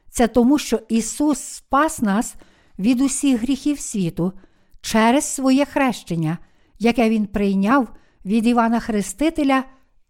[0.09, 2.35] Це тому, що Ісус спас нас
[2.79, 4.33] від усіх гріхів світу
[4.81, 6.37] через своє хрещення,
[6.79, 7.87] яке Він прийняв
[8.25, 9.63] від Івана Хрестителя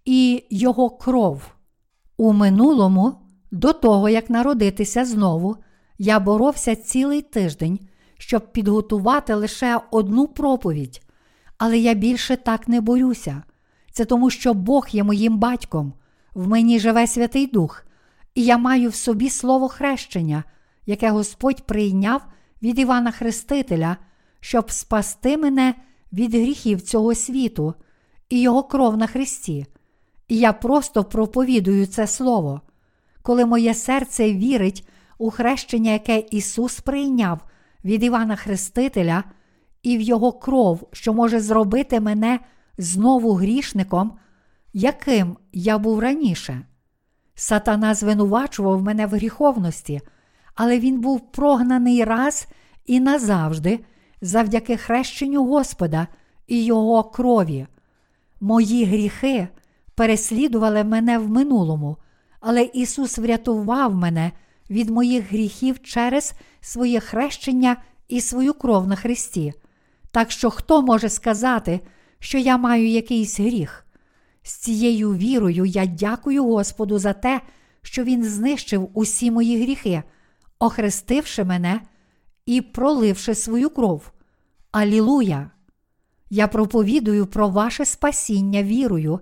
[0.06, 1.42] і Його кров.
[2.18, 3.14] У минулому,
[3.52, 5.58] до того, як народитися знову,
[5.98, 7.80] я боровся цілий тиждень,
[8.18, 11.02] щоб підготувати лише одну проповідь,
[11.58, 13.44] Але я більше так не борюся.
[13.92, 15.94] Це тому, що Бог є моїм батьком,
[16.34, 17.86] в мені живе Святий Дух,
[18.36, 20.44] і я маю в собі слово хрещення,
[20.86, 22.22] яке Господь прийняв
[22.62, 23.98] від Івана Хрестителя,
[24.40, 25.76] щоб спасти мене
[26.14, 27.74] від гріхів цього світу
[28.30, 29.66] і Його кров на Христі.
[30.34, 32.62] І я просто проповідую це Слово.
[33.22, 34.88] Коли моє серце вірить
[35.18, 37.40] у хрещення, яке Ісус прийняв
[37.86, 39.24] від Івана Хрестителя,
[39.84, 42.40] і в Його кров, що може зробити мене
[42.78, 44.14] знову грішником,
[44.74, 46.62] яким я був раніше.
[47.36, 50.02] Сатана звинувачував мене в гріховності,
[50.56, 52.48] але він був прогнаний раз
[52.86, 53.80] і назавжди
[54.22, 56.08] завдяки хрещенню Господа
[56.48, 57.68] і Його крові.
[58.42, 59.48] Мої гріхи
[59.96, 61.98] переслідували мене в минулому,
[62.40, 64.32] але Ісус врятував мене
[64.70, 69.54] від моїх гріхів через своє хрещення і свою кров на Христі.
[70.12, 71.80] Так що хто може сказати,
[72.20, 73.86] що я маю якийсь гріх?
[74.44, 77.42] З цією вірою я дякую Господу за те,
[77.82, 80.04] що Він знищив усі мої гріхи,
[80.60, 81.82] охрестивши мене
[82.46, 84.12] і проливши свою кров.
[84.72, 85.52] Алілуя!
[86.30, 89.20] Я проповідую про ваше спасіння вірою,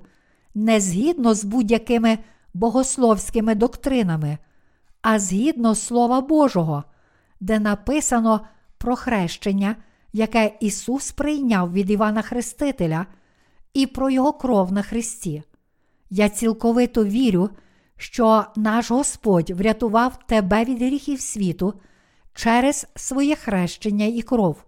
[0.55, 2.17] не згідно з будь-якими
[2.53, 4.37] богословськими доктринами,
[5.01, 6.83] а згідно Слова Божого,
[7.39, 8.41] де написано
[8.77, 9.75] про хрещення,
[10.13, 13.05] яке Ісус прийняв від Івана Хрестителя,
[13.73, 15.43] і про Його кров на Христі.
[16.09, 17.49] Я цілковито вірю,
[17.97, 21.73] що наш Господь врятував тебе від гріхів світу
[22.33, 24.63] через своє хрещення і кров.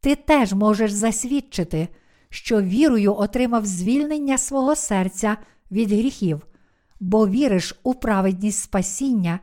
[0.00, 1.88] Ти теж можеш засвідчити,
[2.30, 5.36] що вірою отримав звільнення свого серця
[5.70, 6.46] від гріхів,
[7.00, 9.40] бо віриш у праведність спасіння,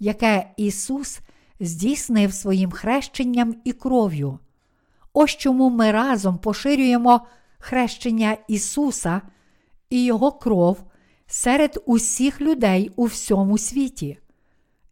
[0.00, 1.20] яке Ісус
[1.60, 4.38] здійснив своїм хрещенням і кров'ю.
[5.12, 7.26] Ось чому ми разом поширюємо
[7.58, 9.22] хрещення Ісуса
[9.90, 10.84] і Його кров
[11.26, 14.18] серед усіх людей у всьому світі.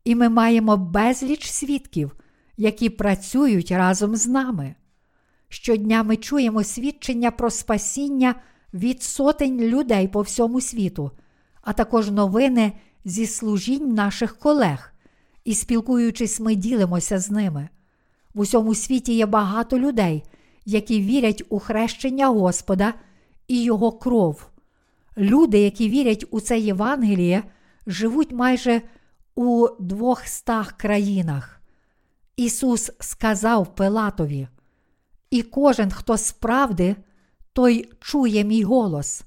[0.04, 2.16] І ми маємо безліч свідків,
[2.56, 4.74] які працюють разом з нами.
[5.52, 8.34] Щодня ми чуємо свідчення про спасіння
[8.74, 11.10] від сотень людей по всьому світу,
[11.62, 12.72] а також новини
[13.04, 14.92] зі служінь наших колег,
[15.44, 17.68] і спілкуючись, ми ділимося з ними.
[18.34, 20.24] В усьому світі є багато людей,
[20.64, 22.94] які вірять у хрещення Господа
[23.48, 24.46] і Його кров.
[25.18, 27.42] Люди, які вірять у це Євангеліє,
[27.86, 28.82] живуть майже
[29.34, 31.60] у двохстах країнах.
[32.36, 34.48] Ісус сказав Пилатові,
[35.30, 36.96] і кожен, хто справди,
[37.52, 39.22] той чує мій голос.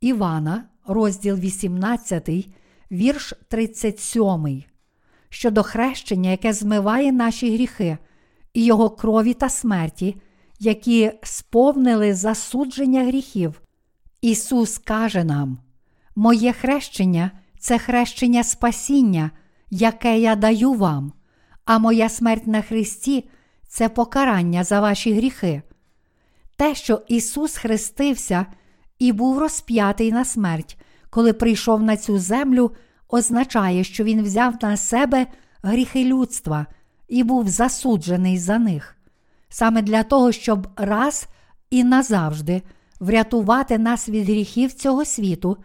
[0.00, 2.30] Івана, розділ 18,
[2.92, 4.62] вірш 37.
[5.28, 7.98] Щодо хрещення, яке змиває наші гріхи,
[8.54, 10.16] і Його крові та смерті,
[10.58, 13.62] які сповнили засудження гріхів.
[14.20, 15.58] Ісус каже нам:
[16.16, 19.30] Моє хрещення це хрещення спасіння,
[19.70, 21.12] яке я даю вам,
[21.64, 23.28] а моя смерть на Христі
[23.72, 25.62] це покарання за ваші гріхи.
[26.56, 28.46] Те, що Ісус хрестився
[28.98, 30.78] і був розп'ятий на смерть,
[31.10, 32.70] коли прийшов на цю землю,
[33.08, 35.26] означає, що Він взяв на себе
[35.62, 36.66] гріхи людства
[37.08, 38.96] і був засуджений за них.
[39.48, 41.26] Саме для того, щоб раз
[41.70, 42.62] і назавжди
[43.00, 45.56] врятувати нас від гріхів цього світу,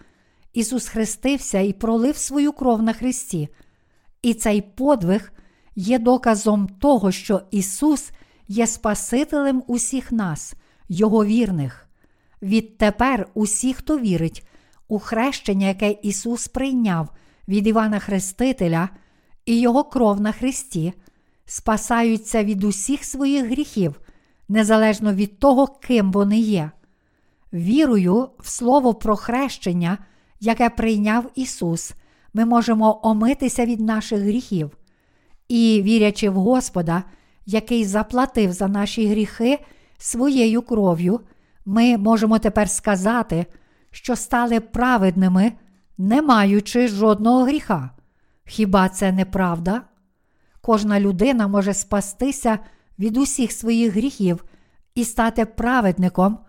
[0.54, 3.50] Ісус хрестився і пролив свою кров на Христі.
[4.22, 5.32] І цей подвиг
[5.78, 8.12] є доказом того, що Ісус
[8.48, 10.54] є Спасителем усіх нас,
[10.90, 11.88] Його вірних.
[12.42, 14.48] Відтепер усі, хто вірить
[14.88, 17.10] у хрещення, яке Ісус прийняв
[17.48, 18.90] від Івана Хрестителя
[19.46, 20.94] і Його кров на Христі,
[21.46, 24.02] спасаються від усіх своїх гріхів,
[24.50, 26.72] незалежно від того, ким вони є.
[27.54, 29.98] Вірою в Слово про хрещення,
[30.40, 31.94] яке прийняв Ісус,
[32.34, 34.77] ми можемо омитися від наших гріхів.
[35.48, 37.04] І, вірячи в Господа,
[37.46, 39.60] який заплатив за наші гріхи
[39.98, 41.20] своєю кров'ю,
[41.66, 43.46] ми можемо тепер сказати,
[43.92, 45.52] що стали праведними,
[45.98, 47.90] не маючи жодного гріха.
[48.46, 49.82] Хіба це не правда?
[50.62, 52.60] Кожна людина може спастися
[53.00, 54.46] від усіх своїх гріхів
[54.96, 56.40] і стати праведником,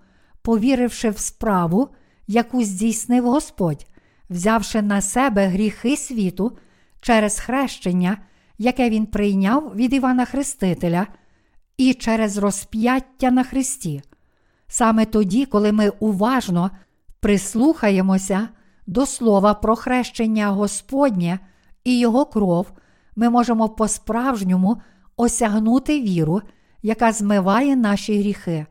[0.43, 1.89] повіривши в справу,
[2.27, 3.87] яку здійснив Господь,
[4.31, 6.59] взявши на себе гріхи світу
[7.01, 8.19] через хрещення
[8.59, 11.07] яке він прийняв від Івана Хрестителя,
[11.77, 14.03] і через розп'яття на Христі.
[14.67, 16.71] Саме тоді, коли ми уважно
[17.21, 18.49] прислухаємося
[18.87, 21.39] до слова про хрещення Господнє
[21.85, 22.73] і Його кров,
[23.17, 24.83] ми можемо по-справжньому
[25.17, 26.43] осягнути віру,
[26.83, 28.67] яка змиває наші гріхи.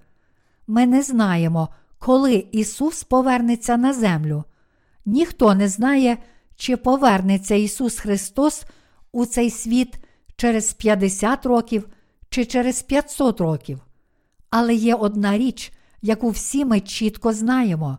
[0.68, 1.70] ми не знаємо,
[2.00, 4.44] коли Ісус повернеться на землю.
[5.06, 6.18] Ніхто не знає,
[6.56, 8.66] чи повернеться Ісус Христос
[9.12, 9.96] у цей світ
[10.36, 11.88] через 50 років
[12.30, 13.80] чи через 500 років.
[14.50, 15.72] Але є одна річ,
[16.02, 17.98] яку всі ми чітко знаємо.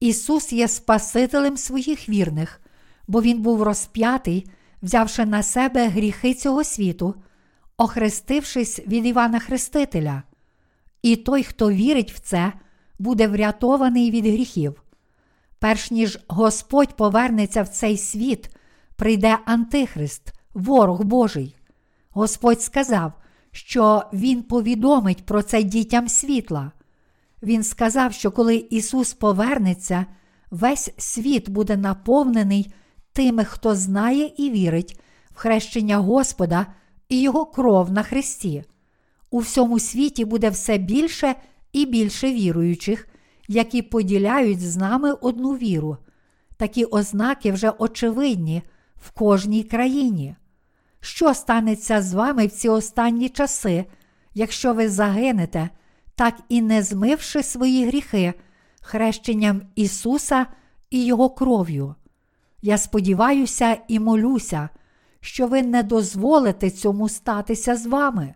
[0.00, 2.60] Ісус є Спасителем своїх вірних,
[3.08, 4.46] бо Він був розп'ятий,
[4.82, 7.14] взявши на себе гріхи цього світу,
[7.76, 10.22] охрестившись від Івана Хрестителя.
[11.02, 12.52] І той, хто вірить в це,
[12.98, 14.82] буде врятований від гріхів.
[15.58, 18.56] Перш ніж Господь повернеться в цей світ,
[18.96, 21.56] прийде Антихрист, ворог Божий.
[22.10, 23.12] Господь сказав,
[23.50, 26.72] що Він повідомить про це дітям світла.
[27.42, 30.06] Він сказав, що коли Ісус повернеться,
[30.50, 32.74] весь світ буде наповнений
[33.12, 35.00] тими, хто знає і вірить
[35.30, 36.66] в хрещення Господа
[37.08, 38.64] і Його кров на Христі.
[39.30, 41.34] У всьому світі буде все більше
[41.72, 43.08] і більше віруючих,
[43.48, 45.96] які поділяють з нами одну віру.
[46.56, 48.62] Такі ознаки вже очевидні
[49.04, 50.36] в кожній країні.
[51.00, 53.84] Що станеться з вами в ці останні часи,
[54.34, 55.70] якщо ви загинете,
[56.14, 58.34] так і не змивши свої гріхи
[58.80, 60.46] хрещенням Ісуса
[60.90, 61.94] і Його кров'ю?
[62.62, 64.68] Я сподіваюся і молюся,
[65.20, 68.34] що ви не дозволите цьому статися з вами.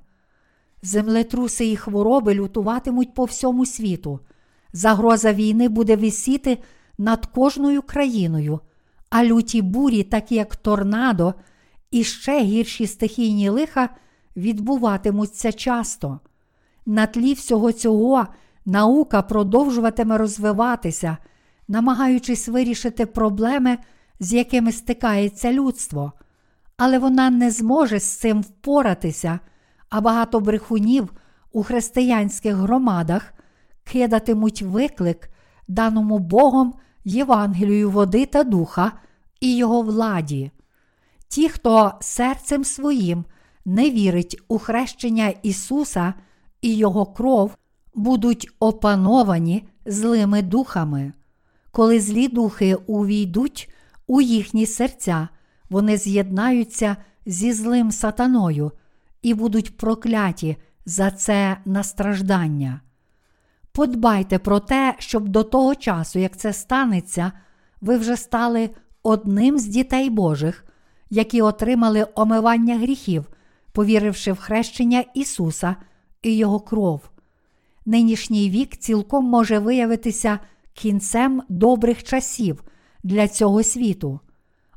[0.83, 4.21] Землетруси і хвороби лютуватимуть по всьому світу.
[4.73, 6.59] Загроза війни буде висіти
[6.99, 8.61] над кожною країною,
[9.11, 11.35] а люті бурі, такі як торнадо,
[11.91, 13.89] і ще гірші стихійні лиха
[14.37, 16.21] відбуватимуться часто.
[16.87, 18.27] На тлі всього цього
[18.67, 21.17] наука продовжуватиме розвиватися,
[21.69, 23.79] намагаючись вирішити проблеми,
[24.21, 26.13] з якими стикається людство,
[26.77, 29.41] але вона не зможе з цим впоратися,
[29.91, 31.13] а багато брехунів
[31.53, 33.35] у християнських громадах
[33.85, 35.31] кидатимуть виклик
[35.69, 36.75] даному Богом
[37.07, 38.93] Євангелію води та духа
[39.41, 40.51] і його владі.
[41.29, 43.25] Ті, хто серцем своїм
[43.65, 46.15] не вірить у хрещення Ісуса
[46.63, 47.57] і Його кров,
[47.95, 51.13] будуть опановані злими духами.
[51.71, 53.71] Коли злі духи увійдуть
[54.07, 55.29] у їхні серця,
[55.71, 56.97] вони з'єднаються
[57.27, 58.73] зі злим сатаною
[59.23, 60.57] і будуть прокляті
[60.87, 62.81] за це настраждання.
[63.77, 67.33] Подбайте про те, щоб до того часу, як це станеться,
[67.81, 68.71] ви вже стали
[69.03, 70.65] одним з дітей Божих,
[71.11, 73.25] які отримали омивання гріхів,
[73.73, 75.77] повіривши в хрещення Ісуса
[76.23, 77.11] і Його кров.
[77.87, 80.39] Нинішній вік цілком може виявитися
[80.75, 82.65] кінцем добрих часів
[83.03, 84.21] для цього світу.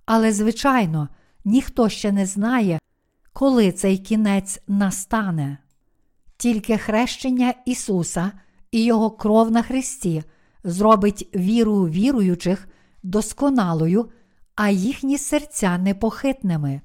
[0.06, 1.10] Але, звичайно,
[1.46, 2.80] ніхто ще не знає,
[3.34, 5.58] коли цей кінець настане.
[6.38, 8.32] Тільки хрещення Ісуса
[8.72, 10.24] і Його кров на Христі
[10.64, 12.68] зробить віру віруючих
[13.04, 14.10] досконалою,
[14.56, 16.82] а їхні серця непохитними.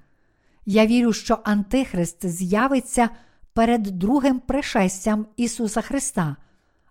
[0.66, 3.08] Я вірю, що Антихрист з'явиться
[3.52, 6.36] перед другим пришестям Ісуса Христа,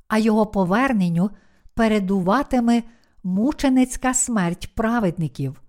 [0.08, 1.30] а Його поверненню
[1.74, 2.84] передуватиме
[3.24, 5.62] мученицька смерть праведників.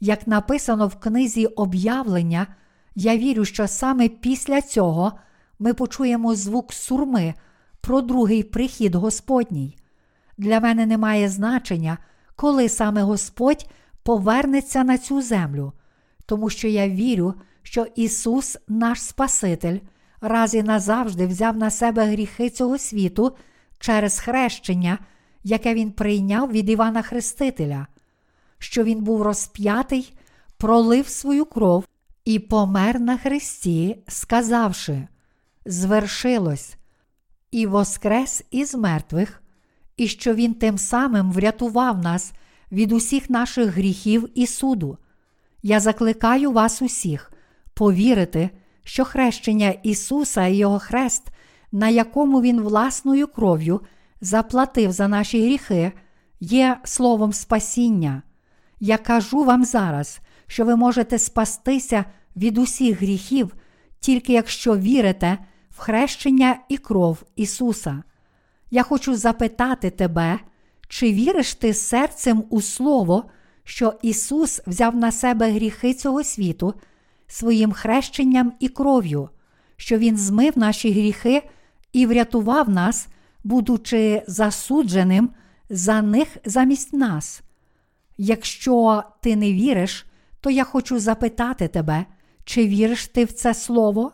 [0.00, 2.46] Як написано в книзі об'явлення,
[2.94, 5.12] я вірю, що саме після цього
[5.58, 7.34] ми почуємо звук сурми
[7.84, 9.76] про другий прихід Господній.
[10.38, 11.98] Для мене немає значення,
[12.36, 13.66] коли саме Господь
[14.02, 15.72] повернеться на цю землю,
[16.26, 19.78] тому що я вірю, що Ісус, наш Спаситель,
[20.20, 23.36] раз і назавжди взяв на себе гріхи цього світу
[23.78, 24.98] через хрещення,
[25.42, 27.86] яке Він прийняв від Івана Хрестителя,
[28.58, 30.14] що Він був розп'ятий,
[30.56, 31.84] пролив свою кров
[32.24, 35.08] і помер на Христі, сказавши:
[35.66, 36.76] Звершилось
[37.54, 39.42] і воскрес із мертвих,
[39.96, 42.32] і що Він тим самим врятував нас
[42.72, 44.98] від усіх наших гріхів і суду.
[45.62, 47.32] Я закликаю вас усіх
[47.74, 48.50] повірити,
[48.84, 51.22] що хрещення Ісуса і Його хрест,
[51.72, 53.80] на якому Він власною кров'ю
[54.20, 55.92] заплатив за наші гріхи,
[56.40, 58.22] є словом спасіння.
[58.80, 62.04] Я кажу вам зараз, що ви можете спастися
[62.36, 63.54] від усіх гріхів,
[64.00, 65.38] тільки якщо вірите
[65.76, 68.02] в хрещення і кров Ісуса.
[68.70, 70.38] Я хочу запитати тебе,
[70.88, 73.24] чи віриш ти серцем у Слово,
[73.64, 76.74] що Ісус взяв на себе гріхи цього світу
[77.26, 79.28] своїм хрещенням і кров'ю,
[79.76, 81.42] що Він змив наші гріхи
[81.92, 83.08] і врятував нас,
[83.44, 85.30] будучи засудженим
[85.70, 87.42] за них замість нас?
[88.18, 90.06] Якщо ти не віриш,
[90.40, 92.06] то я хочу запитати тебе,
[92.44, 94.12] чи віриш ти в це Слово?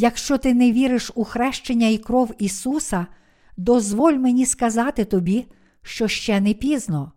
[0.00, 3.06] Якщо ти не віриш у хрещення і кров Ісуса,
[3.56, 5.46] дозволь мені сказати тобі,
[5.82, 7.12] що ще не пізно.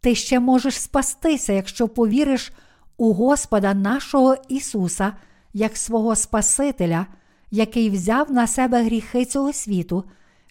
[0.00, 2.52] Ти ще можеш спастися, якщо повіриш
[2.96, 5.12] у Господа нашого Ісуса
[5.52, 7.06] як свого Спасителя,
[7.50, 10.04] який взяв на себе гріхи цього світу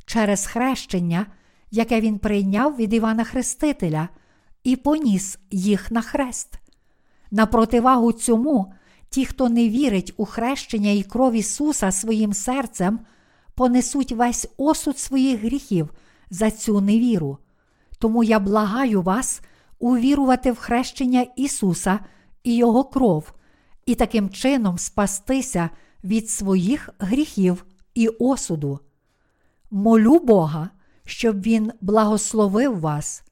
[0.06, 1.26] через хрещення,
[1.72, 4.10] яке Він прийняв від Івана Хрестителя,
[4.64, 6.60] і поніс їх на хрест.
[7.32, 8.74] На противагу цьому,
[9.09, 12.99] ті, хто не вірить у хрещення і кров Ісуса своїм серцем,
[13.55, 15.89] понесуть весь осуд своїх гріхів
[16.29, 17.38] за цю невіру.
[17.99, 19.41] Тому я благаю вас
[19.79, 21.99] увірувати в хрещення Ісуса
[22.43, 23.34] і Його кров,
[23.85, 25.69] і таким чином спастися
[26.03, 27.65] від своїх гріхів
[27.95, 28.79] і осуду.
[29.71, 30.69] Молю Бога,
[31.05, 33.23] щоб Він благословив вас.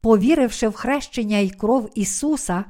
[0.00, 2.64] Повіривши в хрещення і кров Ісуса,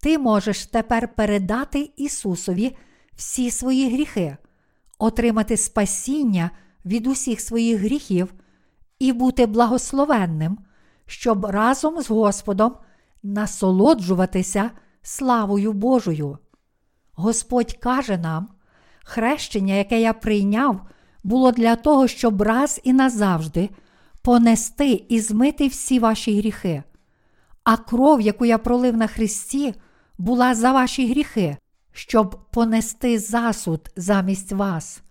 [0.00, 2.76] ти можеш тепер передати Ісусові
[3.16, 4.36] всі свої гріхи,
[4.98, 6.50] отримати спасіння
[6.84, 8.34] від усіх своїх гріхів
[8.98, 10.58] і бути благословенним,
[11.06, 12.76] щоб разом з Господом
[13.22, 14.70] насолоджуватися
[15.02, 16.38] славою Божою.
[17.12, 18.48] Господь каже нам,
[19.04, 20.80] хрещення, яке я прийняв,
[21.24, 23.70] було для того, щоб раз і назавжди
[24.22, 26.82] понести і змити всі ваші гріхи.
[27.64, 29.74] А кров, яку я пролив на Христі,
[30.20, 31.56] була за ваші гріхи,
[31.92, 35.02] щоб понести засуд замість вас.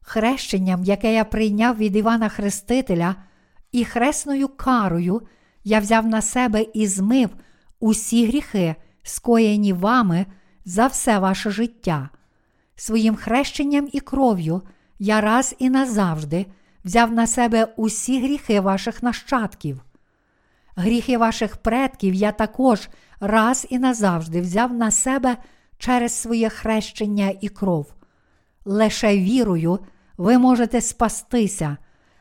[0.00, 3.14] Хрещенням, яке я прийняв від Івана Хрестителя,
[3.72, 5.22] і хресною карою
[5.64, 7.30] я взяв на себе і змив
[7.80, 10.26] усі гріхи, скоєні вами
[10.64, 12.08] за все ваше життя.
[12.76, 14.62] Своїм хрещенням і кров'ю
[14.98, 16.46] я раз і назавжди
[16.84, 19.80] взяв на себе усі гріхи ваших нащадків.
[20.76, 22.88] Гріхи ваших предків я також
[23.20, 25.36] раз і назавжди взяв на себе
[25.78, 27.94] через своє хрещення і кров.
[28.64, 29.78] Лише вірою
[30.16, 31.76] ви можете спастися,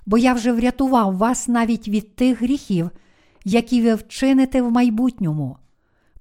[0.06, 2.90] бо я вже врятував вас навіть від тих гріхів,
[3.46, 5.58] які ви вчините в майбутньому.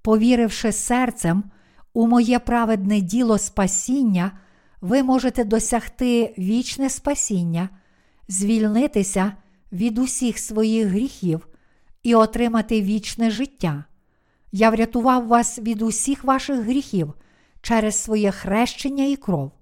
[0.02, 1.44] Повіривши серцем
[1.92, 4.32] у моє праведне діло спасіння,
[4.80, 7.68] ви можете досягти вічне спасіння,
[8.28, 9.32] звільнитися
[9.72, 11.48] від усіх своїх гріхів
[12.02, 13.84] і отримати вічне життя.
[14.52, 17.14] Я врятував вас від усіх ваших гріхів
[17.62, 19.52] через своє хрещення і кров.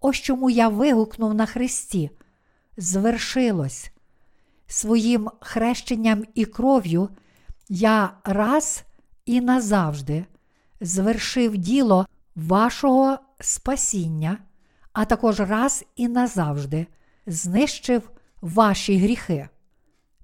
[0.00, 2.10] Ось чому я вигукнув на Христі.
[2.76, 3.90] Звершилось.
[4.66, 7.08] Своїм хрещенням і кров'ю
[7.68, 8.84] я раз
[9.26, 10.24] і назавжди
[10.80, 12.06] звершив діло
[12.36, 14.38] вашого спасіння,
[14.92, 16.86] а також раз і назавжди
[17.26, 18.10] знищив
[18.40, 19.48] ваші гріхи.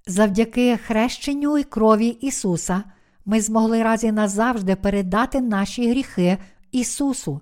[0.06, 2.84] Завдяки хрещенню і крові Ісуса
[3.24, 6.38] ми змогли раз і назавжди передати наші гріхи
[6.72, 7.40] Ісусу.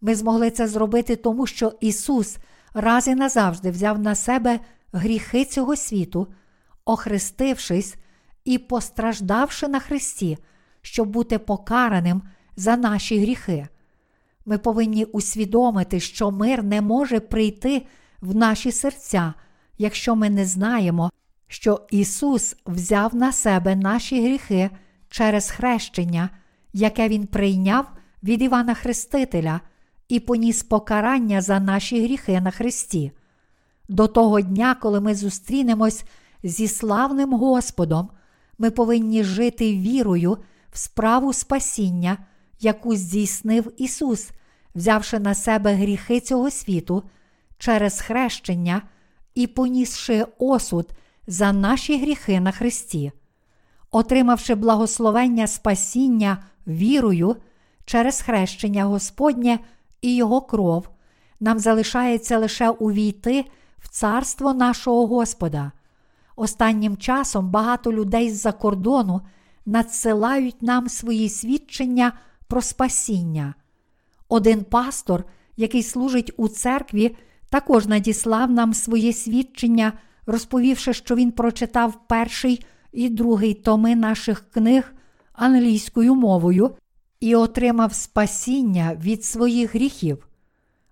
[0.00, 2.38] Ми змогли це зробити тому, що Ісус
[2.74, 4.60] раз і назавжди взяв на себе
[4.92, 6.28] гріхи цього світу,
[6.84, 7.96] охрестившись
[8.44, 10.38] і постраждавши на Христі,
[10.82, 12.22] щоб бути покараним
[12.56, 13.68] за наші гріхи.
[14.46, 17.86] Ми повинні усвідомити, що мир не може прийти
[18.20, 19.34] в наші серця,
[19.78, 21.10] якщо ми не знаємо,
[21.46, 24.70] що Ісус взяв на себе наші гріхи
[25.12, 26.30] через хрещення,
[26.72, 27.86] яке Він прийняв
[28.22, 29.60] від Івана Хрестителя
[30.08, 33.12] і поніс покарання за наші гріхи на Христі.
[33.88, 36.04] До того дня, коли ми зустрінемось
[36.42, 38.10] зі славним Господом,
[38.58, 40.38] ми повинні жити вірою
[40.72, 42.18] в справу спасіння,
[42.60, 44.30] яку здійснив Ісус,
[44.74, 47.02] взявши на себе гріхи цього світу
[47.58, 48.82] через хрещення
[49.34, 50.90] і понісши осуд
[51.26, 53.12] за наші гріхи на Христі.
[53.92, 57.36] Отримавши благословення спасіння вірою
[57.84, 59.58] через хрещення Господнє
[60.02, 60.88] і Його кров,
[61.40, 63.44] нам залишається лише увійти
[63.78, 65.72] в царство нашого Господа.
[66.36, 69.20] Останнім часом багато людей з-за кордону
[69.66, 72.12] надсилають нам свої свідчення
[72.46, 73.54] про спасіння.
[74.28, 75.24] Один пастор,
[75.56, 77.16] який служить у церкві,
[77.50, 79.92] також надіслав нам своє свідчення,
[80.26, 84.94] розповівши, що він прочитав перший і другий томи наших книг
[85.32, 86.70] англійською мовою
[87.20, 90.28] і отримав спасіння від своїх гріхів.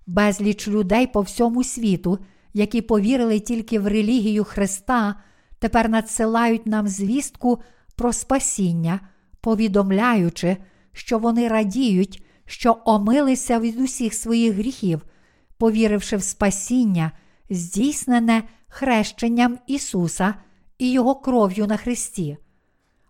[0.07, 2.19] Безліч людей по всьому світу,
[2.55, 5.15] які повірили тільки в релігію Христа,
[5.59, 7.63] тепер надсилають нам звістку
[7.97, 9.01] про спасіння,
[9.41, 10.57] повідомляючи,
[10.93, 15.03] що вони радіють, що омилися від усіх своїх гріхів,
[15.59, 17.13] повіривши в спасіння,
[17.51, 20.35] здійснене хрещенням Ісуса
[20.81, 22.37] і Його кров'ю на Христі.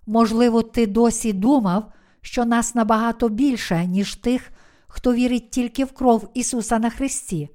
[0.06, 4.52] Можливо, ти досі думав, що нас набагато більше, ніж тих,
[4.86, 7.48] хто вірить тільки в кров Ісуса на Христі.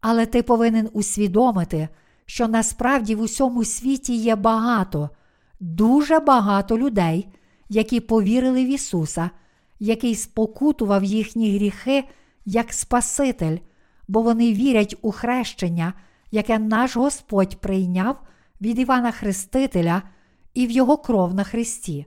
[0.00, 1.88] Але ти повинен усвідомити,
[2.26, 5.10] що насправді в усьому світі є багато,
[5.60, 7.28] дуже багато людей,
[7.68, 9.30] які повірили в Ісуса,
[9.80, 12.04] який спокутував їхні гріхи
[12.44, 13.58] як Спаситель,
[14.08, 15.92] бо вони вірять у хрещення,
[16.30, 18.16] яке наш Господь прийняв
[18.60, 20.02] від Івана Хрестителя
[20.54, 22.06] і в Його кров на Христі.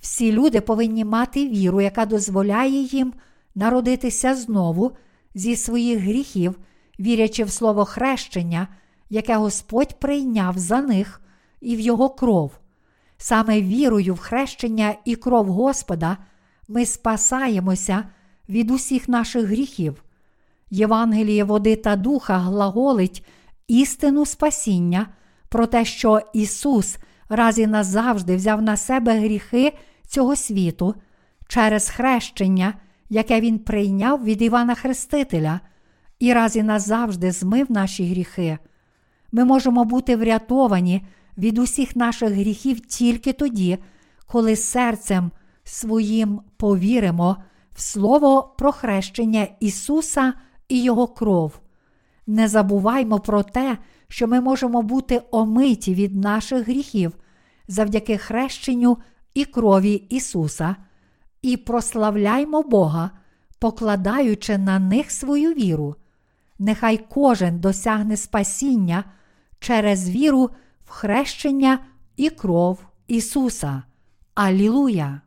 [0.00, 3.12] Всі люди повинні мати віру, яка дозволяє їм
[3.54, 4.92] народитися знову
[5.34, 6.58] зі своїх гріхів,
[7.00, 8.68] вірячи в слово хрещення,
[9.10, 11.20] яке Господь прийняв за них
[11.60, 12.52] і в Його кров.
[13.16, 16.16] Саме вірою в хрещення і кров Господа
[16.68, 18.04] ми спасаємося
[18.48, 20.04] від усіх наших гріхів.
[20.70, 23.26] Євангеліє води та духа глаголить
[23.68, 25.06] істину спасіння
[25.52, 26.98] про те, що Ісус
[27.28, 29.72] раз і назавжди взяв на себе гріхи
[30.06, 30.94] цього світу
[31.48, 32.74] через хрещення,
[33.10, 35.60] яке Він прийняв від Івана Хрестителя,
[36.18, 38.58] і раз і назавжди змив наші гріхи.
[39.32, 41.04] Ми можемо бути врятовані
[41.38, 43.78] від усіх наших гріхів тільки тоді,
[44.26, 45.30] коли серцем
[45.64, 47.36] своїм повіримо
[47.74, 50.32] в Слово про хрещення Ісуса
[50.68, 51.60] і Його кров.
[52.26, 53.78] Не забуваймо про те,
[54.12, 57.12] що ми можемо бути омиті від наших гріхів
[57.68, 58.98] завдяки хрещенню
[59.34, 60.76] і крові Ісуса,
[61.42, 63.10] і прославляймо Бога,
[63.58, 65.96] покладаючи на них свою віру.
[66.58, 69.04] Нехай кожен досягне спасіння
[69.58, 70.50] через віру
[70.84, 71.78] в хрещення
[72.16, 73.82] і кров Ісуса.
[74.34, 75.20] Алілуя!